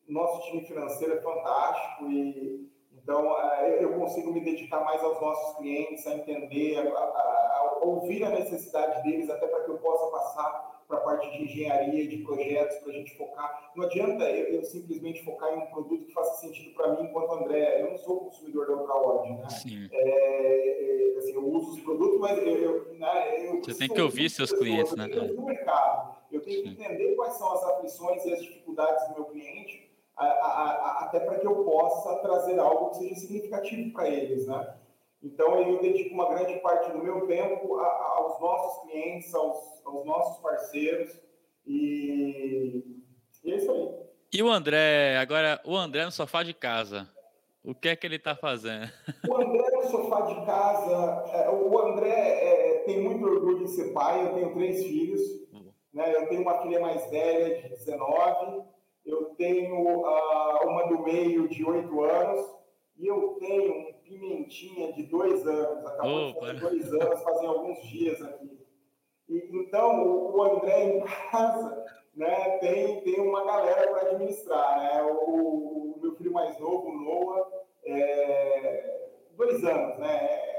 nosso 0.09 0.43
time 0.49 0.65
financeiro 0.65 1.15
é 1.15 1.21
fantástico 1.21 2.11
e 2.11 2.72
então 3.03 3.37
é, 3.39 3.83
eu 3.83 3.93
consigo 3.95 4.33
me 4.33 4.41
dedicar 4.41 4.85
mais 4.85 5.03
aos 5.03 5.21
nossos 5.21 5.57
clientes, 5.57 6.07
a 6.07 6.15
entender, 6.15 6.79
a, 6.79 6.99
a, 6.99 7.81
a 7.81 7.81
ouvir 7.83 8.23
a 8.25 8.31
necessidade 8.31 9.03
deles, 9.03 9.29
até 9.29 9.47
para 9.47 9.65
que 9.65 9.71
eu 9.71 9.79
possa 9.79 10.07
passar 10.11 10.73
para 10.93 10.99
a 10.99 11.01
parte 11.01 11.31
de 11.31 11.45
engenharia, 11.45 12.07
de 12.07 12.19
projetos, 12.19 12.77
para 12.79 12.93
a 12.93 12.95
gente 12.95 13.17
focar. 13.17 13.73
Não 13.75 13.85
adianta 13.85 14.25
eu, 14.31 14.57
eu, 14.57 14.65
simplesmente 14.65 15.25
focar 15.25 15.53
em 15.53 15.63
um 15.63 15.67
produto 15.67 16.05
que 16.05 16.13
faça 16.13 16.47
sentido 16.47 16.75
para 16.75 16.95
mim 16.95 17.09
enquanto 17.09 17.33
André. 17.33 17.81
Eu 17.81 17.91
não 17.93 17.99
sou 17.99 18.21
consumidor 18.21 18.67
da 18.67 18.75
Ultraord, 18.75 19.31
né? 19.31 19.47
É, 19.91 21.15
é, 21.15 21.19
assim, 21.19 21.33
eu 21.33 21.47
uso 21.47 21.73
os 21.73 21.81
produtos, 21.81 22.21
mas 22.21 22.39
eu, 22.39 22.45
eu, 22.45 22.95
né, 22.95 23.47
eu 23.47 23.63
Você 23.63 23.75
tem 23.75 23.89
que 23.89 24.01
ouvir 24.01 24.29
seus 24.29 24.53
clientes, 24.53 24.95
né? 24.95 25.09
Eu 25.11 25.35
no 25.35 25.47
mercado. 25.47 26.17
Eu 26.31 26.41
tenho 26.41 26.59
Sim. 26.59 26.75
que 26.75 26.83
entender 26.83 27.15
quais 27.15 27.35
são 27.35 27.53
as 27.53 27.65
aflições 27.65 28.25
e 28.25 28.33
as 28.33 28.41
dificuldades 28.41 29.09
do 29.09 29.15
meu 29.15 29.25
cliente, 29.25 29.82
a, 30.17 30.25
a, 30.25 30.73
a, 30.73 31.05
até 31.05 31.21
para 31.21 31.39
que 31.39 31.47
eu 31.47 31.65
possa 31.65 32.17
trazer 32.17 32.59
algo 32.59 32.91
que 32.91 32.97
seja 32.99 33.15
significativo 33.15 33.93
para 33.93 34.09
eles, 34.09 34.47
né? 34.47 34.77
Então, 35.23 35.61
eu 35.61 35.81
dedico 35.81 36.15
uma 36.15 36.29
grande 36.29 36.59
parte 36.61 36.91
do 36.91 36.99
meu 36.99 37.27
tempo 37.29 37.79
aos 37.79 38.41
nossos 38.41 38.83
clientes, 38.83 39.33
aos, 39.35 39.81
aos 39.85 40.05
nossos 40.05 40.43
parceiros, 40.43 41.17
e, 41.65 43.01
e, 43.45 43.53
é 43.53 43.57
isso 43.57 43.71
aí. 43.71 43.89
E 44.33 44.43
o 44.43 44.51
André, 44.51 45.17
agora, 45.19 45.61
o 45.65 45.77
André 45.77 46.05
no 46.05 46.11
sofá 46.11 46.43
de 46.43 46.53
casa, 46.53 47.09
o 47.65 47.73
que 47.73 47.91
é 47.91 47.97
que 47.97 48.05
ele 48.05 48.17
está 48.17 48.35
fazendo? 48.35 48.91
O 49.29 49.37
André 49.37 49.71
no 49.71 49.91
sofá 49.91 50.23
de 50.23 50.35
casa, 50.45 51.31
é, 51.33 51.51
o 51.51 51.79
André 51.79 52.09
é, 52.11 52.83
tem 52.85 53.01
muito 53.01 53.25
orgulho 53.25 53.65
de 53.65 53.71
ser 53.71 53.93
pai, 53.93 54.27
eu 54.27 54.35
tenho 54.35 54.55
três 54.55 54.83
filhos, 54.85 55.21
né? 55.93 56.17
eu 56.17 56.29
tenho 56.29 56.43
uma 56.43 56.61
filha 56.63 56.81
mais 56.81 57.09
velha 57.11 57.63
de 57.63 57.69
19, 57.69 58.65
eu 59.05 59.35
tenho 59.37 59.75
uh, 59.75 60.69
uma 60.69 60.87
do 60.89 61.03
meio 61.03 61.49
de 61.49 61.65
8 61.65 62.01
anos, 62.03 62.63
e 62.97 63.07
eu 63.07 63.37
tenho 63.41 63.73
um 63.73 63.93
pimentinha 64.05 64.93
de 64.93 65.05
dois 65.05 65.47
anos, 65.47 65.87
acabou 65.87 66.29
oh, 66.29 66.33
de 66.33 66.35
fazer 66.41 66.61
dois 66.61 66.93
anos, 66.93 67.23
fazem 67.23 67.49
alguns 67.49 67.83
dias 67.83 68.23
aqui. 68.23 68.61
E, 69.29 69.51
então, 69.53 70.07
o 70.07 70.43
André 70.43 70.85
em 70.85 71.01
casa 71.31 71.85
né, 72.15 72.59
tem, 72.59 73.01
tem 73.01 73.21
uma 73.21 73.45
galera 73.45 73.91
para 73.91 74.09
administrar. 74.09 74.79
Né? 74.79 75.03
O, 75.03 75.95
o, 75.97 75.99
meu 76.01 76.15
filho 76.17 76.33
mais 76.33 76.59
novo, 76.61 76.91
o 76.91 77.01
Noah, 77.01 77.49
é, 77.85 79.09
dois 79.37 79.65
anos, 79.65 79.99
né? 79.99 80.52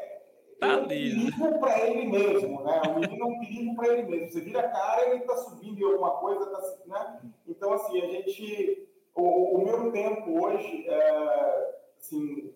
Tá 0.63 0.73
é 0.73 0.77
um 0.77 0.87
perigo 0.87 1.59
para 1.59 1.87
ele 1.87 2.05
mesmo, 2.07 2.63
né? 2.63 2.81
O 2.87 2.99
menino 2.99 3.23
é 3.23 3.27
um 3.27 3.39
perigo 3.39 3.75
para 3.75 3.87
ele 3.89 4.03
mesmo. 4.03 4.31
Você 4.31 4.41
vira 4.41 4.61
a 4.61 4.69
cara, 4.69 5.09
ele 5.09 5.19
está 5.19 5.35
subindo 5.35 5.79
em 5.79 5.83
alguma 5.83 6.11
coisa, 6.11 6.45
tá, 6.45 6.61
né? 6.85 7.21
Então, 7.47 7.73
assim, 7.73 8.01
a 8.01 8.07
gente. 8.07 8.87
O, 9.13 9.57
o 9.57 9.63
meu 9.63 9.91
tempo 9.91 10.43
hoje, 10.43 10.87
é, 10.87 11.75
assim, 11.99 12.51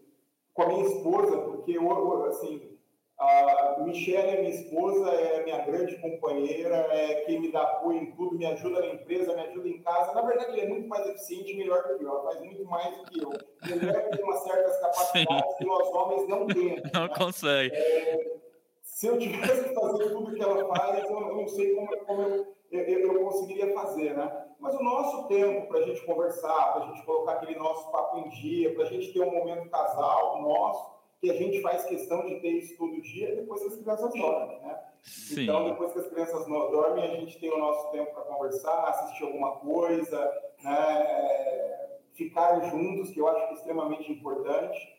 com 0.53 0.62
a 0.64 0.68
minha 0.68 0.86
esposa, 0.86 1.38
porque 1.38 1.78
assim, 2.30 2.77
a 3.20 3.78
Michelle 3.80 4.30
é 4.30 4.41
minha 4.41 4.53
esposa, 4.53 5.09
é 5.09 5.43
minha 5.43 5.65
grande 5.65 5.95
companheira, 5.97 6.76
é 6.91 7.22
quem 7.22 7.39
me 7.39 7.51
dá 7.51 7.63
apoio 7.63 8.03
em 8.03 8.11
tudo, 8.11 8.38
me 8.38 8.45
ajuda 8.45 8.80
na 8.80 8.88
empresa, 8.88 9.36
me 9.36 9.41
ajuda 9.41 9.68
em 9.68 9.82
casa. 9.82 10.13
Na 10.13 10.22
verdade, 10.22 10.51
ele 10.51 10.61
é 10.61 10.70
muito 10.70 10.88
mais 10.88 11.07
eficiente 11.07 11.51
e 11.51 11.57
melhor 11.57 11.84
que 11.84 12.03
eu, 12.03 12.07
ela 12.07 12.24
faz 12.24 12.39
muito 12.41 12.63
mais 12.65 12.95
do 12.97 13.03
que 13.05 13.24
eu. 13.24 13.30
Mulher 13.30 14.09
tem 14.09 14.24
umas 14.24 14.43
certas 14.43 14.80
capacidades 14.80 15.51
Sim. 15.51 15.57
que 15.57 15.65
nós 15.65 15.88
homens 15.88 16.28
não 16.28 16.45
temos. 16.45 16.91
Não 16.93 17.07
né? 17.07 17.13
consegue. 17.18 17.76
É, 17.76 18.38
se 18.84 19.07
eu 19.07 19.18
tivesse 19.18 19.70
que 19.70 19.76
fazer 19.76 20.09
tudo 20.11 20.34
que 20.34 20.41
ela 20.41 20.68
faz, 20.76 21.09
eu, 21.09 21.20
não 21.20 21.47
sei 21.47 21.74
como, 21.74 21.88
como 22.05 22.22
eu, 22.22 22.47
eu, 22.72 23.13
eu, 23.13 23.24
conseguiria 23.24 23.74
fazer, 23.74 24.15
né? 24.15 24.45
Mas 24.59 24.76
o 24.76 24.84
nosso 24.84 25.28
tempo 25.28 25.68
para 25.68 25.80
a 25.80 25.84
gente 25.84 26.05
conversar, 26.05 26.74
para 26.74 26.84
a 26.84 26.88
gente 26.88 27.05
colocar 27.05 27.34
aquele 27.34 27.57
nosso 27.57 27.91
papo 27.91 28.18
em 28.18 28.30
dia, 28.30 28.74
para 28.76 28.84
a 28.84 28.88
gente 28.88 29.13
ter 29.13 29.22
um 29.22 29.32
momento 29.32 29.70
casal 29.70 30.41
nosso, 30.41 30.97
que 31.20 31.32
a 31.32 31.34
gente 31.34 31.61
faz 31.61 31.86
questão 31.86 32.26
de 32.26 32.39
ter 32.39 32.49
isso 32.49 32.78
todo 32.78 33.01
dia 33.01 33.36
depois 33.36 33.61
que 33.61 33.68
as 33.68 33.76
crianças 33.76 34.13
dormem, 34.13 34.61
né? 34.61 34.80
Sim. 35.01 35.43
Então, 35.43 35.70
depois 35.70 35.93
que 35.93 35.99
as 35.99 36.07
crianças 36.07 36.45
dormem, 36.45 37.03
a 37.03 37.15
gente 37.15 37.39
tem 37.39 37.51
o 37.51 37.57
nosso 37.57 37.91
tempo 37.91 38.13
para 38.13 38.24
conversar, 38.24 38.89
assistir 38.89 39.24
alguma 39.24 39.57
coisa, 39.57 40.32
né? 40.63 41.88
ficar 42.13 42.59
juntos, 42.70 43.11
que 43.11 43.20
eu 43.20 43.28
acho 43.28 43.47
que 43.47 43.53
é 43.53 43.57
extremamente 43.57 44.11
importante. 44.11 44.97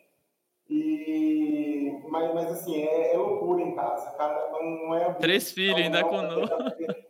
E, 0.71 2.01
mas, 2.09 2.35
mas 2.35 2.53
assim, 2.53 2.83
é, 2.83 3.15
é 3.15 3.19
loucura 3.19 3.63
em 3.63 3.75
casa, 3.75 4.11
cara. 4.13 4.51
Não 4.53 4.95
é 4.95 5.15
Três 5.15 5.51
filhos 5.51 5.81
ainda 5.81 6.05
conosco. 6.05 6.57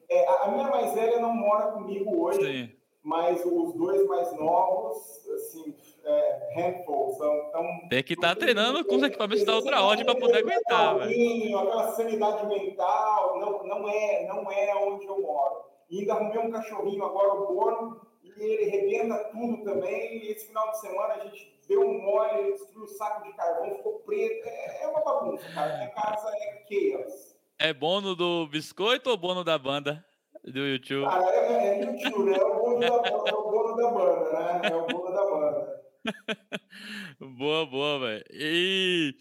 É, 0.09 0.27
a 0.43 0.49
minha 0.49 0.69
mais 0.69 0.95
velha 0.95 1.21
não 1.21 1.35
mora 1.35 1.73
comigo 1.73 2.25
hoje, 2.25 2.41
Sim. 2.41 2.78
Mas 3.03 3.45
os 3.45 3.75
dois 3.75 4.07
mais 4.07 4.37
novos, 4.37 5.27
assim, 5.29 5.75
é, 6.05 6.55
handful, 6.55 7.15
são 7.15 7.51
tão. 7.51 7.89
Tem 7.89 8.03
que 8.03 8.15
estar 8.15 8.35
tá 8.35 8.37
treinando 8.37 8.85
com 8.85 8.97
os 8.97 9.03
equipamentos 9.03 9.45
da 9.45 9.55
outra 9.55 9.83
ordem 9.83 10.05
para 10.05 10.15
poder 10.15 10.39
aguentar, 10.39 10.99
velho. 10.99 11.59
Aquela 11.59 11.93
sanidade 11.93 12.47
mental, 12.47 13.41
não, 13.41 13.67
não, 13.67 13.89
é, 13.89 14.27
não 14.27 14.51
é 14.51 14.75
onde 14.75 15.07
eu 15.07 15.21
moro. 15.21 15.65
E 15.91 16.01
ainda 16.01 16.15
arrumei 16.15 16.39
um 16.39 16.51
cachorrinho 16.51 17.05
agora, 17.05 17.33
o 17.33 17.47
Bono, 17.47 18.01
e 18.23 18.43
ele 18.43 18.65
rebenta 18.71 19.25
tudo 19.33 19.65
também. 19.65 20.19
E 20.19 20.33
esse 20.33 20.49
final 20.49 20.71
de 20.71 20.81
semana 20.81 21.15
a 21.15 21.19
gente 21.21 21.59
deu 21.67 21.81
um 21.81 22.03
mole, 22.03 22.39
ele 22.41 22.53
destruiu 22.53 22.85
o 22.85 22.89
saco 22.89 23.25
de 23.25 23.33
carvão, 23.35 23.77
ficou 23.77 24.01
preto. 24.01 24.47
É, 24.47 24.85
é 24.85 24.89
uma 24.89 25.01
bagunça, 25.01 25.45
cara. 25.55 25.77
Minha 25.77 25.91
casa 25.91 26.31
é 26.35 26.65
chaos. 26.69 27.37
É 27.59 27.73
bono 27.73 28.15
do 28.15 28.47
biscoito 28.47 29.11
ou 29.11 29.17
bono 29.17 29.43
da 29.43 29.59
banda? 29.59 30.05
Do 30.45 30.61
YouTube? 30.61 31.05
Cara, 31.05 31.25
é, 31.31 31.53
é, 31.53 31.81
é 31.81 31.85
YouTube, 31.85 32.31
né? 32.31 32.39
É 32.83 32.93
o 32.93 33.03
bono 33.03 33.03
da, 33.03 33.31
é 33.31 33.35
o 33.35 33.51
bono 33.51 33.77
da 33.77 33.91
banda, 33.91 34.33
né? 34.33 34.61
É 34.71 34.75
o 34.77 34.87
bono 34.87 35.13
da 35.15 35.25
banda. 35.25 35.83
boa, 37.39 37.67
boa, 37.67 37.99
velho. 38.01 38.25
E 38.33 39.15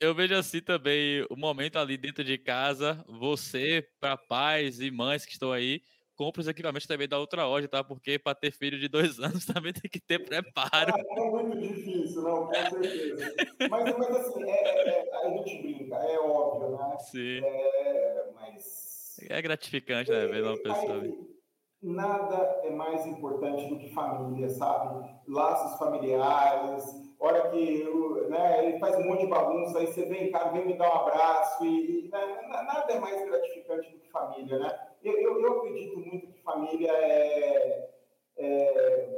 eu 0.00 0.14
vejo 0.14 0.34
assim 0.34 0.60
também 0.60 1.24
o 1.30 1.36
momento 1.36 1.78
ali 1.78 1.96
dentro 1.96 2.24
de 2.24 2.36
casa, 2.38 3.04
você, 3.08 3.86
para 4.00 4.16
pais 4.16 4.80
e 4.80 4.90
mães 4.90 5.24
que 5.24 5.32
estão 5.32 5.52
aí, 5.52 5.82
compra 6.16 6.40
os 6.40 6.48
equipamentos 6.48 6.86
também 6.86 7.08
da 7.08 7.18
outra 7.18 7.46
loja, 7.46 7.68
tá? 7.68 7.82
Porque 7.82 8.18
para 8.18 8.34
ter 8.34 8.52
filho 8.52 8.78
de 8.78 8.88
dois 8.88 9.18
anos 9.20 9.44
também 9.44 9.72
tem 9.72 9.90
que 9.90 10.00
ter 10.00 10.18
preparo. 10.24 10.92
Ah, 10.94 11.00
é 11.16 11.30
muito 11.30 11.58
difícil, 11.58 12.22
não, 12.22 12.46
com 12.46 12.54
certeza. 12.54 13.34
mas, 13.70 13.98
mas 13.98 14.16
assim, 14.16 14.42
é, 14.42 14.68
é, 14.68 15.08
é, 15.08 15.16
a 15.16 15.28
gente 15.28 15.62
brinca, 15.62 15.96
é 15.96 16.18
óbvio, 16.18 16.76
né? 16.76 16.98
Sim. 16.98 17.40
É, 17.44 18.30
mas. 18.34 19.20
É 19.28 19.40
gratificante, 19.40 20.10
né? 20.10 20.26
Ver 20.26 20.42
uma 20.42 20.56
pessoa. 20.56 21.02
Aí, 21.02 21.31
nada 21.82 22.60
é 22.62 22.70
mais 22.70 23.06
importante 23.06 23.66
do 23.66 23.78
que 23.78 23.92
família, 23.92 24.48
sabe? 24.50 25.04
Laços 25.26 25.78
familiares. 25.78 26.84
Hora 27.18 27.50
que 27.50 27.84
né, 28.28 28.66
ele 28.66 28.78
faz 28.78 28.96
um 28.96 29.04
monte 29.04 29.20
de 29.20 29.26
bagunça, 29.28 29.78
aí 29.78 29.86
você 29.86 30.04
vem 30.06 30.30
cá, 30.30 30.48
vem 30.48 30.66
me 30.66 30.76
dar 30.76 30.92
um 30.92 31.00
abraço, 31.00 31.64
e, 31.64 32.06
e 32.06 32.08
né, 32.08 32.40
nada 32.48 32.92
é 32.92 32.98
mais 32.98 33.24
gratificante 33.24 33.92
do 33.92 33.98
que 34.00 34.10
família, 34.10 34.58
né? 34.58 34.78
Eu, 35.02 35.18
eu, 35.20 35.40
eu 35.40 35.58
acredito 35.58 35.98
muito 35.98 36.26
que 36.28 36.42
família 36.42 36.90
é, 36.92 37.90
é 38.36 39.11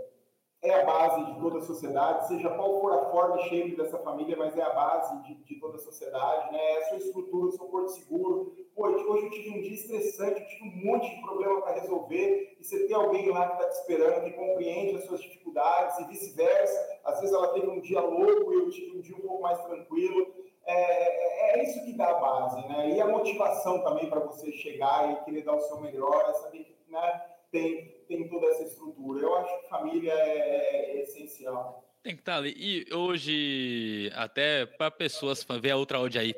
é 0.64 0.80
a 0.80 0.84
base 0.86 1.26
de 1.26 1.40
toda 1.40 1.58
a 1.58 1.60
sociedade, 1.60 2.26
seja 2.26 2.48
qual 2.48 2.80
for 2.80 2.94
a 2.94 3.10
forma 3.10 3.38
e 3.38 3.48
shape 3.50 3.76
dessa 3.76 3.98
família, 3.98 4.34
mas 4.34 4.56
é 4.56 4.62
a 4.62 4.70
base 4.70 5.22
de, 5.24 5.34
de 5.34 5.60
toda 5.60 5.76
a 5.76 5.78
sociedade, 5.78 6.50
né? 6.50 6.58
É 6.58 6.78
a 6.78 6.88
sua 6.88 6.96
estrutura, 6.96 7.46
o 7.48 7.52
seu 7.52 7.66
porto 7.66 7.88
seguro. 7.90 8.56
Pô, 8.74 8.88
hoje 8.88 9.26
eu 9.26 9.30
tive 9.30 9.50
um 9.50 9.60
dia 9.60 9.74
estressante, 9.74 10.40
eu 10.40 10.46
tive 10.46 10.64
um 10.64 10.86
monte 10.86 11.14
de 11.14 11.20
problema 11.20 11.60
para 11.60 11.80
resolver, 11.80 12.56
e 12.58 12.64
você 12.64 12.86
tem 12.86 12.96
alguém 12.96 13.28
lá 13.28 13.46
que 13.46 13.52
está 13.56 13.68
te 13.68 13.78
esperando, 13.78 14.24
que 14.24 14.30
compreende 14.30 14.96
as 14.96 15.04
suas 15.04 15.20
dificuldades, 15.20 15.98
e 15.98 16.04
vice-versa. 16.06 16.98
Às 17.04 17.20
vezes 17.20 17.34
ela 17.34 17.48
teve 17.48 17.68
um 17.68 17.80
dia 17.80 18.00
louco 18.00 18.50
e 18.50 18.56
eu 18.56 18.70
tive 18.70 18.96
um 18.96 19.00
dia 19.02 19.16
um 19.16 19.20
pouco 19.20 19.42
mais 19.42 19.62
tranquilo. 19.64 20.34
É, 20.64 20.72
é, 20.74 21.60
é 21.60 21.62
isso 21.62 21.84
que 21.84 21.92
dá 21.92 22.08
a 22.08 22.14
base, 22.14 22.66
né? 22.68 22.88
E 22.88 23.00
a 23.02 23.06
motivação 23.06 23.84
também 23.84 24.08
para 24.08 24.20
você 24.20 24.50
chegar 24.50 25.12
e 25.12 25.24
querer 25.26 25.42
dar 25.42 25.56
o 25.56 25.60
seu 25.60 25.78
melhor, 25.82 26.24
é 26.30 26.32
saber 26.32 26.64
que 26.64 26.74
né, 26.90 27.22
tem 27.52 27.93
tem 28.06 28.28
toda 28.28 28.46
essa 28.46 28.64
estrutura. 28.64 29.20
Eu 29.20 29.36
acho 29.36 29.60
que 29.60 29.68
família 29.68 30.12
é, 30.12 30.98
é 30.98 31.02
essencial. 31.02 31.84
Tem 32.02 32.14
que 32.14 32.20
estar 32.20 32.32
tá 32.32 32.38
ali. 32.38 32.54
E 32.56 32.94
hoje, 32.94 34.10
até 34.14 34.66
para 34.66 34.90
pessoas 34.90 35.44
ver 35.60 35.70
a 35.70 35.76
outra 35.76 35.98
áudio 35.98 36.20
aí, 36.20 36.34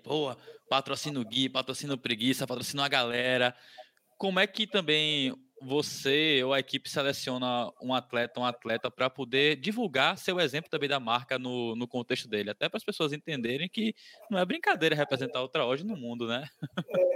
patrocina 0.68 1.20
o 1.20 1.24
Gui, 1.24 1.48
patrocina 1.48 1.94
o 1.94 1.98
Preguiça, 1.98 2.46
patrocina 2.46 2.84
a 2.84 2.88
galera. 2.88 3.54
Como 4.16 4.38
é 4.38 4.46
que 4.46 4.66
também 4.66 5.34
você 5.60 6.42
ou 6.44 6.52
a 6.52 6.60
equipe 6.60 6.88
seleciona 6.88 7.72
um 7.82 7.94
atleta, 7.94 8.38
um 8.38 8.44
atleta 8.44 8.90
para 8.90 9.08
poder 9.08 9.56
divulgar 9.56 10.18
seu 10.18 10.38
exemplo 10.38 10.70
também 10.70 10.88
da 10.88 11.00
marca 11.00 11.38
no, 11.38 11.74
no 11.74 11.88
contexto 11.88 12.28
dele, 12.28 12.50
até 12.50 12.68
para 12.68 12.76
as 12.76 12.84
pessoas 12.84 13.12
entenderem 13.12 13.68
que 13.68 13.94
não 14.30 14.38
é 14.38 14.44
brincadeira 14.44 14.94
representar 14.94 15.40
outra 15.40 15.64
hoje 15.64 15.84
no 15.84 15.96
mundo, 15.96 16.26
né? 16.26 16.46
É, 16.90 17.15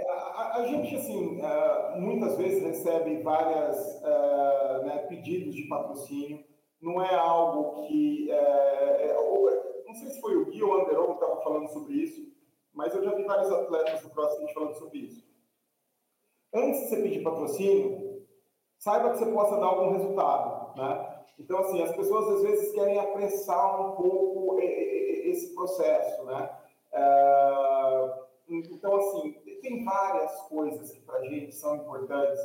a, 0.53 0.65
gente, 0.65 0.95
assim, 0.95 1.39
uh, 1.39 1.99
muitas 1.99 2.37
vezes 2.37 2.63
recebe 2.63 3.21
várias 3.21 3.77
uh, 4.01 4.85
né, 4.85 5.05
pedidos 5.07 5.55
de 5.55 5.67
patrocínio, 5.67 6.43
não 6.81 7.01
é 7.01 7.13
algo 7.15 7.87
que. 7.87 8.29
Uh, 8.31 9.85
não 9.85 9.95
sei 9.95 10.09
se 10.09 10.21
foi 10.21 10.37
o 10.37 10.45
Gui 10.45 10.63
ou 10.63 10.69
o 10.69 10.81
Anderon 10.81 11.07
que 11.07 11.23
estava 11.23 11.41
falando 11.41 11.67
sobre 11.69 11.93
isso, 11.95 12.21
mas 12.73 12.95
eu 12.95 13.03
já 13.03 13.13
vi 13.13 13.23
vários 13.23 13.51
atletas 13.51 14.01
do 14.01 14.09
CrossFit 14.09 14.53
falando 14.53 14.75
sobre 14.75 14.99
isso. 14.99 15.29
Antes 16.53 16.81
de 16.81 16.87
você 16.87 17.01
pedir 17.01 17.23
patrocínio, 17.23 18.25
saiba 18.77 19.11
que 19.11 19.19
você 19.19 19.25
possa 19.31 19.57
dar 19.57 19.65
algum 19.65 19.91
resultado, 19.91 20.77
né? 20.77 21.23
Então, 21.37 21.59
assim, 21.59 21.81
as 21.81 21.95
pessoas 21.95 22.35
às 22.35 22.41
vezes 22.43 22.71
querem 22.73 22.99
apressar 22.99 23.81
um 23.81 23.95
pouco 23.95 24.59
esse 24.61 25.53
processo, 25.53 26.23
né? 26.25 26.49
Então, 28.51 28.95
assim, 28.95 29.33
tem 29.61 29.83
várias 29.83 30.41
coisas 30.43 30.91
que 30.91 30.99
para 31.01 31.19
a 31.19 31.25
gente 31.25 31.53
são 31.55 31.77
importantes 31.77 32.39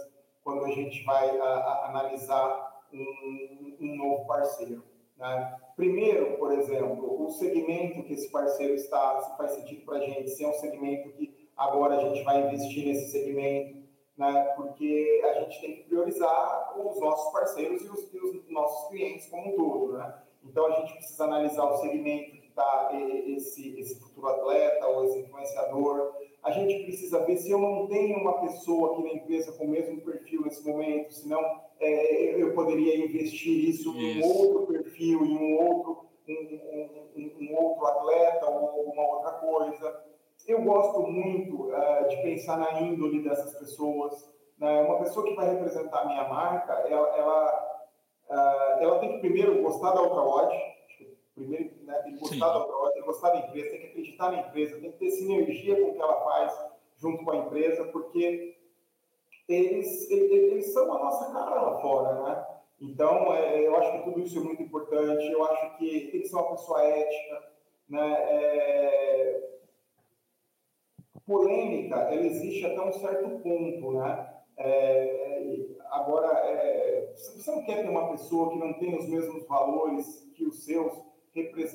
quando 0.45 0.65
a 0.65 0.71
gente 0.71 1.03
vai 1.05 1.37
a, 1.39 1.45
a 1.45 1.91
analisar 1.91 2.85
um, 2.93 3.77
um, 3.81 3.97
novo 3.97 4.27
parceiro. 4.27 4.85
Né? 5.17 5.57
Primeiro, 5.75 6.39
por 6.39 6.53
exemplo, 6.53 7.25
o 7.25 7.31
segmento 7.31 8.05
que 8.05 8.13
esse 8.13 8.31
parceiro 8.31 8.75
está, 8.75 9.21
se 9.23 9.37
faz 9.37 9.53
sentido 9.53 9.85
para 9.85 9.97
a 9.97 10.01
gente, 10.01 10.31
se 10.31 10.45
é 10.45 10.49
um 10.49 10.53
segmento 10.55 11.11
que 11.11 11.49
agora 11.57 11.97
a 11.97 12.01
gente 12.01 12.23
vai 12.23 12.47
investir 12.47 12.87
nesse 12.87 13.11
segmento, 13.11 13.83
né? 14.17 14.43
porque 14.57 15.21
a 15.25 15.41
gente 15.41 15.61
tem 15.61 15.77
que 15.77 15.83
priorizar 15.85 16.79
os 16.79 17.01
nossos 17.01 17.33
parceiros 17.33 17.83
e 17.83 17.89
os, 17.89 18.15
e 18.15 18.19
os 18.19 18.49
nossos 18.49 18.89
clientes 18.89 19.29
como 19.29 19.53
um 19.53 19.57
todo. 19.57 19.99
Né? 19.99 20.15
Então, 20.45 20.67
a 20.67 20.81
gente 20.81 20.93
precisa 20.95 21.25
analisar 21.25 21.65
o 21.65 21.79
segmento 21.79 22.46
está 22.57 22.91
esse, 23.27 23.79
esse 23.79 24.01
futuro 24.01 24.29
atleta 24.29 24.87
ou 24.87 25.05
esse 25.05 25.21
influenciador. 25.21 26.13
A 26.43 26.51
gente 26.51 26.85
precisa 26.85 27.25
ver 27.25 27.37
se 27.37 27.51
eu 27.51 27.59
não 27.59 27.87
tenho 27.87 28.19
uma 28.19 28.41
pessoa 28.41 28.93
aqui 28.93 29.03
na 29.03 29.13
empresa 29.13 29.53
com 29.53 29.65
o 29.65 29.69
mesmo 29.69 30.01
perfil 30.01 30.43
nesse 30.43 30.67
momento, 30.67 31.13
senão 31.13 31.41
é, 31.79 32.41
eu 32.41 32.55
poderia 32.55 33.05
investir 33.05 33.69
isso, 33.69 33.95
isso, 33.97 33.99
em 33.99 34.23
um 34.23 34.37
outro 34.39 34.67
perfil, 34.67 35.27
em 35.27 35.37
um 35.37 35.61
outro, 35.61 36.07
um, 36.29 37.01
um, 37.17 37.37
um 37.41 37.57
outro 37.57 37.87
atleta 37.87 38.47
ou 38.47 38.69
alguma 38.69 39.17
outra 39.17 39.33
coisa. 39.33 40.05
Eu 40.47 40.63
gosto 40.63 41.03
muito 41.03 41.65
uh, 41.65 42.09
de 42.09 42.17
pensar 42.23 42.57
na 42.59 42.81
índole 42.81 43.23
dessas 43.23 43.59
pessoas. 43.59 44.15
Né? 44.59 44.83
Uma 44.83 44.99
pessoa 45.01 45.27
que 45.27 45.35
vai 45.35 45.51
representar 45.51 46.03
a 46.03 46.07
minha 46.07 46.29
marca, 46.29 46.73
ela, 46.89 47.09
ela, 47.17 47.83
uh, 48.31 48.83
ela 48.83 48.99
tem 49.01 49.15
que 49.15 49.19
primeiro 49.19 49.61
gostar 49.63 49.93
da 49.93 50.01
outra 50.01 50.23
Odd, 50.23 50.57
primeiro 51.35 51.76
né, 51.87 51.95
tem 52.03 52.15
que 52.15 52.21
gostar 52.21 52.35
Sim. 52.35 52.41
da 52.41 52.59
Odd, 52.59 52.93
tem 52.93 53.03
que 53.03 53.07
gostar 53.07 53.31
da 53.31 53.39
empresa, 53.39 53.71
tem 53.71 53.81
que 53.81 53.87
acreditar 53.87 54.33
na 54.33 54.41
empresa, 54.41 54.81
tem 54.81 54.93
que 54.93 54.99
ter 54.99 55.11
sinergia 55.11 55.81
com 55.81 55.91
o 55.91 55.95
que 55.95 56.03
ela 56.03 56.25
faz 56.25 56.67
junto 56.99 57.25
com 57.25 57.31
a 57.31 57.37
empresa, 57.37 57.85
porque 57.87 58.57
eles, 59.49 60.11
eles, 60.11 60.31
eles 60.31 60.73
são 60.73 60.93
a 60.93 60.99
nossa 60.99 61.33
cara 61.33 61.63
lá 61.63 61.81
fora, 61.81 62.23
né? 62.23 62.47
Então, 62.81 63.33
é, 63.35 63.67
eu 63.67 63.77
acho 63.77 63.93
que 63.93 64.05
tudo 64.05 64.21
isso 64.21 64.39
é 64.39 64.43
muito 64.43 64.63
importante. 64.63 65.25
Eu 65.31 65.45
acho 65.45 65.79
que 65.79 66.11
tem 66.11 66.21
que 66.21 66.29
ser 66.29 66.37
uma 66.37 66.51
pessoa 66.51 66.83
ética, 66.83 67.53
né? 67.89 68.13
É, 68.13 69.47
polêmica 71.27 71.97
ela 71.97 72.27
existe 72.27 72.65
até 72.67 72.81
um 72.81 72.93
certo 72.93 73.41
ponto, 73.41 73.93
né? 73.93 74.35
É, 74.59 75.67
agora, 75.91 76.29
é, 76.49 77.13
você 77.15 77.51
não 77.51 77.65
quer 77.65 77.83
ter 77.83 77.89
uma 77.89 78.11
pessoa 78.11 78.51
que 78.51 78.59
não 78.59 78.75
tem 78.75 78.97
os 78.97 79.09
mesmos 79.09 79.47
valores 79.47 80.27
que 80.35 80.45
os 80.45 80.65
seus 80.65 80.93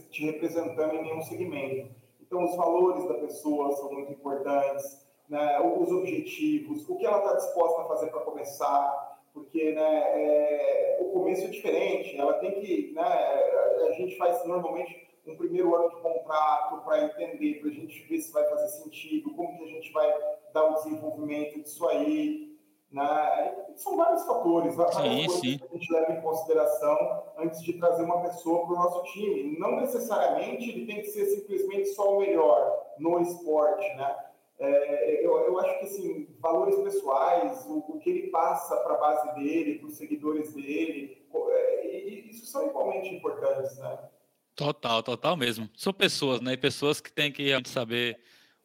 te 0.10 0.26
representando 0.26 0.96
em 0.96 1.04
nenhum 1.04 1.22
segmento. 1.22 1.94
Então, 2.22 2.44
os 2.44 2.56
valores 2.56 3.08
da 3.08 3.16
pessoa 3.16 3.72
são 3.74 3.92
muito 3.92 4.14
importantes, 4.14 5.06
né? 5.28 5.60
os 5.60 5.92
objetivos, 5.92 6.88
o 6.90 6.96
que 6.96 7.06
ela 7.06 7.18
está 7.20 7.34
disposta 7.34 7.82
a 7.82 7.88
fazer 7.88 8.08
para 8.08 8.22
começar, 8.22 9.22
porque 9.34 9.72
né, 9.72 10.04
é, 10.14 10.98
o 11.02 11.12
começo 11.12 11.46
é 11.46 11.50
diferente, 11.50 12.18
ela 12.18 12.34
tem 12.36 12.60
que, 12.60 12.92
né, 12.94 13.04
a 13.04 13.92
gente 13.94 14.18
faz 14.18 14.46
normalmente 14.46 15.10
um 15.26 15.36
primeiro 15.36 15.76
ano 15.76 15.90
de 15.90 16.02
contrato 16.02 16.84
para 16.84 17.06
entender, 17.06 17.60
para 17.60 17.70
a 17.70 17.74
gente 17.74 18.04
ver 18.08 18.20
se 18.20 18.32
vai 18.32 18.48
fazer 18.50 18.68
sentido, 18.68 19.34
como 19.34 19.58
que 19.58 19.64
a 19.64 19.68
gente 19.68 19.92
vai 19.92 20.12
dar 20.54 20.66
o 20.66 20.74
desenvolvimento 20.76 21.62
disso 21.62 21.88
aí. 21.88 22.51
Né? 22.92 23.56
São 23.78 23.96
vários 23.96 24.24
fatores, 24.26 24.76
várias 24.76 24.96
sim, 24.96 25.26
coisas 25.26 25.40
sim. 25.40 25.58
que 25.58 25.64
a 25.64 25.78
gente 25.78 25.94
leva 25.94 26.12
em 26.12 26.22
consideração 26.22 27.24
antes 27.38 27.64
de 27.64 27.74
trazer 27.74 28.04
uma 28.04 28.22
pessoa 28.22 28.66
para 28.66 28.74
o 28.74 28.76
nosso 28.76 29.04
time. 29.14 29.58
Não 29.58 29.80
necessariamente 29.80 30.70
ele 30.70 30.86
tem 30.86 31.02
que 31.02 31.08
ser 31.08 31.26
simplesmente 31.28 31.88
só 31.90 32.16
o 32.16 32.20
melhor 32.20 32.94
no 33.00 33.22
esporte, 33.22 33.88
né? 33.96 34.16
É, 34.60 35.26
eu, 35.26 35.36
eu, 35.40 35.60
acho 35.60 35.80
que 35.80 35.86
assim, 35.86 36.28
valores 36.40 36.76
pessoais, 36.82 37.66
o, 37.66 37.80
o 37.80 38.00
que 38.00 38.10
ele 38.12 38.28
passa 38.28 38.78
para 38.78 38.94
a 38.94 38.98
base 38.98 39.36
dele, 39.36 39.80
para 39.80 39.88
os 39.88 39.96
seguidores 39.96 40.54
dele, 40.54 41.26
é, 41.50 41.88
isso 42.30 42.46
são 42.46 42.68
igualmente 42.68 43.10
importantes, 43.10 43.76
né? 43.80 43.98
Total, 44.56 45.02
total 45.02 45.36
mesmo. 45.36 45.68
São 45.76 45.92
pessoas, 45.92 46.42
né? 46.42 46.56
Pessoas 46.58 47.02
que 47.02 47.12
têm 47.12 47.32
que 47.32 47.42
realmente 47.42 47.70
saber 47.70 48.20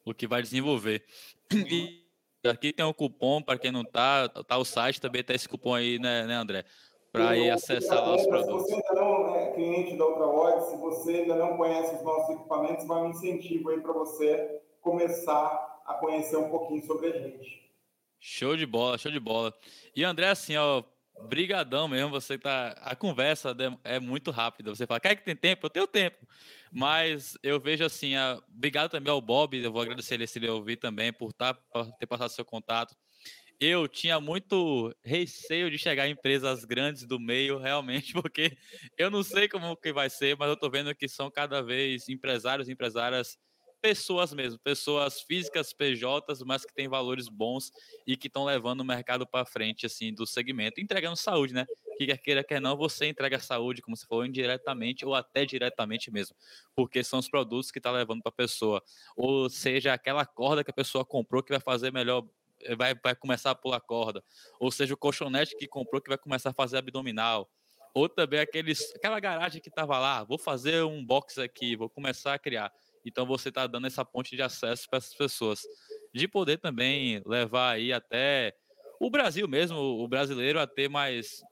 o 0.05 0.13
que 0.13 0.27
vai 0.27 0.43
desenvolver. 0.43 1.05
E 1.51 2.06
aqui 2.49 2.73
tem 2.73 2.85
um 2.85 2.93
cupom 2.93 3.43
para 3.43 3.59
quem 3.59 3.71
não 3.71 3.85
tá, 3.85 4.29
tá 4.29 4.59
o 4.59 4.65
site 4.65 5.01
também 5.01 5.23
tá 5.23 5.35
esse 5.35 5.49
cupom 5.49 5.75
aí, 5.75 5.99
né, 5.99 6.27
né 6.27 6.35
André? 6.35 6.65
Para 7.13 7.37
ir 7.37 7.51
acessar 7.51 7.99
lá 7.99 8.15
os 8.15 8.27
produtos. 8.27 8.67
Se 8.67 8.73
você 8.73 8.75
ainda 8.75 9.01
não 9.01 9.35
é 9.35 9.53
cliente 9.53 9.97
da 9.97 10.07
Ultraod, 10.07 10.71
se 10.71 10.77
você 10.77 11.13
ainda 11.15 11.37
não 11.37 11.57
conhece 11.57 11.95
os 11.95 12.03
nossos 12.03 12.37
equipamentos, 12.37 12.87
vai 12.87 13.03
um 13.03 13.11
incentivo 13.11 13.71
aí 13.71 13.81
para 13.81 13.93
você 13.93 14.61
começar 14.83 15.83
a 15.87 15.95
conhecer 15.95 16.37
um 16.37 16.51
pouquinho 16.51 16.85
sobre 16.85 17.09
a 17.09 17.19
gente. 17.19 17.71
Show 18.21 18.57
de 18.57 18.67
bola, 18.67 18.99
show 18.99 19.11
de 19.11 19.21
bola. 19.21 19.55
E 19.95 20.05
André, 20.05 20.29
assim, 20.29 20.57
ó, 20.57 20.83
Brigadão 21.23 21.89
mesmo, 21.89 22.11
você 22.11 22.39
tá. 22.39 22.75
A 22.83 22.95
conversa 22.95 23.57
é 23.83 23.99
muito 23.99 24.31
rápida. 24.31 24.75
Você 24.75 24.87
fala, 24.87 25.01
quer 25.01 25.17
que 25.17 25.25
tem 25.25 25.35
tempo? 25.35 25.67
Eu 25.67 25.71
tenho 25.71 25.87
tempo. 25.87 26.19
Mas 26.77 27.39
eu 27.43 27.59
vejo 27.59 27.83
assim, 27.87 28.17
a... 28.17 28.39
obrigado 28.55 28.91
também 28.91 29.11
ao 29.11 29.19
Bob, 29.19 29.57
eu 29.57 29.73
vou 29.73 29.81
agradecer 29.81 30.13
ele 30.13 30.27
se 30.27 30.39
ele 30.39 30.47
ouvir 30.51 30.77
também 30.77 31.11
por, 31.11 31.33
tá, 31.33 31.55
por 31.55 31.91
ter 31.93 32.07
passado 32.07 32.29
seu 32.29 32.45
contato. 32.45 32.95
Eu 33.59 33.89
tinha 33.89 34.21
muito 34.21 34.95
receio 35.03 35.71
de 35.71 35.79
chegar 35.79 36.07
em 36.07 36.11
empresas 36.11 36.67
grandes 36.67 37.07
do 37.07 37.19
meio, 37.19 37.57
realmente, 37.59 38.13
porque 38.13 38.59
eu 38.99 39.11
não 39.11 39.23
sei 39.23 39.49
como 39.49 39.75
que 39.75 39.91
vai 39.91 40.11
ser, 40.11 40.37
mas 40.37 40.51
eu 40.51 40.57
tô 40.57 40.69
vendo 40.69 40.95
que 40.95 41.09
são 41.09 41.31
cada 41.31 41.63
vez 41.63 42.11
empresários 42.11 42.69
e 42.69 42.73
empresárias 42.73 43.39
pessoas 43.81 44.33
mesmo, 44.33 44.59
pessoas 44.59 45.21
físicas, 45.21 45.73
PJs, 45.73 46.43
mas 46.45 46.65
que 46.65 46.75
têm 46.75 46.89
valores 46.89 47.29
bons 47.29 47.71
e 48.07 48.17
que 48.17 48.27
estão 48.27 48.45
levando 48.45 48.81
o 48.81 48.85
mercado 48.85 49.27
para 49.27 49.45
frente, 49.45 49.87
assim, 49.87 50.13
do 50.13 50.27
segmento, 50.27 50.81
entregando 50.81 51.17
saúde, 51.17 51.55
né? 51.55 51.67
Que 51.99 52.07
quer 52.07 52.19
queira, 52.19 52.45
quer 52.45 52.61
não, 52.61 52.77
você 52.77 53.07
entrega 53.07 53.39
saúde, 53.39 53.83
como 53.83 53.97
você 53.97 54.07
falou, 54.07 54.27
indiretamente 54.27 55.05
ou 55.07 55.15
até 55.15 55.45
diretamente 55.45 56.11
mesmo, 56.11 56.37
porque 56.75 57.03
são 57.03 57.19
os 57.19 57.29
produtos 57.29 57.71
que 57.71 57.79
está 57.79 57.91
levando 57.91 58.23
para 58.23 58.31
a 58.31 58.35
pessoa, 58.35 58.83
ou 59.17 59.49
seja, 59.49 59.93
aquela 59.93 60.27
corda 60.27 60.63
que 60.63 60.71
a 60.71 60.75
pessoa 60.75 61.05
comprou 61.05 61.43
que 61.43 61.53
vai 61.53 61.61
fazer 61.61 61.93
melhor 61.93 62.25
vai, 62.77 62.95
vai 62.95 63.15
começar 63.15 63.51
a 63.51 63.55
pular 63.55 63.81
corda, 63.81 64.23
ou 64.59 64.71
seja, 64.71 64.95
o 64.95 64.97
colchonete 64.97 65.57
que 65.57 65.67
comprou 65.67 66.01
que 66.01 66.09
vai 66.09 66.19
começar 66.19 66.51
a 66.51 66.55
fazer 66.55 66.79
abdominal, 66.79 67.51
ou 67.95 68.09
também 68.09 68.41
aqueles, 68.41 68.95
aquela 68.95 69.19
garagem 69.19 69.61
que 69.61 69.71
estava 69.71 69.99
lá, 69.99 70.23
vou 70.23 70.39
fazer 70.39 70.85
um 70.85 71.05
box 71.05 71.39
aqui, 71.39 71.77
vou 71.77 71.89
começar 71.89 72.35
a 72.35 72.39
criar. 72.39 72.71
Então 73.07 73.25
você 73.25 73.49
está 73.51 73.67
dando 73.67 73.87
essa 73.87 74.05
ponte 74.05 74.35
de 74.35 74.43
acesso 74.43 74.89
para 74.89 74.99
essas 74.99 75.15
pessoas, 75.15 75.63
de 76.13 76.27
poder 76.27 76.59
também 76.59 77.23
levar 77.25 77.73
aí 77.73 77.93
até 77.93 78.55
o 79.01 79.09
Brasil 79.09 79.47
mesmo, 79.47 79.79
o 79.79 80.09
brasileiro 80.09 80.59
a 80.59 80.67
ter 80.67 80.89
mais, 80.89 81.43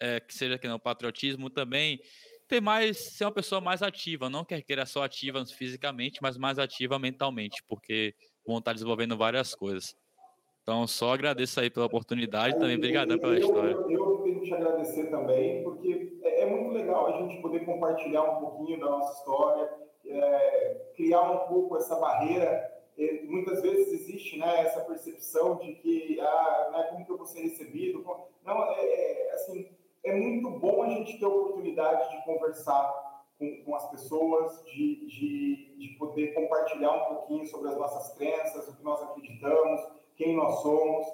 é, 0.00 0.18
que 0.18 0.34
seja 0.34 0.58
que 0.58 0.66
não 0.66 0.78
patriotismo 0.78 1.48
também, 1.48 2.00
ter 2.48 2.60
mais, 2.60 2.98
ser 2.98 3.24
uma 3.24 3.32
pessoa 3.32 3.60
mais 3.60 3.82
ativa, 3.82 4.28
não 4.28 4.44
quer 4.44 4.62
queira 4.62 4.84
só 4.86 5.04
ativa 5.04 5.44
fisicamente, 5.46 6.18
mas 6.20 6.36
mais 6.36 6.58
ativa 6.58 6.98
mentalmente, 6.98 7.62
porque 7.68 8.14
vão 8.46 8.58
estar 8.58 8.72
desenvolvendo 8.72 9.16
várias 9.16 9.54
coisas. 9.54 9.96
Então, 10.62 10.86
só 10.86 11.12
agradeço 11.12 11.60
aí 11.60 11.68
pela 11.68 11.84
oportunidade, 11.84 12.58
também 12.58 12.76
obrigado 12.76 13.18
pela 13.20 13.38
história. 13.38 13.72
Eu, 13.72 13.90
eu, 13.90 14.22
tenho 14.22 14.40
que 14.40 14.46
te 14.46 14.54
agradecer 14.54 15.10
também, 15.10 15.62
porque 15.62 16.18
é, 16.22 16.40
é 16.40 16.46
muito 16.46 16.72
legal 16.72 17.06
a 17.06 17.20
gente 17.20 17.40
poder 17.42 17.60
compartilhar 17.66 18.22
um 18.22 18.40
pouquinho 18.40 18.80
da 18.80 18.86
nossa 18.86 19.18
história, 19.18 19.70
um 21.22 21.48
pouco 21.48 21.76
essa 21.76 21.96
barreira. 21.96 22.72
E 22.96 23.26
muitas 23.26 23.60
vezes 23.60 23.92
existe 23.92 24.38
né, 24.38 24.60
essa 24.60 24.80
percepção 24.82 25.56
de 25.56 25.74
que, 25.74 26.20
ah, 26.20 26.70
né, 26.72 26.82
como 26.90 27.04
que 27.04 27.10
eu 27.10 27.16
vou 27.16 27.26
ser 27.26 27.40
recebido? 27.40 28.04
Não, 28.44 28.62
é, 28.72 28.84
é, 28.84 29.32
assim, 29.32 29.68
é 30.04 30.14
muito 30.14 30.50
bom 30.50 30.82
a 30.82 30.88
gente 30.88 31.18
ter 31.18 31.24
a 31.24 31.28
oportunidade 31.28 32.10
de 32.10 32.24
conversar 32.24 33.04
com, 33.38 33.64
com 33.64 33.74
as 33.74 33.90
pessoas, 33.90 34.62
de, 34.64 35.06
de, 35.06 35.76
de 35.76 35.88
poder 35.98 36.34
compartilhar 36.34 36.92
um 36.92 37.14
pouquinho 37.14 37.46
sobre 37.46 37.70
as 37.70 37.76
nossas 37.76 38.16
crenças, 38.16 38.68
o 38.68 38.76
que 38.76 38.84
nós 38.84 39.02
acreditamos, 39.02 39.80
quem 40.16 40.36
nós 40.36 40.62
somos, 40.62 41.06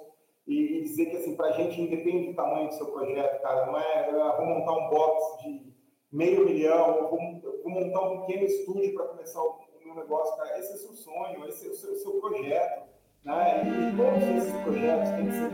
e, 0.47 0.81
dizer 0.81 1.07
que 1.07 1.17
assim, 1.17 1.35
para 1.35 1.47
a 1.47 1.51
gente 1.51 1.81
independe 1.81 2.27
do 2.27 2.35
tamanho 2.35 2.67
do 2.67 2.75
seu 2.75 2.87
projeto, 2.87 3.41
cara, 3.41 3.65
não 3.65 3.79
é, 3.79 4.09
eu 4.09 4.37
vou 4.37 4.45
montar 4.45 4.73
um 4.73 4.89
box 4.89 5.43
de 5.43 5.71
meio 6.11 6.45
milhão, 6.45 7.03
ou 7.03 7.09
vou, 7.09 7.63
vou 7.63 7.71
montar 7.71 8.01
um 8.01 8.21
pequeno 8.21 8.45
estúdio 8.45 8.93
para 8.93 9.07
começar 9.07 9.41
o, 9.41 9.60
negócio, 9.95 10.35
cara, 10.37 10.59
esse 10.59 10.73
é 10.73 10.77
seu 10.77 10.93
sonho, 10.93 11.45
esse 11.47 11.67
é 11.67 11.69
o 11.69 11.75
seu, 11.75 11.95
seu 11.95 12.11
projeto, 12.13 12.83
né? 13.23 13.63
E 13.63 13.95
todos 13.95 14.23
esses 14.23 14.61
projetos 14.61 15.09
têm 15.11 15.25
que 15.27 15.33
ser 15.33 15.51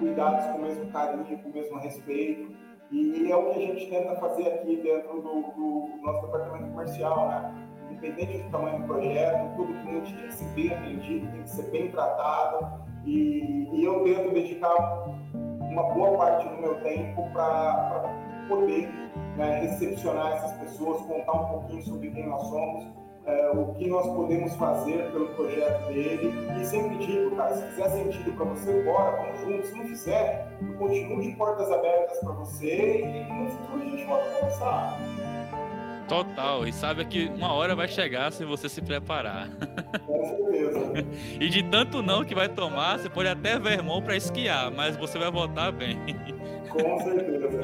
cuidados 0.00 0.44
com 0.46 0.58
o 0.58 0.62
mesmo 0.62 0.92
carinho, 0.92 1.42
com 1.42 1.48
o 1.48 1.52
mesmo 1.52 1.78
respeito, 1.78 2.56
e 2.90 3.30
é 3.30 3.36
o 3.36 3.50
que 3.50 3.62
a 3.62 3.66
gente 3.66 3.90
tenta 3.90 4.16
fazer 4.16 4.48
aqui 4.48 4.76
dentro 4.76 5.20
do, 5.20 5.42
do 5.52 6.02
nosso 6.02 6.26
departamento 6.26 6.70
comercial, 6.70 7.28
né? 7.28 7.54
Independente 7.90 8.44
do 8.44 8.50
tamanho 8.50 8.80
do 8.80 8.86
projeto, 8.86 9.56
todo 9.56 9.82
cliente 9.82 10.14
tem 10.14 10.26
que 10.26 10.34
ser 10.34 10.48
bem 10.54 10.72
atendido, 10.72 11.32
tem 11.32 11.42
que 11.42 11.50
ser 11.50 11.70
bem 11.70 11.90
tratado, 11.90 12.86
e, 13.04 13.68
e 13.72 13.84
eu 13.84 14.04
tento 14.04 14.32
dedicar 14.32 14.76
uma 15.60 15.82
boa 15.94 16.16
parte 16.16 16.48
do 16.48 16.56
meu 16.56 16.80
tempo 16.82 17.30
para 17.32 18.02
poder 18.48 18.88
né, 19.36 19.60
recepcionar 19.60 20.32
essas 20.32 20.52
pessoas, 20.58 21.02
contar 21.02 21.32
um 21.32 21.46
pouquinho 21.46 21.82
sobre 21.82 22.10
quem 22.10 22.26
nós 22.26 22.42
somos, 22.48 22.86
é, 23.28 23.50
o 23.50 23.74
que 23.74 23.86
nós 23.86 24.06
podemos 24.06 24.54
fazer 24.56 25.10
pelo 25.12 25.28
projeto 25.28 25.86
dele. 25.88 26.32
E 26.58 26.64
sempre 26.64 26.96
digo, 26.96 27.36
cara, 27.36 27.54
se 27.54 27.62
fizer 27.68 27.90
sentido 27.90 28.32
para 28.32 28.46
você, 28.46 28.82
bora, 28.82 29.16
vamos 29.16 29.40
juntos. 29.40 29.68
Se 29.68 29.76
não 29.76 29.84
fizer, 29.84 30.48
eu 30.62 30.74
continuo 30.74 31.20
de 31.20 31.32
portas 31.32 31.70
abertas 31.70 32.18
para 32.20 32.32
você 32.32 33.02
e 33.02 33.32
no 33.32 33.50
futuro 33.50 33.82
a 33.82 33.84
gente 33.84 34.04
volta 34.04 34.24
a 34.24 34.32
conversar. 34.32 34.98
Total, 36.08 36.66
e 36.66 36.72
sabe 36.72 37.04
que 37.04 37.26
uma 37.36 37.52
hora 37.52 37.76
vai 37.76 37.86
chegar 37.86 38.32
se 38.32 38.42
você 38.42 38.66
se 38.66 38.80
preparar. 38.80 39.46
Com 40.06 40.24
certeza. 40.24 41.06
e 41.38 41.50
de 41.50 41.62
tanto 41.64 42.00
não 42.02 42.24
que 42.24 42.34
vai 42.34 42.48
tomar, 42.48 42.98
você 42.98 43.10
pode 43.10 43.28
até 43.28 43.58
ver 43.58 43.72
irmão 43.74 44.00
para 44.00 44.16
esquiar, 44.16 44.70
mas 44.70 44.96
você 44.96 45.18
vai 45.18 45.30
voltar 45.30 45.70
bem. 45.70 45.98
Com 46.70 46.98
certeza. 47.00 47.60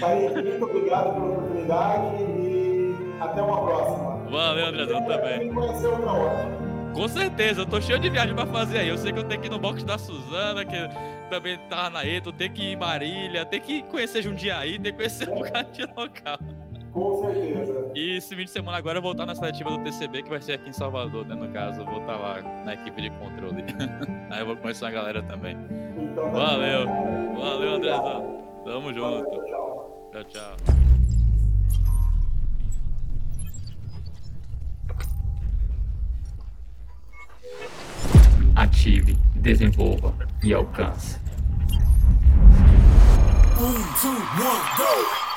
Kaique, 0.00 0.42
muito 0.42 0.64
obrigado 0.64 1.14
pela 1.14 1.26
oportunidade 1.26 2.24
e 2.24 2.96
até 3.20 3.40
uma 3.40 3.64
próxima. 3.64 4.13
Valeu, 4.30 4.66
Andrezão, 4.66 5.04
também. 5.04 5.50
Com 6.94 7.08
certeza, 7.08 7.62
eu 7.62 7.66
tô 7.66 7.80
cheio 7.80 7.98
de 7.98 8.08
viagem 8.08 8.34
pra 8.34 8.46
fazer 8.46 8.78
aí. 8.78 8.88
Eu 8.88 8.96
sei 8.96 9.12
que 9.12 9.18
eu 9.18 9.24
tenho 9.24 9.40
que 9.40 9.48
ir 9.48 9.50
no 9.50 9.58
box 9.58 9.84
da 9.84 9.98
Suzana, 9.98 10.64
que 10.64 10.76
também 11.28 11.58
tá 11.68 11.90
na 11.90 12.06
ETO, 12.06 12.32
tem 12.32 12.50
que 12.50 12.62
ir 12.62 12.72
em 12.72 12.76
Marília, 12.76 13.44
tem 13.44 13.60
que 13.60 13.82
conhecer 13.84 14.22
Jundiaí, 14.22 14.78
tem 14.78 14.92
que 14.92 14.98
conhecer 14.98 15.28
um 15.30 15.34
bocado 15.34 15.72
de 15.72 15.82
local. 15.86 16.38
Com 16.92 17.24
certeza. 17.24 17.90
E 17.96 18.16
esse 18.16 18.36
fim 18.36 18.44
de 18.44 18.50
semana 18.50 18.78
agora 18.78 18.98
eu 18.98 19.02
vou 19.02 19.10
estar 19.10 19.26
na 19.26 19.34
seletiva 19.34 19.70
do 19.70 19.78
TCB, 19.80 20.22
que 20.22 20.30
vai 20.30 20.40
ser 20.40 20.52
aqui 20.52 20.70
em 20.70 20.72
Salvador, 20.72 21.26
né? 21.26 21.34
No 21.34 21.48
caso, 21.48 21.80
eu 21.80 21.84
vou 21.84 21.98
estar 21.98 22.16
lá 22.16 22.40
na 22.64 22.74
equipe 22.74 23.02
de 23.02 23.10
controle. 23.10 23.64
Aí 24.30 24.40
eu 24.40 24.46
vou 24.46 24.56
conhecer 24.56 24.84
a 24.84 24.90
galera 24.92 25.20
também. 25.24 25.56
Então, 25.98 26.30
Valeu. 26.30 26.86
Valeu, 27.36 27.74
Andrezão. 27.74 28.44
Tamo 28.64 28.94
junto. 28.94 29.28
Valeu, 29.28 29.44
tchau. 29.44 30.10
Tchau, 30.12 30.56
Ative, 38.54 39.16
desenvolva 39.34 40.14
e 40.42 40.52
alcance. 40.52 41.20
Three, 43.56 43.84
two, 44.00 44.08
one, 44.08 44.60
go. 44.76 45.33